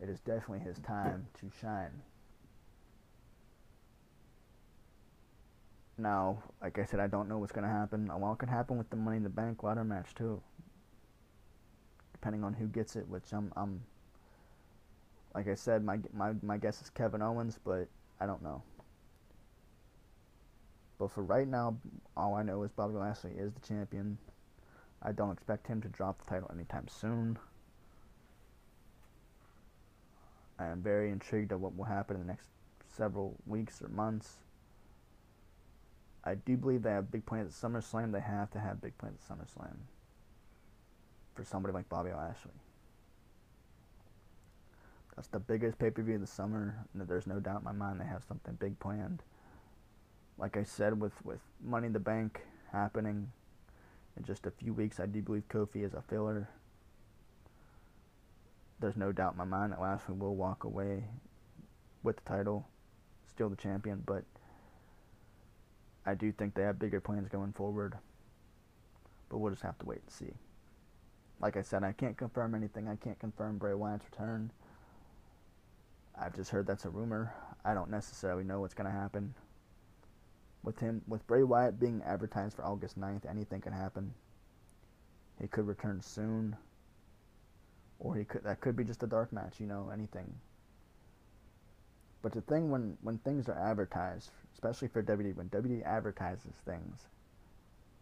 It 0.00 0.08
is 0.08 0.20
definitely 0.20 0.60
his 0.60 0.78
time 0.78 1.26
to 1.40 1.50
shine. 1.60 2.02
Now, 5.98 6.38
like 6.62 6.78
I 6.78 6.84
said, 6.84 7.00
I 7.00 7.08
don't 7.08 7.28
know 7.28 7.38
what's 7.38 7.50
going 7.50 7.66
to 7.66 7.72
happen. 7.72 8.08
A 8.08 8.16
lot 8.16 8.38
can 8.38 8.48
happen 8.48 8.78
with 8.78 8.88
the 8.90 8.96
Money 8.96 9.16
in 9.16 9.24
the 9.24 9.28
Bank 9.28 9.64
ladder 9.64 9.82
match 9.82 10.14
too, 10.14 10.40
depending 12.12 12.44
on 12.44 12.54
who 12.54 12.68
gets 12.68 12.94
it. 12.94 13.08
Which 13.08 13.32
I'm, 13.32 13.52
I'm, 13.56 13.82
like 15.34 15.48
I 15.48 15.56
said, 15.56 15.84
my 15.84 15.98
my 16.12 16.34
my 16.42 16.56
guess 16.56 16.80
is 16.80 16.90
Kevin 16.90 17.20
Owens, 17.20 17.58
but 17.64 17.88
I 18.20 18.26
don't 18.26 18.42
know. 18.44 18.62
But 21.00 21.10
for 21.10 21.22
right 21.22 21.48
now, 21.48 21.76
all 22.16 22.34
I 22.34 22.44
know 22.44 22.62
is 22.62 22.70
Bobby 22.70 22.94
Lashley 22.94 23.32
is 23.36 23.52
the 23.52 23.60
champion. 23.60 24.18
I 25.02 25.12
don't 25.12 25.32
expect 25.32 25.66
him 25.66 25.80
to 25.82 25.88
drop 25.88 26.18
the 26.18 26.30
title 26.30 26.50
anytime 26.52 26.88
soon. 26.88 27.38
I 30.58 30.66
am 30.66 30.82
very 30.82 31.10
intrigued 31.10 31.52
at 31.52 31.60
what 31.60 31.76
will 31.76 31.84
happen 31.84 32.16
in 32.16 32.22
the 32.22 32.28
next 32.28 32.48
several 32.96 33.36
weeks 33.46 33.80
or 33.80 33.88
months. 33.88 34.38
I 36.24 36.34
do 36.34 36.56
believe 36.56 36.82
they 36.82 36.90
have 36.90 37.12
big 37.12 37.24
plans 37.26 37.46
at 37.64 37.70
SummerSlam. 37.70 38.12
They 38.12 38.20
have 38.20 38.50
to 38.50 38.58
have 38.58 38.80
big 38.82 38.98
plans 38.98 39.20
at 39.30 39.38
SummerSlam 39.38 39.76
for 41.34 41.44
somebody 41.44 41.72
like 41.72 41.88
Bobby 41.88 42.10
Lashley. 42.10 42.50
That's 45.14 45.28
the 45.28 45.38
biggest 45.38 45.78
pay 45.78 45.90
per 45.90 46.02
view 46.02 46.16
of 46.16 46.20
the 46.20 46.26
summer, 46.26 46.84
there's 46.94 47.26
no 47.26 47.40
doubt 47.40 47.58
in 47.58 47.64
my 47.64 47.72
mind 47.72 48.00
they 48.00 48.04
have 48.04 48.24
something 48.24 48.54
big 48.54 48.78
planned. 48.78 49.22
Like 50.36 50.56
I 50.56 50.62
said, 50.62 51.00
with, 51.00 51.12
with 51.24 51.40
Money 51.64 51.88
in 51.88 51.92
the 51.92 51.98
Bank 51.98 52.40
happening 52.72 53.32
in 54.18 54.24
just 54.24 54.46
a 54.46 54.50
few 54.50 54.74
weeks. 54.74 55.00
I 55.00 55.06
do 55.06 55.22
believe 55.22 55.48
Kofi 55.48 55.84
is 55.84 55.94
a 55.94 56.02
filler. 56.02 56.48
There's 58.80 58.96
no 58.96 59.12
doubt 59.12 59.32
in 59.32 59.38
my 59.38 59.44
mind 59.44 59.72
that 59.72 59.80
Lashley 59.80 60.14
will 60.14 60.36
walk 60.36 60.64
away 60.64 61.04
with 62.02 62.16
the 62.16 62.22
title, 62.22 62.68
still 63.28 63.48
the 63.48 63.56
champion, 63.56 64.02
but 64.06 64.24
I 66.06 66.14
do 66.14 66.32
think 66.32 66.54
they 66.54 66.62
have 66.62 66.78
bigger 66.78 67.00
plans 67.00 67.28
going 67.28 67.52
forward. 67.52 67.96
But 69.28 69.38
we'll 69.38 69.52
just 69.52 69.62
have 69.62 69.78
to 69.78 69.86
wait 69.86 70.00
and 70.02 70.10
see. 70.10 70.34
Like 71.40 71.56
I 71.56 71.62
said, 71.62 71.84
I 71.84 71.92
can't 71.92 72.16
confirm 72.16 72.54
anything. 72.54 72.88
I 72.88 72.96
can't 72.96 73.18
confirm 73.18 73.58
Bray 73.58 73.74
Wyatt's 73.74 74.04
return. 74.10 74.50
I've 76.20 76.34
just 76.34 76.50
heard 76.50 76.66
that's 76.66 76.84
a 76.84 76.90
rumor. 76.90 77.32
I 77.64 77.74
don't 77.74 77.90
necessarily 77.90 78.42
know 78.42 78.60
what's 78.60 78.74
going 78.74 78.90
to 78.90 78.96
happen 78.96 79.34
with 80.62 80.78
him 80.78 81.02
with 81.06 81.26
Bray 81.26 81.42
Wyatt 81.42 81.78
being 81.80 82.02
advertised 82.04 82.56
for 82.56 82.64
August 82.64 82.98
9th, 82.98 83.28
anything 83.28 83.60
can 83.60 83.72
happen. 83.72 84.12
He 85.40 85.48
could 85.48 85.66
return 85.66 86.00
soon. 86.00 86.56
Or 88.00 88.14
he 88.14 88.24
could 88.24 88.44
that 88.44 88.60
could 88.60 88.76
be 88.76 88.84
just 88.84 89.02
a 89.02 89.06
dark 89.06 89.32
match, 89.32 89.60
you 89.60 89.66
know, 89.66 89.90
anything. 89.92 90.32
But 92.22 92.32
the 92.32 92.40
thing 92.42 92.70
when 92.70 92.96
when 93.02 93.18
things 93.18 93.48
are 93.48 93.58
advertised, 93.58 94.30
especially 94.52 94.88
for 94.88 95.02
WWE, 95.02 95.36
when 95.36 95.48
WWE 95.48 95.84
advertises 95.84 96.54
things, 96.64 97.06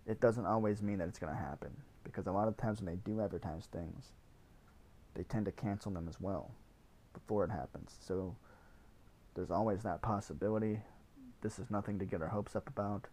it 0.06 0.20
doesn't 0.20 0.46
always 0.46 0.82
mean 0.82 0.98
that 0.98 1.08
it's 1.08 1.18
going 1.18 1.32
to 1.32 1.38
happen 1.38 1.70
because 2.04 2.26
a 2.26 2.32
lot 2.32 2.48
of 2.48 2.56
times 2.56 2.80
when 2.80 2.94
they 2.94 3.00
do 3.10 3.20
advertise 3.20 3.66
things, 3.66 4.12
they 5.14 5.22
tend 5.24 5.44
to 5.46 5.52
cancel 5.52 5.92
them 5.92 6.08
as 6.08 6.20
well 6.20 6.50
before 7.12 7.44
it 7.44 7.50
happens. 7.50 7.96
So 8.00 8.36
there's 9.34 9.50
always 9.50 9.82
that 9.82 10.02
possibility. 10.02 10.80
This 11.46 11.60
is 11.60 11.70
nothing 11.70 12.00
to 12.00 12.04
get 12.04 12.20
our 12.20 12.26
hopes 12.26 12.56
up 12.56 12.66
about. 12.66 13.06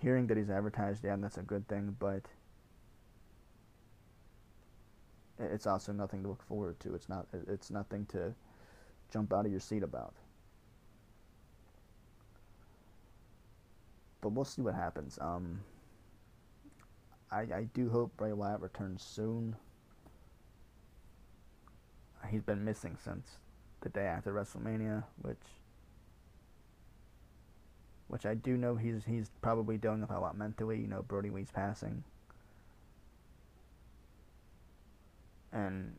Hearing 0.00 0.28
that 0.28 0.36
he's 0.36 0.50
advertised, 0.50 1.02
yeah, 1.02 1.16
that's 1.18 1.36
a 1.36 1.42
good 1.42 1.66
thing, 1.66 1.96
but 1.98 2.22
it's 5.36 5.66
also 5.66 5.90
nothing 5.90 6.22
to 6.22 6.28
look 6.28 6.44
forward 6.44 6.78
to. 6.78 6.94
It's 6.94 7.08
not. 7.08 7.26
It's 7.48 7.72
nothing 7.72 8.06
to 8.10 8.34
jump 9.12 9.32
out 9.32 9.46
of 9.46 9.50
your 9.50 9.58
seat 9.58 9.82
about. 9.82 10.14
But 14.20 14.28
we'll 14.28 14.44
see 14.44 14.62
what 14.62 14.76
happens. 14.76 15.18
Um, 15.20 15.62
I 17.32 17.40
I 17.40 17.68
do 17.74 17.90
hope 17.90 18.16
Bray 18.16 18.32
Wyatt 18.32 18.60
returns 18.60 19.02
soon. 19.02 19.56
He's 22.30 22.42
been 22.42 22.64
missing 22.64 22.96
since 23.02 23.38
the 23.80 23.88
day 23.88 24.06
after 24.06 24.32
WrestleMania, 24.32 25.02
which 25.22 25.57
which 28.08 28.26
I 28.26 28.34
do 28.34 28.56
know 28.56 28.76
he's 28.76 29.04
he's 29.06 29.30
probably 29.40 29.76
dealing 29.76 30.00
with 30.00 30.10
a 30.10 30.18
lot 30.18 30.36
mentally. 30.36 30.78
You 30.80 30.88
know, 30.88 31.02
Brodie 31.02 31.30
Lee's 31.30 31.50
passing, 31.50 32.02
and 35.52 35.94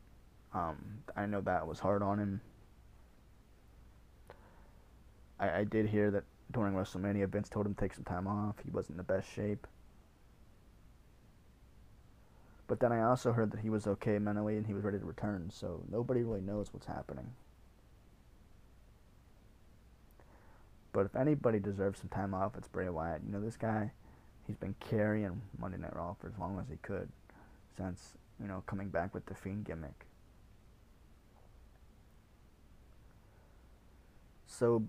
um, 0.52 0.76
I 1.16 1.26
know 1.26 1.40
that 1.40 1.66
was 1.66 1.78
hard 1.78 2.02
on 2.02 2.18
him. 2.18 2.40
I, 5.38 5.60
I 5.60 5.64
did 5.64 5.86
hear 5.88 6.10
that 6.10 6.24
during 6.52 6.74
WrestleMania, 6.74 7.28
Vince 7.28 7.48
told 7.48 7.66
him 7.66 7.74
to 7.74 7.80
take 7.80 7.94
some 7.94 8.04
time 8.04 8.26
off. 8.26 8.56
He 8.64 8.70
wasn't 8.70 8.92
in 8.92 8.96
the 8.98 9.02
best 9.02 9.28
shape. 9.32 9.66
But 12.66 12.78
then 12.78 12.92
I 12.92 13.02
also 13.02 13.32
heard 13.32 13.50
that 13.50 13.60
he 13.60 13.70
was 13.70 13.86
okay 13.86 14.18
mentally 14.18 14.56
and 14.56 14.66
he 14.66 14.74
was 14.74 14.84
ready 14.84 14.98
to 14.98 15.04
return, 15.04 15.50
so 15.52 15.82
nobody 15.90 16.22
really 16.22 16.40
knows 16.40 16.72
what's 16.72 16.86
happening. 16.86 17.32
But 20.92 21.06
if 21.06 21.14
anybody 21.14 21.58
deserves 21.60 22.00
some 22.00 22.08
time 22.08 22.34
off, 22.34 22.56
it's 22.56 22.68
Bray 22.68 22.88
Wyatt. 22.88 23.22
You 23.24 23.32
know, 23.32 23.40
this 23.40 23.56
guy, 23.56 23.92
he's 24.46 24.56
been 24.56 24.74
carrying 24.80 25.40
Monday 25.58 25.78
Night 25.78 25.94
Raw 25.94 26.14
for 26.14 26.26
as 26.26 26.38
long 26.38 26.58
as 26.58 26.68
he 26.68 26.76
could 26.82 27.08
since, 27.76 28.14
you 28.40 28.48
know, 28.48 28.62
coming 28.66 28.88
back 28.88 29.14
with 29.14 29.26
the 29.26 29.34
Fiend 29.34 29.64
gimmick. 29.64 30.06
So, 34.46 34.82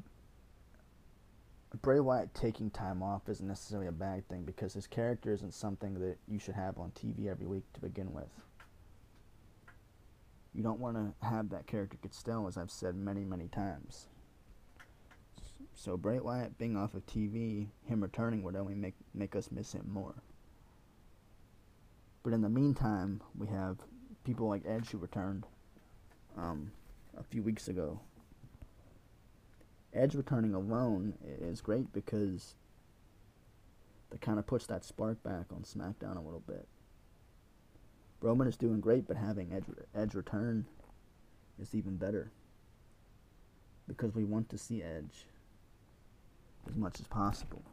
Bray 1.82 2.00
Wyatt 2.00 2.34
taking 2.34 2.70
time 2.72 3.02
off 3.04 3.30
isn't 3.30 3.48
necessarily 3.48 3.88
a 3.88 3.92
bad 3.94 4.28
thing 4.28 4.44
because 4.44 4.74
his 4.74 4.88
character 4.88 5.32
isn't 5.32 5.54
something 5.54 5.94
that 6.00 6.18
you 6.28 6.40
should 6.40 6.56
have 6.56 6.78
on 6.78 6.92
TV 6.92 7.28
every 7.28 7.46
week 7.46 7.64
to 7.74 7.80
begin 7.80 8.12
with. 8.12 8.46
You 10.54 10.64
don't 10.64 10.80
want 10.80 10.98
to 10.98 11.26
have 11.26 11.50
that 11.50 11.68
character 11.68 11.98
get 12.02 12.14
stale, 12.14 12.48
as 12.48 12.58
I've 12.58 12.72
said 12.72 12.96
many, 12.96 13.24
many 13.24 13.48
times. 13.48 14.08
So 15.76 15.98
Bray 15.98 16.20
Wyatt 16.20 16.58
being 16.58 16.78
off 16.78 16.94
of 16.94 17.06
TV, 17.06 17.68
him 17.86 18.02
returning 18.02 18.44
would 18.44 18.56
only 18.56 18.76
make 18.76 18.96
make 19.14 19.36
us 19.36 19.52
miss 19.52 19.74
him 19.74 19.90
more. 19.92 20.16
But 22.24 22.34
in 22.34 22.42
the 22.42 22.50
meantime, 22.50 23.22
we 23.36 23.48
have 23.48 23.78
people 24.24 24.48
like 24.48 24.64
Edge 24.66 24.90
who 24.90 25.00
returned 25.00 25.46
um, 26.38 26.72
a 27.18 27.24
few 27.24 27.42
weeks 27.42 27.68
ago. 27.68 28.00
Edge 29.94 30.16
returning 30.16 30.54
alone 30.54 31.16
is 31.42 31.62
great 31.62 31.92
because 31.92 32.56
that 34.10 34.22
kind 34.22 34.40
of 34.40 34.46
puts 34.46 34.68
that 34.68 34.86
spark 34.86 35.22
back 35.24 35.48
on 35.52 35.64
SmackDown 35.64 36.18
a 36.18 36.22
little 36.22 36.44
bit. 36.46 36.68
Roman 38.22 38.48
is 38.48 38.56
doing 38.56 38.80
great, 38.80 39.08
but 39.08 39.18
having 39.18 39.52
Edge, 39.52 39.66
Edge 39.96 40.14
return 40.14 40.66
is 41.60 41.74
even 41.74 41.98
better 41.98 42.32
because 43.88 44.14
we 44.14 44.24
want 44.24 44.48
to 44.50 44.58
see 44.58 44.84
Edge 44.84 45.26
as 46.70 46.76
much 46.76 47.00
as 47.00 47.08
possible. 47.08 47.64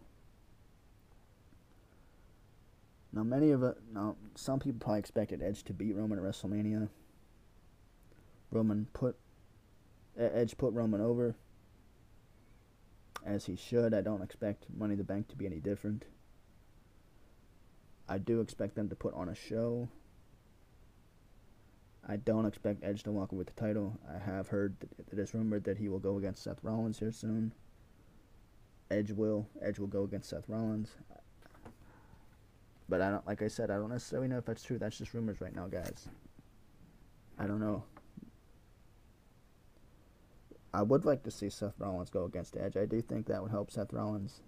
Now, 3.13 3.23
many 3.23 3.51
of 3.51 3.63
it, 3.63 3.77
now 3.93 4.17
some 4.35 4.59
people 4.59 4.81
probably 4.81 5.01
expected 5.01 5.43
Edge 5.43 5.65
to 5.65 5.73
beat 5.73 5.97
Roman 5.97 6.19
at 6.19 6.25
WrestleMania. 6.25 6.89
Roman 8.51 8.87
put 8.93 9.17
Edge 10.19 10.57
put 10.57 10.73
Roman 10.73 11.01
over, 11.01 11.37
as 13.25 13.47
he 13.47 13.57
should. 13.57 13.95
I 13.95 14.01
don't 14.01 14.23
expect 14.23 14.67
Money 14.77 14.93
in 14.93 14.99
the 14.99 15.05
Bank 15.05 15.29
to 15.29 15.37
be 15.37 15.47
any 15.47 15.61
different. 15.61 16.07
I 18.09 18.19
do 18.19 18.41
expect 18.41 18.75
them 18.75 18.89
to 18.89 18.97
put 18.97 19.15
on 19.15 19.29
a 19.29 19.35
show. 19.35 19.89
I 22.07 22.17
don't 22.17 22.47
expect 22.47 22.83
Edge 22.83 23.03
to 23.03 23.13
walk 23.13 23.33
away 23.33 23.39
with 23.39 23.55
the 23.55 23.61
title. 23.61 23.99
I 24.09 24.19
have 24.19 24.49
heard 24.49 24.77
that 24.81 25.13
it 25.13 25.19
is 25.19 25.35
rumored 25.35 25.65
that 25.65 25.77
he 25.77 25.89
will 25.89 25.99
go 25.99 26.17
against 26.17 26.43
Seth 26.43 26.65
Rollins 26.65 26.99
here 26.99 27.13
soon. 27.13 27.53
Edge 28.91 29.13
will. 29.13 29.49
Edge 29.61 29.79
will 29.79 29.87
go 29.87 30.05
against 30.05 30.31
Seth 30.31 30.49
Rollins. 30.49 30.91
But 32.89 33.03
I 33.03 33.11
don't, 33.11 33.27
like 33.27 33.43
I 33.43 33.49
said, 33.49 33.71
I 33.71 33.77
don't 33.77 33.91
necessarily 33.91 34.29
know 34.29 34.39
if 34.39 34.47
that's 34.47 34.63
true. 34.63 34.79
That's 34.79 34.97
just 34.97 35.13
rumors 35.13 35.41
right 35.41 35.55
now, 35.55 35.67
guys. 35.67 36.09
I 37.39 37.47
don't 37.47 37.61
know. 37.61 37.85
I 40.73 40.83
would 40.83 41.05
like 41.05 41.23
to 41.25 41.31
see 41.31 41.51
Seth 41.51 41.75
Rollins 41.79 42.11
go 42.11 42.25
against 42.25 42.57
Edge. 42.57 42.77
I 42.77 42.87
do 42.87 43.01
think 43.01 43.27
that 43.27 43.43
would 43.43 43.51
help 43.51 43.71
Seth 43.71 43.93
Rollins. 43.93 44.41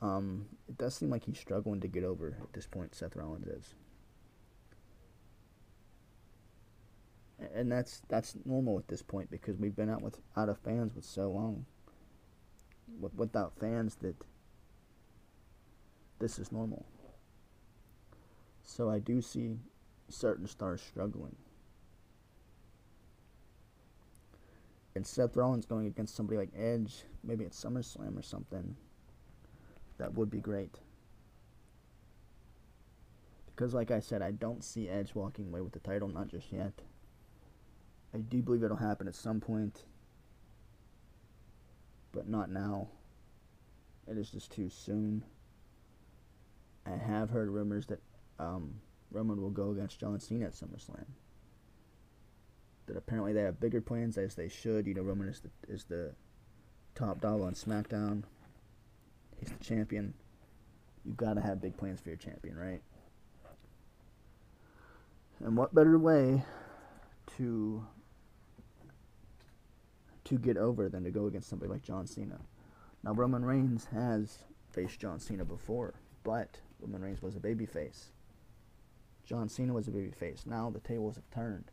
Um, 0.00 0.46
it 0.68 0.76
does 0.76 0.94
seem 0.94 1.10
like 1.10 1.24
he's 1.24 1.38
struggling 1.38 1.80
to 1.80 1.88
get 1.88 2.04
over 2.04 2.36
at 2.42 2.52
this 2.52 2.66
point. 2.66 2.94
Seth 2.94 3.16
Rollins 3.16 3.46
is, 3.46 3.74
and 7.54 7.70
that's 7.70 8.02
that's 8.08 8.36
normal 8.44 8.78
at 8.78 8.88
this 8.88 9.02
point 9.02 9.30
because 9.30 9.56
we've 9.58 9.76
been 9.76 9.88
out 9.88 10.02
with 10.02 10.18
out 10.36 10.48
of 10.48 10.58
fans 10.58 10.94
with 10.94 11.04
so 11.04 11.30
long 11.30 11.66
without 13.00 13.52
fans 13.58 13.96
that 13.96 14.16
this 16.18 16.38
is 16.38 16.52
normal. 16.52 16.86
So 18.62 18.88
I 18.88 18.98
do 18.98 19.20
see 19.20 19.56
certain 20.08 20.46
stars 20.46 20.80
struggling. 20.80 21.36
And 24.94 25.06
Seth 25.06 25.36
Rollins 25.36 25.66
going 25.66 25.86
against 25.86 26.14
somebody 26.14 26.38
like 26.38 26.50
Edge, 26.56 27.04
maybe 27.24 27.44
at 27.44 27.52
SummerSlam 27.52 28.18
or 28.18 28.22
something, 28.22 28.76
that 29.98 30.14
would 30.14 30.30
be 30.30 30.40
great. 30.40 30.78
Because, 33.46 33.74
like 33.74 33.90
I 33.90 34.00
said, 34.00 34.22
I 34.22 34.30
don't 34.32 34.62
see 34.62 34.88
Edge 34.88 35.14
walking 35.14 35.48
away 35.48 35.60
with 35.60 35.72
the 35.72 35.78
title, 35.78 36.08
not 36.08 36.28
just 36.28 36.52
yet. 36.52 36.72
I 38.14 38.18
do 38.18 38.42
believe 38.42 38.62
it'll 38.62 38.76
happen 38.76 39.08
at 39.08 39.14
some 39.14 39.40
point 39.40 39.84
but 42.12 42.28
not 42.28 42.50
now. 42.50 42.88
It 44.06 44.18
is 44.18 44.30
just 44.30 44.52
too 44.52 44.68
soon. 44.68 45.24
I 46.86 46.96
have 46.96 47.30
heard 47.30 47.48
rumors 47.48 47.86
that 47.86 48.00
um, 48.38 48.74
Roman 49.10 49.40
will 49.40 49.50
go 49.50 49.70
against 49.70 50.00
John 50.00 50.18
Cena 50.20 50.46
at 50.46 50.52
SummerSlam. 50.52 51.04
That 52.86 52.96
apparently 52.96 53.32
they 53.32 53.42
have 53.42 53.60
bigger 53.60 53.80
plans, 53.80 54.18
as 54.18 54.34
they 54.34 54.48
should. 54.48 54.86
You 54.86 54.94
know, 54.94 55.02
Roman 55.02 55.28
is 55.28 55.40
the 55.40 55.50
is 55.72 55.84
the 55.84 56.12
top 56.94 57.20
dog 57.20 57.40
on 57.40 57.54
SmackDown. 57.54 58.24
He's 59.38 59.50
the 59.50 59.64
champion. 59.64 60.14
You 61.04 61.12
gotta 61.14 61.40
have 61.40 61.60
big 61.62 61.76
plans 61.76 62.00
for 62.00 62.08
your 62.08 62.16
champion, 62.16 62.56
right? 62.56 62.82
And 65.44 65.56
what 65.56 65.74
better 65.74 65.98
way 65.98 66.44
to 67.36 67.84
to 70.32 70.38
get 70.38 70.56
over 70.56 70.88
than 70.88 71.04
to 71.04 71.10
go 71.10 71.26
against 71.26 71.50
somebody 71.50 71.70
like 71.70 71.82
John 71.82 72.06
Cena. 72.06 72.40
Now, 73.04 73.12
Roman 73.12 73.44
Reigns 73.44 73.86
has 73.92 74.38
faced 74.70 74.98
John 74.98 75.20
Cena 75.20 75.44
before, 75.44 75.92
but 76.24 76.58
Roman 76.80 77.02
Reigns 77.02 77.20
was 77.20 77.36
a 77.36 77.40
babyface. 77.40 78.06
John 79.24 79.50
Cena 79.50 79.74
was 79.74 79.88
a 79.88 79.90
babyface. 79.90 80.46
Now 80.46 80.70
the 80.70 80.80
tables 80.80 81.16
have 81.16 81.30
turned. 81.30 81.70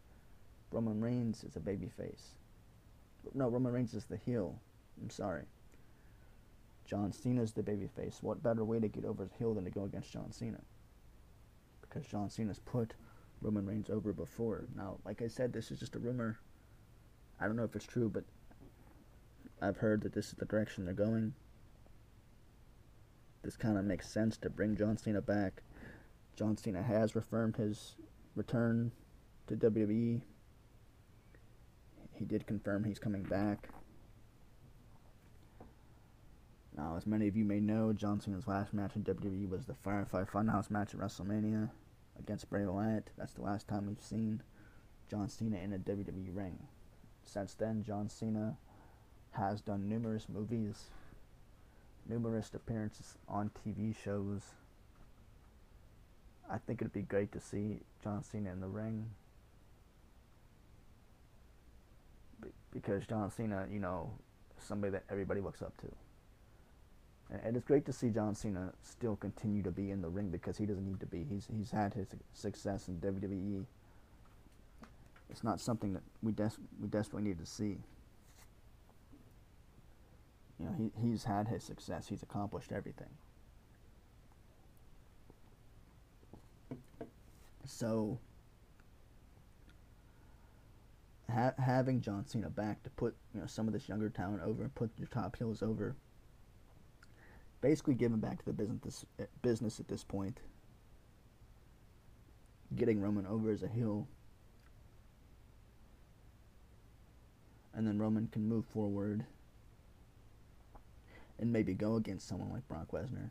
Roman 0.71 0.99
Reigns 0.99 1.45
is 1.45 1.55
a 1.55 1.61
babyface. 1.61 2.35
No, 3.33 3.47
Roman 3.47 3.71
Reigns 3.71 3.93
is 3.93 4.05
the 4.05 4.17
heel. 4.17 4.59
I'm 5.01 5.09
sorry. 5.09 5.45
John 6.85 7.13
Cena 7.13 7.41
is 7.41 7.53
the 7.53 7.63
babyface. 7.63 8.21
What 8.21 8.43
better 8.43 8.65
way 8.65 8.79
to 8.79 8.87
get 8.89 9.05
over 9.05 9.23
the 9.23 9.35
heel 9.37 9.53
than 9.53 9.63
to 9.63 9.71
go 9.71 9.85
against 9.85 10.11
John 10.11 10.31
Cena? 10.31 10.59
Because 11.81 12.05
John 12.05 12.29
Cena's 12.29 12.59
put 12.59 12.93
Roman 13.41 13.65
Reigns 13.65 13.89
over 13.89 14.11
before. 14.11 14.65
Now, 14.75 14.97
like 15.05 15.21
I 15.21 15.27
said, 15.27 15.53
this 15.53 15.71
is 15.71 15.79
just 15.79 15.95
a 15.95 15.99
rumor. 15.99 16.39
I 17.39 17.45
don't 17.45 17.55
know 17.55 17.63
if 17.63 17.75
it's 17.75 17.85
true, 17.85 18.09
but 18.09 18.25
I've 19.61 19.77
heard 19.77 20.01
that 20.01 20.13
this 20.13 20.27
is 20.27 20.33
the 20.33 20.45
direction 20.45 20.85
they're 20.85 20.93
going. 20.93 21.33
This 23.43 23.57
kind 23.57 23.77
of 23.77 23.85
makes 23.85 24.09
sense 24.09 24.37
to 24.37 24.49
bring 24.49 24.75
John 24.75 24.97
Cena 24.97 25.21
back. 25.21 25.63
John 26.35 26.57
Cena 26.57 26.81
has 26.81 27.15
reaffirmed 27.15 27.57
his 27.57 27.95
return 28.35 28.91
to 29.47 29.55
WWE. 29.55 30.21
he 32.15 32.25
did 32.25 32.45
confirm 32.45 32.83
he's 32.83 32.99
coming 32.99 33.23
back. 33.23 33.69
Now, 36.75 36.95
as 36.95 37.05
many 37.05 37.27
of 37.27 37.35
you 37.35 37.43
may 37.43 37.59
know, 37.59 37.91
John 37.91 38.21
Cena's 38.21 38.47
last 38.47 38.73
match 38.73 38.95
in 38.95 39.03
WWE 39.03 39.49
was 39.49 39.65
the 39.65 39.73
Firefly 39.73 40.23
Funhouse 40.23 40.69
match 40.69 40.93
at 40.93 40.99
WrestleMania 40.99 41.69
against 42.17 42.49
Bray 42.49 42.65
Wyatt. 42.65 43.09
That's 43.17 43.33
the 43.33 43.41
last 43.41 43.67
time 43.67 43.87
we've 43.87 44.01
seen 44.01 44.41
John 45.09 45.27
Cena 45.27 45.57
in 45.57 45.73
a 45.73 45.79
WWE 45.79 46.33
ring. 46.33 46.57
Since 47.25 47.55
then, 47.55 47.83
John 47.83 48.09
Cena 48.09 48.57
has 49.31 49.61
done 49.61 49.87
numerous 49.87 50.27
movies, 50.27 50.85
numerous 52.07 52.51
appearances 52.53 53.17
on 53.27 53.51
TV 53.65 53.95
shows. 54.03 54.41
I 56.49 56.57
think 56.57 56.81
it'd 56.81 56.93
be 56.93 57.03
great 57.03 57.31
to 57.33 57.39
see 57.39 57.79
John 58.03 58.23
Cena 58.23 58.51
in 58.51 58.59
the 58.59 58.67
ring. 58.67 59.11
Because 62.71 63.05
John 63.05 63.31
Cena, 63.31 63.67
you 63.71 63.79
know, 63.79 64.11
somebody 64.57 64.91
that 64.91 65.03
everybody 65.09 65.41
looks 65.41 65.61
up 65.61 65.75
to. 65.81 65.87
And 67.43 67.55
it's 67.55 67.65
great 67.65 67.85
to 67.85 67.93
see 67.93 68.09
John 68.09 68.33
Cena 68.33 68.73
still 68.81 69.15
continue 69.15 69.61
to 69.61 69.69
be 69.69 69.91
in 69.91 70.01
the 70.01 70.09
ring 70.09 70.29
because 70.29 70.57
he 70.57 70.65
doesn't 70.65 70.85
need 70.85 70.99
to 70.99 71.05
be. 71.05 71.23
He's 71.29 71.47
he's 71.55 71.69
had 71.69 71.93
his 71.93 72.07
success 72.33 72.87
in 72.87 72.95
WWE. 72.99 73.65
It's 75.29 75.43
not 75.43 75.59
something 75.59 75.93
that 75.93 76.01
we 76.23 76.31
des- 76.31 76.57
we 76.81 76.87
desperately 76.87 77.29
need 77.29 77.37
to 77.39 77.45
see. 77.45 77.77
You 80.59 80.65
know, 80.65 80.73
he 80.77 80.91
he's 81.01 81.23
had 81.23 81.47
his 81.47 81.63
success. 81.63 82.07
He's 82.07 82.23
accomplished 82.23 82.71
everything. 82.71 83.09
So 87.65 88.19
ha- 91.31 91.53
having 91.57 92.01
John 92.01 92.25
Cena 92.25 92.49
back 92.49 92.83
to 92.83 92.89
put 92.89 93.15
you 93.33 93.41
know 93.41 93.47
some 93.47 93.67
of 93.67 93.73
this 93.73 93.87
younger 93.87 94.09
talent 94.09 94.41
over, 94.43 94.63
and 94.63 94.75
put 94.75 94.91
your 94.97 95.07
top 95.07 95.37
heels 95.37 95.63
over 95.63 95.95
basically 97.61 97.93
giving 97.93 98.19
back 98.19 98.39
to 98.39 98.45
the 98.45 98.53
business 98.53 99.05
eh, 99.19 99.25
business 99.41 99.79
at 99.79 99.87
this 99.87 100.03
point. 100.03 100.39
Getting 102.75 103.01
Roman 103.01 103.25
over 103.25 103.51
as 103.51 103.63
a 103.63 103.67
heel. 103.67 104.07
And 107.73 107.87
then 107.87 107.97
Roman 107.97 108.27
can 108.27 108.47
move 108.47 108.65
forward 108.73 109.25
and 111.39 111.51
maybe 111.51 111.73
go 111.73 111.95
against 111.95 112.27
someone 112.27 112.51
like 112.51 112.67
Brock 112.67 112.91
Lesnar. 112.91 113.29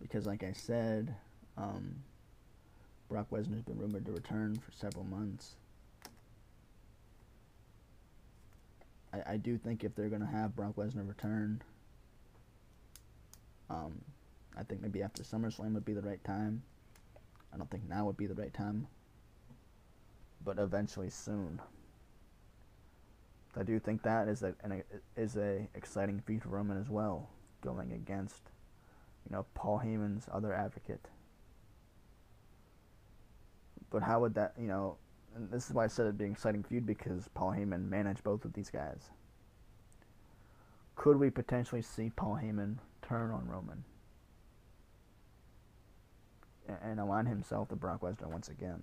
Because, 0.00 0.26
like 0.26 0.42
I 0.42 0.52
said, 0.52 1.14
um, 1.56 1.96
Brock 3.08 3.28
Lesnar's 3.30 3.62
been 3.62 3.78
rumored 3.78 4.06
to 4.06 4.12
return 4.12 4.56
for 4.56 4.72
several 4.72 5.04
months. 5.04 5.54
I, 9.12 9.34
I 9.34 9.36
do 9.36 9.58
think 9.58 9.84
if 9.84 9.94
they're 9.94 10.08
going 10.08 10.20
to 10.20 10.26
have 10.26 10.56
Brock 10.56 10.76
Lesnar 10.76 11.06
return, 11.06 11.62
um, 13.68 14.00
I 14.56 14.62
think 14.62 14.80
maybe 14.80 15.02
after 15.02 15.22
SummerSlam 15.22 15.74
would 15.74 15.84
be 15.84 15.92
the 15.92 16.02
right 16.02 16.22
time. 16.24 16.62
I 17.52 17.56
don't 17.56 17.70
think 17.70 17.88
now 17.88 18.06
would 18.06 18.16
be 18.16 18.26
the 18.26 18.34
right 18.34 18.54
time, 18.54 18.86
but 20.44 20.58
eventually 20.58 21.10
soon. 21.10 21.60
I 23.56 23.62
do 23.62 23.78
think 23.78 24.02
that 24.02 24.28
is 24.28 24.42
a 24.42 24.54
an, 24.62 24.82
is 25.16 25.36
a 25.36 25.68
exciting 25.74 26.22
feat 26.26 26.42
for 26.42 26.50
Roman 26.50 26.80
as 26.80 26.88
well, 26.88 27.28
going 27.60 27.92
against, 27.92 28.42
you 29.28 29.34
know, 29.34 29.44
Paul 29.54 29.82
Heyman's 29.84 30.28
other 30.32 30.54
advocate. 30.54 31.08
But 33.90 34.02
how 34.02 34.20
would 34.20 34.34
that, 34.34 34.54
you 34.58 34.68
know, 34.68 34.96
and 35.34 35.50
this 35.50 35.68
is 35.68 35.74
why 35.74 35.84
I 35.84 35.88
said 35.88 36.04
it'd 36.04 36.18
be 36.18 36.26
an 36.26 36.32
exciting 36.32 36.62
feud 36.62 36.86
because 36.86 37.28
Paul 37.34 37.52
Heyman 37.52 37.88
managed 37.88 38.22
both 38.22 38.44
of 38.44 38.52
these 38.52 38.70
guys. 38.70 39.10
Could 40.94 41.16
we 41.16 41.30
potentially 41.30 41.82
see 41.82 42.10
Paul 42.14 42.38
Heyman 42.42 42.76
turn 43.02 43.30
on 43.30 43.48
Roman 43.48 43.84
and 46.82 47.00
align 47.00 47.26
himself 47.26 47.68
to 47.68 47.76
Brock 47.76 48.02
Lesnar 48.02 48.28
once 48.28 48.48
again. 48.48 48.82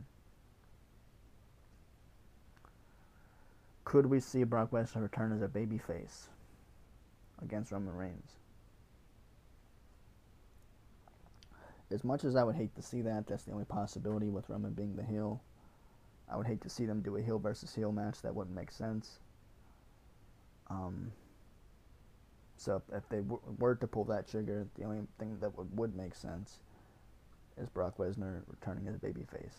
Could 3.88 4.07
we 4.07 4.19
see 4.19 4.43
Brock 4.43 4.71
Lesnar 4.71 5.03
return 5.03 5.31
as 5.31 5.41
a 5.41 5.47
babyface 5.47 6.27
against 7.41 7.71
Roman 7.71 7.95
Reigns? 7.95 8.33
As 11.89 12.03
much 12.03 12.25
as 12.25 12.35
I 12.35 12.43
would 12.43 12.57
hate 12.57 12.75
to 12.75 12.81
see 12.81 13.01
that, 13.03 13.27
that's 13.27 13.45
the 13.45 13.53
only 13.53 13.63
possibility 13.63 14.27
with 14.27 14.49
Roman 14.49 14.73
being 14.73 14.97
the 14.97 15.05
heel. 15.05 15.41
I 16.29 16.35
would 16.35 16.47
hate 16.47 16.59
to 16.63 16.69
see 16.69 16.85
them 16.85 16.99
do 16.99 17.15
a 17.15 17.21
heel 17.21 17.39
versus 17.39 17.73
heel 17.73 17.93
match. 17.93 18.21
That 18.23 18.35
wouldn't 18.35 18.53
make 18.53 18.71
sense. 18.71 19.19
Um, 20.69 21.13
so 22.57 22.81
if 22.91 23.07
they 23.07 23.19
w- 23.19 23.39
were 23.57 23.75
to 23.75 23.88
pull 23.88 24.03
that 24.03 24.27
trigger, 24.27 24.67
the 24.77 24.83
only 24.83 25.03
thing 25.17 25.38
that 25.39 25.57
would, 25.57 25.77
would 25.77 25.95
make 25.95 26.13
sense 26.13 26.59
is 27.57 27.69
Brock 27.69 27.99
Lesnar 27.99 28.41
returning 28.49 28.89
as 28.89 28.95
a 28.95 28.99
babyface. 28.99 29.55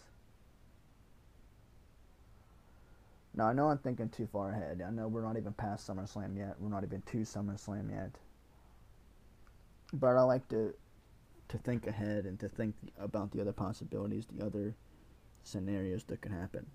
Now 3.39 3.47
I 3.47 3.53
know 3.53 3.69
I'm 3.71 3.79
thinking 3.79 4.09
too 4.09 4.27
far 4.27 4.51
ahead. 4.51 4.83
I 4.85 4.91
know 4.91 5.07
we're 5.07 5.23
not 5.23 5.37
even 5.37 5.53
past 5.53 5.89
SummerSlam 5.89 6.37
yet. 6.37 6.57
We're 6.59 6.71
not 6.71 6.83
even 6.83 7.03
to 7.03 7.19
SummerSlam 7.19 7.89
yet. 7.89 8.11
But 9.93 10.17
I 10.17 10.23
like 10.23 10.49
to 10.49 10.75
to 11.47 11.59
think 11.59 11.87
ahead 11.87 12.25
and 12.25 12.39
to 12.41 12.49
think 12.49 12.75
about 12.99 13.31
the 13.31 13.41
other 13.41 13.53
possibilities, 13.53 14.27
the 14.27 14.45
other 14.45 14.75
scenarios 15.45 16.03
that 16.09 16.21
could 16.21 16.33
happen. 16.33 16.67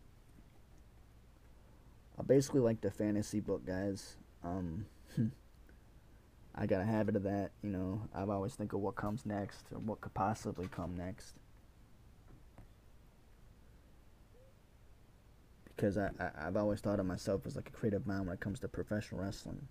I 2.18 2.24
basically 2.24 2.62
like 2.62 2.80
the 2.80 2.92
fantasy 2.92 3.42
book, 3.42 3.66
guys. 3.68 4.16
Um, 4.42 4.86
I 6.56 6.66
got 6.66 6.80
a 6.80 6.86
habit 6.86 7.18
of 7.18 7.24
that. 7.24 7.52
You 7.62 7.72
know, 7.72 8.02
I've 8.16 8.30
always 8.30 8.56
think 8.56 8.72
of 8.72 8.80
what 8.80 8.96
comes 8.96 9.26
next 9.26 9.66
or 9.74 9.80
what 9.80 10.00
could 10.00 10.14
possibly 10.14 10.70
come 10.70 10.96
next. 10.96 11.34
Because 15.84 15.98
I, 15.98 16.12
I, 16.18 16.48
I've 16.48 16.56
always 16.56 16.80
thought 16.80 17.02
of 17.02 17.06
myself 17.06 17.46
as 17.46 17.58
like 17.58 17.68
a 17.68 17.72
creative 17.74 18.08
mind 18.08 18.26
when 18.26 18.34
it 18.34 18.40
comes 18.40 18.62
to 18.62 18.70
professional 18.70 19.20
wrestling. 19.20 19.68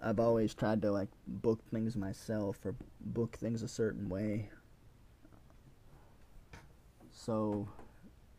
I've 0.00 0.20
always 0.20 0.54
tried 0.54 0.80
to 0.82 0.92
like 0.92 1.08
book 1.26 1.58
things 1.72 1.96
myself 1.96 2.64
or 2.64 2.76
book 3.00 3.34
things 3.36 3.64
a 3.64 3.68
certain 3.68 4.08
way. 4.08 4.48
So, 7.10 7.68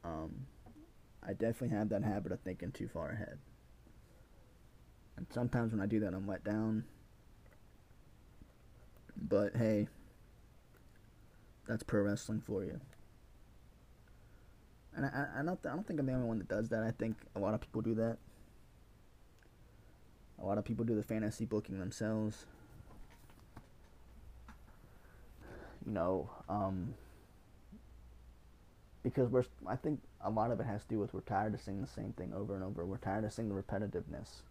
um, 0.06 0.46
I 1.22 1.34
definitely 1.34 1.76
have 1.78 1.90
that 1.90 2.04
habit 2.04 2.32
of 2.32 2.40
thinking 2.40 2.72
too 2.72 2.88
far 2.88 3.10
ahead. 3.10 3.40
And 5.18 5.28
sometimes 5.32 5.74
when 5.74 5.82
I 5.82 5.86
do 5.86 6.00
that, 6.00 6.14
I'm 6.14 6.26
let 6.30 6.46
down. 6.46 6.86
But 9.18 9.58
hey, 9.58 9.90
that's 11.68 11.84
pro 11.84 12.04
wrestling 12.04 12.40
for 12.40 12.64
you. 12.64 12.80
And 14.96 15.06
I, 15.06 15.28
I 15.39 15.44
don't, 15.44 15.60
I 15.66 15.70
don't 15.70 15.86
think 15.88 16.00
I'm 16.00 16.06
the 16.06 16.14
only 16.14 16.28
one 16.28 16.38
that 16.39 16.48
does 16.48 16.70
that. 16.70 16.84
I 16.84 16.91
think 16.91 17.18
a 17.36 17.39
lot 17.39 17.54
of 17.54 17.62
people 17.62 17.82
do 17.82 17.96
that. 17.96 18.18
A 20.41 20.46
lot 20.46 20.58
of 20.58 20.66
people 20.66 20.86
do 20.86 20.96
the 20.96 21.04
fantasy 21.04 21.46
booking 21.46 21.80
themselves. 21.80 22.46
You 25.86 25.94
know, 25.94 26.30
um, 26.48 26.94
because 29.04 29.30
we're, 29.30 29.46
I 29.68 29.76
think 29.76 30.00
a 30.22 30.30
lot 30.30 30.52
of 30.52 30.60
it 30.60 30.66
has 30.66 30.84
to 30.84 30.89
do 30.89 31.00
with 31.00 31.14
we're 31.14 31.22
tired 31.22 31.54
of 31.54 31.62
seeing 31.62 31.82
the 31.82 31.88
same 31.88 32.14
thing 32.14 32.34
over 32.34 32.56
and 32.56 32.64
over. 32.64 32.86
We're 32.86 32.98
tired 32.98 33.26
of 33.26 33.34
seeing 33.34 33.50
the 33.50 33.56
repetitiveness 33.62 34.41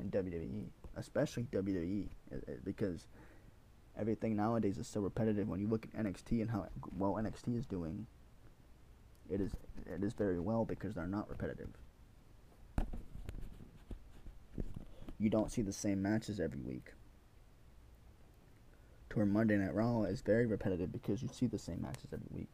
in 0.00 0.10
WWE, 0.10 0.64
especially 0.96 1.44
WWE, 1.52 2.06
because 2.64 3.06
everything 3.98 4.36
nowadays 4.36 4.78
is 4.78 4.86
so 4.86 5.00
repetitive. 5.00 5.48
When 5.48 5.60
you 5.60 5.68
look 5.68 5.86
at 5.86 6.04
NXT 6.04 6.40
and 6.40 6.50
how 6.50 6.66
well 6.96 7.14
NXT 7.14 7.58
is 7.58 7.66
doing, 7.66 8.06
it 9.30 9.40
is 9.40 9.52
it 9.86 10.02
is 10.02 10.12
very 10.14 10.38
well 10.40 10.64
because 10.64 10.94
they're 10.94 11.06
not 11.06 11.28
repetitive. 11.28 11.70
You 15.18 15.30
don't 15.30 15.50
see 15.50 15.62
the 15.62 15.72
same 15.72 16.00
matches 16.00 16.38
every 16.38 16.60
week. 16.60 16.92
To 19.10 19.16
where 19.16 19.26
Monday 19.26 19.56
Night 19.56 19.74
Raw 19.74 20.02
is 20.02 20.20
very 20.20 20.46
repetitive 20.46 20.92
because 20.92 21.22
you 21.22 21.28
see 21.32 21.46
the 21.46 21.58
same 21.58 21.82
matches 21.82 22.06
every 22.12 22.28
week. 22.30 22.50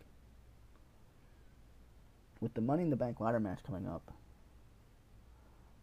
With 2.40 2.54
the 2.54 2.60
Money 2.60 2.84
in 2.84 2.90
the 2.90 2.96
Bank 2.96 3.20
ladder 3.20 3.40
match 3.40 3.60
coming 3.66 3.86
up, 3.86 4.12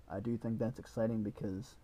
I 0.09 0.19
do 0.19 0.37
think 0.37 0.59
that's 0.59 0.79
exciting 0.79 1.23
because 1.23 1.75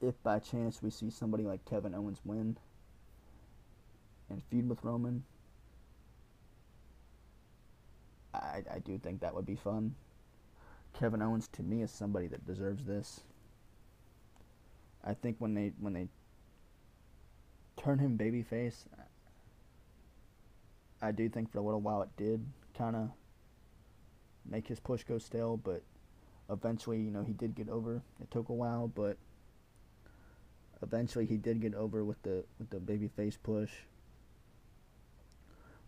if 0.00 0.22
by 0.22 0.38
chance 0.38 0.82
we 0.82 0.90
see 0.90 1.10
somebody 1.10 1.44
like 1.44 1.64
Kevin 1.64 1.94
Owens 1.94 2.20
win 2.24 2.58
and 4.28 4.42
feud 4.50 4.68
with 4.68 4.84
Roman, 4.84 5.24
I, 8.46 8.76
I 8.76 8.78
do 8.78 8.98
think 8.98 9.20
that 9.20 9.34
would 9.34 9.46
be 9.46 9.56
fun. 9.56 9.94
Kevin 10.98 11.22
Owens 11.22 11.48
to 11.48 11.62
me 11.62 11.82
is 11.82 11.90
somebody 11.90 12.26
that 12.28 12.46
deserves 12.46 12.84
this. 12.84 13.20
I 15.04 15.14
think 15.14 15.36
when 15.38 15.54
they 15.54 15.72
when 15.78 15.92
they 15.92 16.08
turn 17.76 17.98
him 17.98 18.18
babyface, 18.18 18.86
I 21.00 21.12
do 21.12 21.28
think 21.28 21.52
for 21.52 21.58
a 21.58 21.62
little 21.62 21.80
while 21.80 22.02
it 22.02 22.08
did 22.16 22.44
kind 22.76 22.96
of 22.96 23.10
make 24.44 24.66
his 24.68 24.80
push 24.80 25.04
go 25.04 25.18
stale, 25.18 25.56
but 25.56 25.82
eventually, 26.50 26.98
you 26.98 27.10
know, 27.10 27.22
he 27.22 27.32
did 27.32 27.54
get 27.54 27.68
over. 27.68 28.02
It 28.20 28.30
took 28.30 28.48
a 28.48 28.54
while, 28.54 28.88
but 28.88 29.16
eventually 30.82 31.26
he 31.26 31.36
did 31.36 31.60
get 31.60 31.74
over 31.74 32.04
with 32.04 32.22
the 32.22 32.44
with 32.58 32.70
the 32.70 32.78
babyface 32.78 33.36
push. 33.42 33.72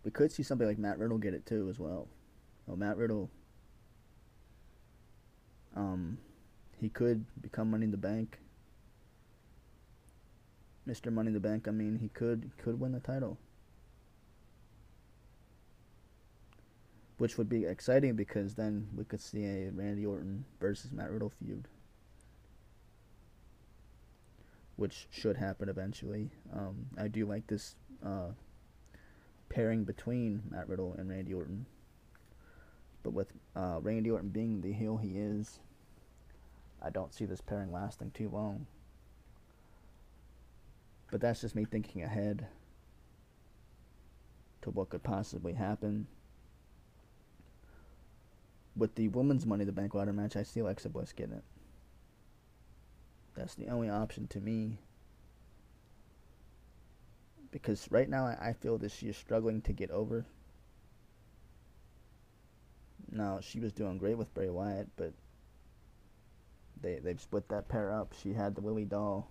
We 0.05 0.11
could 0.11 0.31
see 0.31 0.43
somebody 0.43 0.69
like 0.69 0.79
Matt 0.79 0.99
Riddle 0.99 1.19
get 1.19 1.35
it 1.35 1.47
too 1.47 1.69
as 1.69 1.79
well. 1.79 2.09
Well, 2.69 2.77
Matt 2.77 2.99
Riddle, 2.99 3.31
um, 5.75 6.19
he 6.81 6.89
could 6.89 7.25
become 7.41 7.73
Money 7.73 7.87
in 7.87 7.91
the 7.91 7.97
Bank. 7.97 8.39
Mr. 10.87 11.11
Money 11.13 11.29
in 11.29 11.35
the 11.35 11.41
Bank. 11.41 11.67
I 11.67 11.73
mean, 11.73 11.99
he 11.99 12.09
could 12.09 12.51
could 12.59 12.79
win 12.79 12.93
the 12.93 13.01
title. 13.01 13.39
which 17.19 17.37
would 17.37 17.49
be 17.49 17.65
exciting 17.65 18.15
because 18.15 18.55
then 18.55 18.89
we 18.97 19.05
could 19.05 19.21
see 19.21 19.45
a 19.45 19.71
Randy 19.73 20.07
Orton 20.07 20.45
versus 20.61 20.93
Matt 20.93 21.11
Riddle 21.11 21.31
feud, 21.31 21.67
which 24.77 25.09
should 25.11 25.37
happen 25.37 25.69
eventually. 25.69 26.31
Um, 26.55 26.87
I 26.97 27.09
do 27.09 27.27
like 27.27 27.49
this 27.49 27.75
uh, 28.07 28.29
pairing 29.49 29.83
between 29.83 30.45
Matt 30.49 30.69
Riddle 30.69 30.95
and 30.97 31.11
Randy 31.11 31.35
Orton, 31.35 31.67
but 33.03 33.13
with 33.13 33.33
uh, 33.57 33.79
Randy 33.81 34.11
Orton 34.11 34.29
being 34.29 34.61
the 34.61 34.73
heel 34.73 34.97
he 34.97 35.19
is, 35.19 35.61
I 36.83 36.91
don't 36.91 37.15
see 37.15 37.25
this 37.25 37.41
pairing 37.41 37.73
lasting 37.73 38.13
too 38.13 38.29
long. 38.29 38.67
But 41.11 41.21
that's 41.21 41.41
just 41.41 41.55
me 41.55 41.65
thinking 41.65 42.03
ahead 42.03 42.47
to 44.63 44.71
what 44.71 44.91
could 44.91 45.03
possibly 45.03 45.55
happen 45.55 46.07
with 48.79 48.95
the 48.95 49.09
women's 49.09 49.45
Money 49.45 49.65
the 49.65 49.73
Bank 49.73 49.95
ladder 49.95 50.13
match, 50.13 50.37
I 50.37 50.45
see 50.45 50.61
Alexa 50.61 50.89
Bliss 50.89 51.13
getting 51.13 51.35
it. 51.35 51.45
That's 53.35 53.55
the 53.55 53.69
only 53.69 53.91
option 53.91 54.29
to 54.29 54.41
me. 54.41 54.79
Because 57.51 57.89
right 57.91 58.09
now, 58.09 58.27
I 58.27 58.53
feel 58.53 58.79
that 58.79 58.93
she 58.93 59.09
is 59.09 59.17
struggling 59.17 59.63
to 59.63 59.73
get 59.73 59.91
over. 59.91 60.25
Now, 63.11 63.41
she 63.41 63.61
was 63.61 63.73
doing 63.73 63.99
great 63.99 64.19
with 64.19 64.33
Bray 64.35 64.51
Wyatt, 64.51 64.89
but 64.97 65.13
they, 66.81 66.99
they've 66.99 67.21
split 67.21 67.49
that 67.49 67.69
pair 67.69 67.93
up. 67.93 68.15
She 68.21 68.33
had 68.33 68.55
the 68.55 68.61
Lilly 68.61 68.85
doll. 68.85 69.31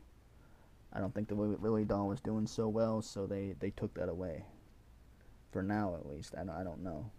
I 0.92 1.00
don't 1.00 1.14
think 1.14 1.28
the 1.28 1.36
Lilly 1.36 1.86
doll 1.86 2.08
was 2.08 2.22
doing 2.22 2.48
so 2.48 2.68
well, 2.68 3.02
so 3.02 3.28
they, 3.28 3.56
they 3.60 3.70
took 3.72 3.94
that 3.96 4.10
away. 4.10 4.46
For 5.52 5.62
now, 5.62 5.96
at 5.96 6.08
least. 6.08 6.34
I 6.36 6.40
don't, 6.40 6.56
I 6.56 6.64
don't 6.64 6.84
know 6.84 7.12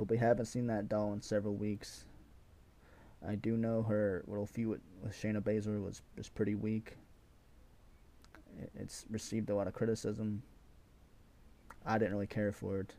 but 0.00 0.08
we 0.08 0.16
haven't 0.16 0.46
seen 0.46 0.66
that 0.68 0.88
doll 0.88 1.12
in 1.12 1.20
several 1.20 1.54
weeks. 1.54 2.06
I 3.28 3.34
do 3.34 3.58
know 3.58 3.82
her 3.82 4.24
little 4.26 4.46
feud 4.46 4.70
with, 4.70 4.80
with 5.02 5.12
Shayna 5.12 5.42
Baszler 5.42 5.84
was, 5.84 6.00
was 6.16 6.30
pretty 6.30 6.54
weak. 6.54 6.96
It's 8.74 9.04
received 9.10 9.50
a 9.50 9.54
lot 9.54 9.66
of 9.66 9.74
criticism. 9.74 10.42
I 11.84 11.98
didn't 11.98 12.14
really 12.14 12.26
care 12.26 12.50
for 12.50 12.80
it. 12.80 12.94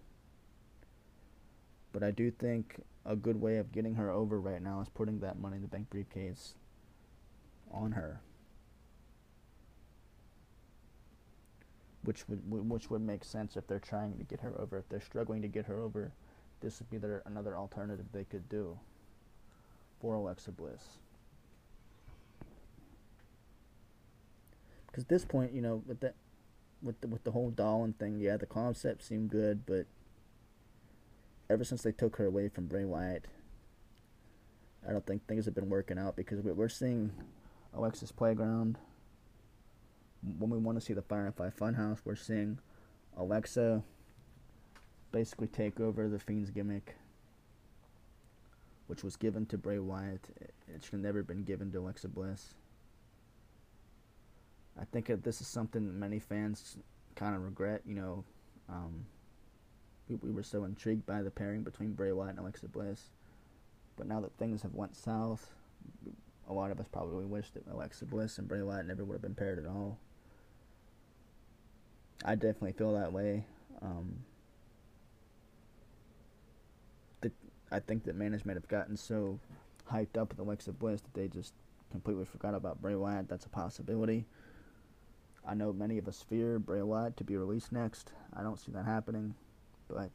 But 1.92 2.04
I 2.04 2.12
do 2.12 2.32
think 2.32 2.82
a 3.06 3.16
good 3.16 3.42
way 3.42 3.58
of 3.58 3.72
getting 3.72 3.96
her 3.96 4.10
over 4.10 4.40
right 4.40 4.62
now 4.62 4.82
is 4.82 4.90
putting 4.90 5.20
that 5.20 5.40
Money 5.40 5.58
in 5.58 5.62
the 5.62 5.68
Bank 5.68 5.90
briefcase 5.90 6.56
on 7.72 7.94
her. 7.94 8.22
Which 12.04 12.28
would 12.28 12.42
which 12.50 12.90
would 12.90 13.02
make 13.02 13.24
sense 13.24 13.56
if 13.56 13.68
they're 13.68 13.80
trying 13.80 14.18
to 14.18 14.24
get 14.24 14.40
her 14.42 14.60
over. 14.60 14.78
If 14.78 14.90
they're 14.90 15.02
struggling 15.02 15.42
to 15.44 15.48
get 15.48 15.66
her 15.66 15.78
over, 15.78 16.12
this 16.62 16.80
would 16.80 16.90
be 16.90 16.98
their, 16.98 17.22
another 17.26 17.56
alternative 17.56 18.06
they 18.12 18.24
could 18.24 18.50
do 18.50 18.80
for 20.00 20.16
Alexa 20.16 20.52
Bliss. 20.52 20.98
Because 24.88 25.04
at 25.04 25.10
this 25.10 25.26
point, 25.26 25.54
you 25.54 25.62
know, 25.62 25.84
with 25.86 26.00
that, 26.02 26.16
with 26.82 27.00
the, 27.02 27.08
with 27.08 27.24
the 27.24 27.32
whole 27.32 27.50
Dolan 27.50 27.94
thing, 27.94 28.20
yeah, 28.20 28.38
the 28.38 28.46
concept 28.46 29.04
seemed 29.04 29.30
good, 29.30 29.66
but 29.66 29.86
ever 31.52 31.64
since 31.66 31.84
they 31.84 31.92
took 31.92 32.16
her 32.16 32.26
away 32.26 32.48
from 32.48 32.66
Bray 32.66 32.86
Wyatt, 32.86 33.26
I 34.88 34.92
don't 34.94 35.06
think 35.06 35.28
things 35.28 35.46
have 35.46 35.54
been 35.54 35.70
working 35.70 36.00
out 36.00 36.16
because 36.16 36.42
we're 36.42 36.70
seeing 36.70 37.12
Alexa's 37.74 38.12
Playground. 38.12 38.78
When 40.40 40.50
we 40.50 40.58
want 40.58 40.80
to 40.80 40.86
see 40.86 40.94
the 40.94 41.02
Firefly 41.02 41.50
Funhouse, 41.50 42.00
we're 42.06 42.16
seeing 42.16 42.58
Alexa 43.18 43.84
basically 45.12 45.48
take 45.48 45.80
over 45.80 46.08
the 46.08 46.20
Fiend's 46.20 46.52
gimmick, 46.52 46.96
which 48.88 49.04
was 49.04 49.18
given 49.18 49.46
to 49.48 49.58
Bray 49.58 49.80
Wyatt. 49.80 50.26
It 50.40 50.84
should 50.84 50.94
have 50.94 51.02
never 51.02 51.22
been 51.22 51.44
given 51.44 51.70
to 51.74 51.80
Alexa 51.80 52.08
Bliss. 52.08 52.54
I 54.80 54.86
think 54.86 55.08
this 55.22 55.42
is 55.42 55.48
something 55.48 56.00
many 56.00 56.20
fans 56.20 56.78
kind 57.16 57.36
of 57.36 57.44
regret. 57.44 57.82
You 57.86 57.96
know, 57.96 58.24
um, 58.70 59.06
we, 60.12 60.30
we 60.30 60.36
were 60.36 60.44
so 60.44 60.64
intrigued 60.64 61.06
by 61.06 61.22
the 61.22 61.32
pairing 61.32 61.64
between 61.64 61.94
Bray 61.94 62.12
Wyatt 62.12 62.32
and 62.32 62.40
Alexa 62.40 62.68
Bliss, 62.68 63.10
but 63.98 64.08
now 64.08 64.20
that 64.22 64.34
things 64.38 64.62
have 64.62 64.74
went 64.74 64.96
south, 64.96 65.54
a 66.50 66.54
lot 66.54 66.72
of 66.72 66.80
us 66.80 66.88
probably 66.92 67.26
wish 67.26 67.50
that 67.52 67.68
Alexa 67.72 68.06
Bliss 68.06 68.38
and 68.38 68.48
Bray 68.48 68.62
Wyatt 68.62 68.86
never 68.86 69.04
would 69.04 69.16
have 69.16 69.22
been 69.22 69.36
paired 69.36 69.60
at 69.60 69.66
all. 69.66 69.98
I 72.24 72.36
definitely 72.36 72.74
feel 72.74 72.94
that 72.94 73.14
way. 73.14 73.46
Um, 73.82 74.24
I 77.72 77.80
think 77.80 78.04
that 78.04 78.16
management 78.16 78.58
have 78.58 78.68
gotten 78.68 78.98
so 78.98 79.40
hyped 79.90 80.18
up 80.18 80.30
with 80.30 80.40
Alexa 80.40 80.74
Bliss 80.74 81.02
that 81.02 81.14
they 81.14 81.30
just 81.30 81.54
completely 81.90 82.26
forgot 82.26 82.54
about 82.54 82.82
Bray 82.82 82.96
Wyatt. 82.96 83.30
That's 83.30 83.46
a 83.46 83.50
possibility. 83.50 84.26
I 85.48 85.54
know 85.54 85.72
many 85.72 85.98
of 85.98 86.08
us 86.08 86.22
fear 86.22 86.60
Bray 86.60 86.82
Wyatt 86.82 87.16
to 87.18 87.24
be 87.24 87.38
released 87.38 87.72
next. 87.72 88.12
I 88.36 88.44
don't 88.44 88.60
see 88.60 88.74
that 88.74 88.86
happening, 88.86 89.36
but 89.94 90.10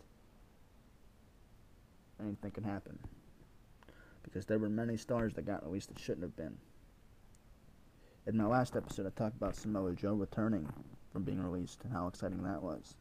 anything 2.20 2.50
can 2.50 2.64
happen. 2.64 2.98
Because 4.22 4.46
there 4.46 4.58
were 4.58 4.68
many 4.68 4.96
stars 4.96 5.34
that 5.34 5.46
got 5.46 5.64
released 5.64 5.88
that 5.88 5.98
shouldn't 5.98 6.22
have 6.22 6.36
been. 6.36 6.56
In 8.26 8.36
my 8.36 8.46
last 8.46 8.74
episode, 8.74 9.06
I 9.06 9.10
talked 9.10 9.36
about 9.36 9.54
Samoa 9.54 9.92
Joe 9.92 10.14
returning 10.14 10.68
from 11.12 11.22
being 11.22 11.40
released 11.40 11.84
and 11.84 11.92
how 11.92 12.08
exciting 12.08 12.42
that 12.42 12.62
was. 12.62 12.96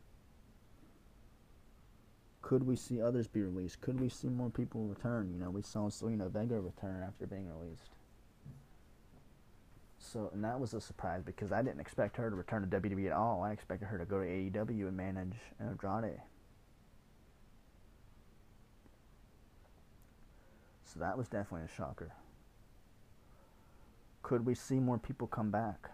Could 2.41 2.61
we 2.67 2.75
see 2.75 3.01
others 3.01 3.27
be 3.27 3.41
released? 3.41 3.81
Could 3.81 3.99
we 3.99 4.07
see 4.07 4.27
more 4.27 4.51
people 4.51 4.85
return? 4.85 5.31
You 5.33 5.39
know, 5.39 5.49
we 5.49 5.63
saw 5.63 5.89
Zelina 5.89 6.29
Vega 6.29 6.59
return 6.59 7.01
after 7.01 7.25
being 7.25 7.49
released. 7.49 7.89
So, 9.97 10.29
and 10.31 10.43
that 10.43 10.59
was 10.59 10.75
a 10.75 10.79
surprise 10.79 11.23
because 11.23 11.51
I 11.51 11.63
didn't 11.63 11.79
expect 11.79 12.17
her 12.17 12.29
to 12.29 12.35
return 12.35 12.69
to 12.69 12.79
WWE 12.79 13.07
at 13.07 13.13
all. 13.13 13.41
I 13.41 13.51
expected 13.51 13.87
her 13.87 13.97
to 13.97 14.05
go 14.05 14.19
to 14.19 14.27
AEW 14.27 14.87
and 14.87 14.95
manage 14.95 15.33
Andrade. 15.59 16.21
So 20.95 21.01
that 21.01 21.17
was 21.17 21.27
definitely 21.27 21.65
a 21.65 21.75
shocker. 21.75 22.13
Could 24.23 24.45
we 24.45 24.55
see 24.55 24.79
more 24.79 24.97
people 24.97 25.27
come 25.27 25.51
back? 25.51 25.91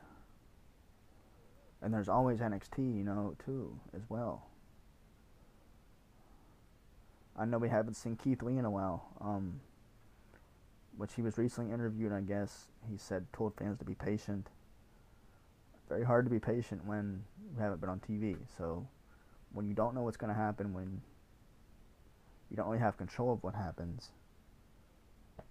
And 1.81 1.91
there's 1.91 2.07
always 2.07 2.39
NXT, 2.39 2.77
you 2.77 3.03
know, 3.03 3.35
too, 3.43 3.79
as 3.95 4.03
well. 4.09 4.47
I 7.35 7.45
know 7.45 7.57
we 7.57 7.69
haven't 7.69 7.95
seen 7.95 8.15
Keith 8.15 8.43
Lee 8.43 8.59
in 8.59 8.65
a 8.65 8.69
while. 8.69 9.07
Um, 9.19 9.59
which 10.97 11.15
he 11.15 11.23
was 11.23 11.37
recently 11.37 11.73
interviewed, 11.73 12.11
I 12.11 12.21
guess 12.21 12.67
he 12.87 12.97
said 12.97 13.25
told 13.33 13.55
fans 13.55 13.79
to 13.79 13.85
be 13.85 13.95
patient. 13.95 14.49
Very 15.89 16.03
hard 16.03 16.25
to 16.25 16.29
be 16.29 16.39
patient 16.39 16.85
when 16.85 17.23
you 17.55 17.61
haven't 17.61 17.81
been 17.81 17.89
on 17.89 17.99
TV. 17.99 18.37
So 18.55 18.87
when 19.51 19.67
you 19.67 19.73
don't 19.73 19.95
know 19.95 20.03
what's 20.03 20.17
going 20.17 20.31
to 20.31 20.39
happen, 20.39 20.73
when 20.73 21.01
you 22.51 22.57
don't 22.57 22.67
really 22.67 22.79
have 22.79 22.97
control 22.97 23.33
of 23.33 23.41
what 23.43 23.55
happens, 23.55 24.11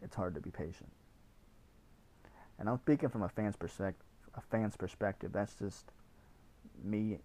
it's 0.02 0.14
hard 0.14 0.34
to 0.34 0.40
be 0.40 0.50
patient. 0.50 0.90
And 2.58 2.68
I'm 2.68 2.78
speaking 2.78 3.08
from 3.08 3.22
a 3.22 3.28
fan's 3.28 3.56
perspective. 3.56 4.04
A 4.34 4.40
fan's 4.40 4.76
perspective. 4.76 5.32
That's 5.32 5.54
just 5.54 5.86
me 6.84 7.18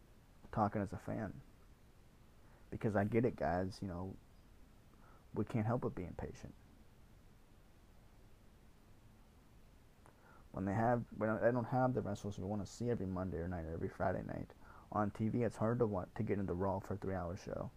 talking 0.52 0.82
as 0.82 0.94
a 0.94 0.98
fan. 0.98 1.34
Because 2.72 2.96
I 2.96 3.04
get 3.04 3.26
it, 3.26 3.36
guys. 3.36 3.78
You 3.82 3.88
know, 3.88 4.16
we 5.34 5.46
can't 5.46 5.66
help 5.66 5.82
but 5.82 5.94
be 5.96 6.04
impatient. 6.04 6.54
When 10.52 10.64
they 10.64 10.74
have, 10.74 11.04
when 11.18 11.38
they 11.42 11.52
don't 11.52 11.66
have 11.66 11.94
the 11.94 12.02
wrestlers 12.02 12.40
we 12.40 12.46
want 12.46 12.66
to 12.66 12.72
see 12.72 12.90
every 12.90 13.06
Monday 13.06 13.38
or 13.38 13.48
night 13.50 13.66
or 13.66 13.74
every 13.74 13.90
Friday 13.90 14.24
night 14.26 14.50
on 14.94 15.12
TV, 15.12 15.46
it's 15.46 15.58
hard 15.58 15.80
to 15.80 15.86
want 15.86 16.14
to 16.16 16.24
get 16.24 16.40
into 16.40 16.54
Raw 16.54 16.80
for 16.80 16.94
a 16.94 16.98
three-hour 16.98 17.36
show. 17.44 17.70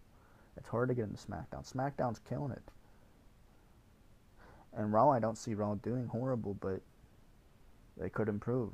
It's 0.55 0.69
hard 0.69 0.87
to 0.87 0.95
get 0.95 1.09
into 1.09 1.17
SmackDown. 1.17 1.69
SmackDown's 1.69 2.19
killing 2.19 2.51
it. 2.51 2.63
And 4.75 4.93
Raw, 4.93 5.09
I 5.09 5.19
don't 5.19 5.37
see 5.37 5.53
Raw 5.53 5.75
doing 5.75 6.07
horrible, 6.07 6.53
but 6.53 6.81
they 7.97 8.09
could 8.09 8.29
improve. 8.29 8.73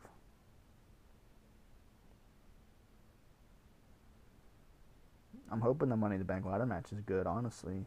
I'm 5.51 5.61
hoping 5.61 5.89
the 5.89 5.95
Money 5.95 6.15
in 6.15 6.19
the 6.19 6.25
Bank 6.25 6.45
ladder 6.45 6.65
match 6.65 6.91
is 6.91 6.99
good, 7.01 7.27
honestly. 7.27 7.85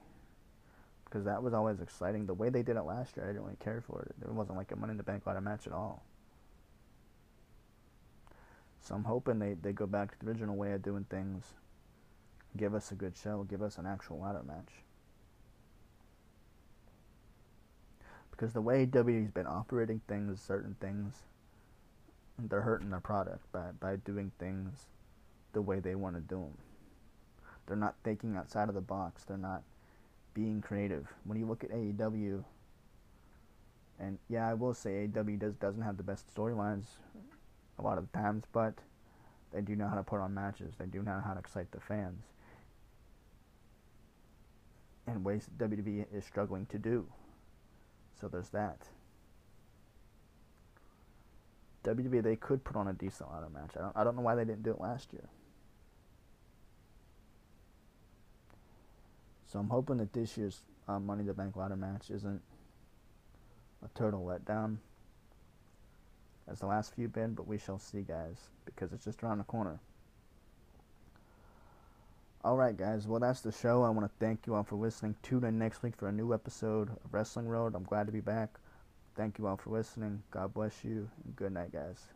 Because 1.04 1.24
that 1.24 1.42
was 1.42 1.54
always 1.54 1.80
exciting. 1.80 2.26
The 2.26 2.34
way 2.34 2.50
they 2.50 2.62
did 2.62 2.76
it 2.76 2.82
last 2.82 3.16
year, 3.16 3.24
I 3.24 3.28
didn't 3.28 3.42
really 3.42 3.56
care 3.60 3.82
for 3.86 4.02
it. 4.02 4.14
It 4.22 4.32
wasn't 4.32 4.58
like 4.58 4.72
a 4.72 4.76
Money 4.76 4.92
in 4.92 4.96
the 4.96 5.02
Bank 5.02 5.26
ladder 5.26 5.40
match 5.40 5.66
at 5.66 5.72
all. 5.72 6.02
So 8.80 8.94
I'm 8.94 9.04
hoping 9.04 9.38
they, 9.38 9.54
they 9.54 9.72
go 9.72 9.86
back 9.86 10.12
to 10.12 10.24
the 10.24 10.30
original 10.30 10.56
way 10.56 10.72
of 10.72 10.82
doing 10.82 11.04
things. 11.10 11.44
Give 12.56 12.74
us 12.74 12.90
a 12.90 12.94
good 12.94 13.16
show. 13.16 13.44
Give 13.48 13.62
us 13.62 13.76
an 13.78 13.86
actual 13.86 14.20
ladder 14.20 14.42
match. 14.46 14.72
Because 18.38 18.52
the 18.52 18.60
way 18.60 18.86
WWE's 18.86 19.32
been 19.32 19.48
operating 19.48 20.00
things, 20.06 20.40
certain 20.40 20.76
things, 20.80 21.24
they're 22.38 22.60
hurting 22.60 22.90
their 22.90 23.00
product 23.00 23.50
by, 23.50 23.70
by 23.80 23.96
doing 23.96 24.30
things 24.38 24.86
the 25.54 25.60
way 25.60 25.80
they 25.80 25.96
want 25.96 26.14
to 26.14 26.20
do 26.20 26.36
them. 26.36 26.56
They're 27.66 27.76
not 27.76 27.96
thinking 28.04 28.36
outside 28.36 28.68
of 28.68 28.76
the 28.76 28.80
box. 28.80 29.24
They're 29.24 29.36
not 29.36 29.64
being 30.34 30.60
creative. 30.60 31.08
When 31.24 31.36
you 31.36 31.46
look 31.46 31.64
at 31.64 31.72
AEW, 31.72 32.44
and 33.98 34.18
yeah, 34.28 34.48
I 34.48 34.54
will 34.54 34.72
say 34.72 35.08
AEW 35.08 35.40
does 35.40 35.54
doesn't 35.54 35.82
have 35.82 35.96
the 35.96 36.04
best 36.04 36.32
storylines 36.32 36.84
a 37.76 37.82
lot 37.82 37.98
of 37.98 38.06
the 38.12 38.18
times, 38.18 38.44
but 38.52 38.74
they 39.52 39.62
do 39.62 39.74
know 39.74 39.88
how 39.88 39.96
to 39.96 40.04
put 40.04 40.20
on 40.20 40.32
matches. 40.32 40.74
They 40.78 40.86
do 40.86 41.02
know 41.02 41.20
how 41.24 41.32
to 41.32 41.40
excite 41.40 41.72
the 41.72 41.80
fans. 41.80 42.22
In 45.08 45.24
ways 45.24 45.50
WWE 45.58 46.06
is 46.14 46.24
struggling 46.24 46.66
to 46.66 46.78
do. 46.78 47.08
So 48.20 48.28
there's 48.28 48.48
that. 48.50 48.88
WWE 51.84 52.22
they 52.22 52.36
could 52.36 52.64
put 52.64 52.76
on 52.76 52.88
a 52.88 52.92
decent 52.92 53.30
ladder 53.32 53.48
match. 53.48 53.70
I 53.76 53.80
don't 53.80 53.96
I 53.96 54.04
don't 54.04 54.16
know 54.16 54.22
why 54.22 54.34
they 54.34 54.44
didn't 54.44 54.62
do 54.62 54.70
it 54.70 54.80
last 54.80 55.12
year. 55.12 55.28
So 59.46 59.58
I'm 59.58 59.70
hoping 59.70 59.96
that 59.98 60.12
this 60.12 60.36
year's 60.36 60.60
uh, 60.86 60.98
Money 60.98 61.20
in 61.20 61.26
the 61.26 61.34
Bank 61.34 61.56
ladder 61.56 61.76
match 61.76 62.10
isn't 62.10 62.42
a 63.82 63.88
total 63.98 64.24
letdown 64.24 64.76
as 66.50 66.60
the 66.60 66.66
last 66.66 66.94
few 66.94 67.08
been, 67.08 67.34
but 67.34 67.46
we 67.46 67.58
shall 67.58 67.78
see, 67.78 68.02
guys, 68.02 68.36
because 68.64 68.92
it's 68.92 69.04
just 69.04 69.22
around 69.22 69.38
the 69.38 69.44
corner. 69.44 69.78
Alright, 72.48 72.78
guys, 72.78 73.06
well, 73.06 73.20
that's 73.20 73.42
the 73.42 73.52
show. 73.52 73.82
I 73.82 73.90
want 73.90 74.06
to 74.06 74.24
thank 74.24 74.46
you 74.46 74.54
all 74.54 74.62
for 74.62 74.76
listening. 74.76 75.14
Tune 75.22 75.44
in 75.44 75.58
next 75.58 75.82
week 75.82 75.94
for 75.94 76.08
a 76.08 76.12
new 76.12 76.32
episode 76.32 76.88
of 76.88 77.12
Wrestling 77.12 77.46
Road. 77.46 77.74
I'm 77.74 77.84
glad 77.84 78.06
to 78.06 78.12
be 78.12 78.22
back. 78.22 78.58
Thank 79.14 79.38
you 79.38 79.46
all 79.46 79.58
for 79.58 79.68
listening. 79.68 80.22
God 80.30 80.54
bless 80.54 80.82
you, 80.82 81.10
and 81.26 81.36
good 81.36 81.52
night, 81.52 81.72
guys. 81.72 82.08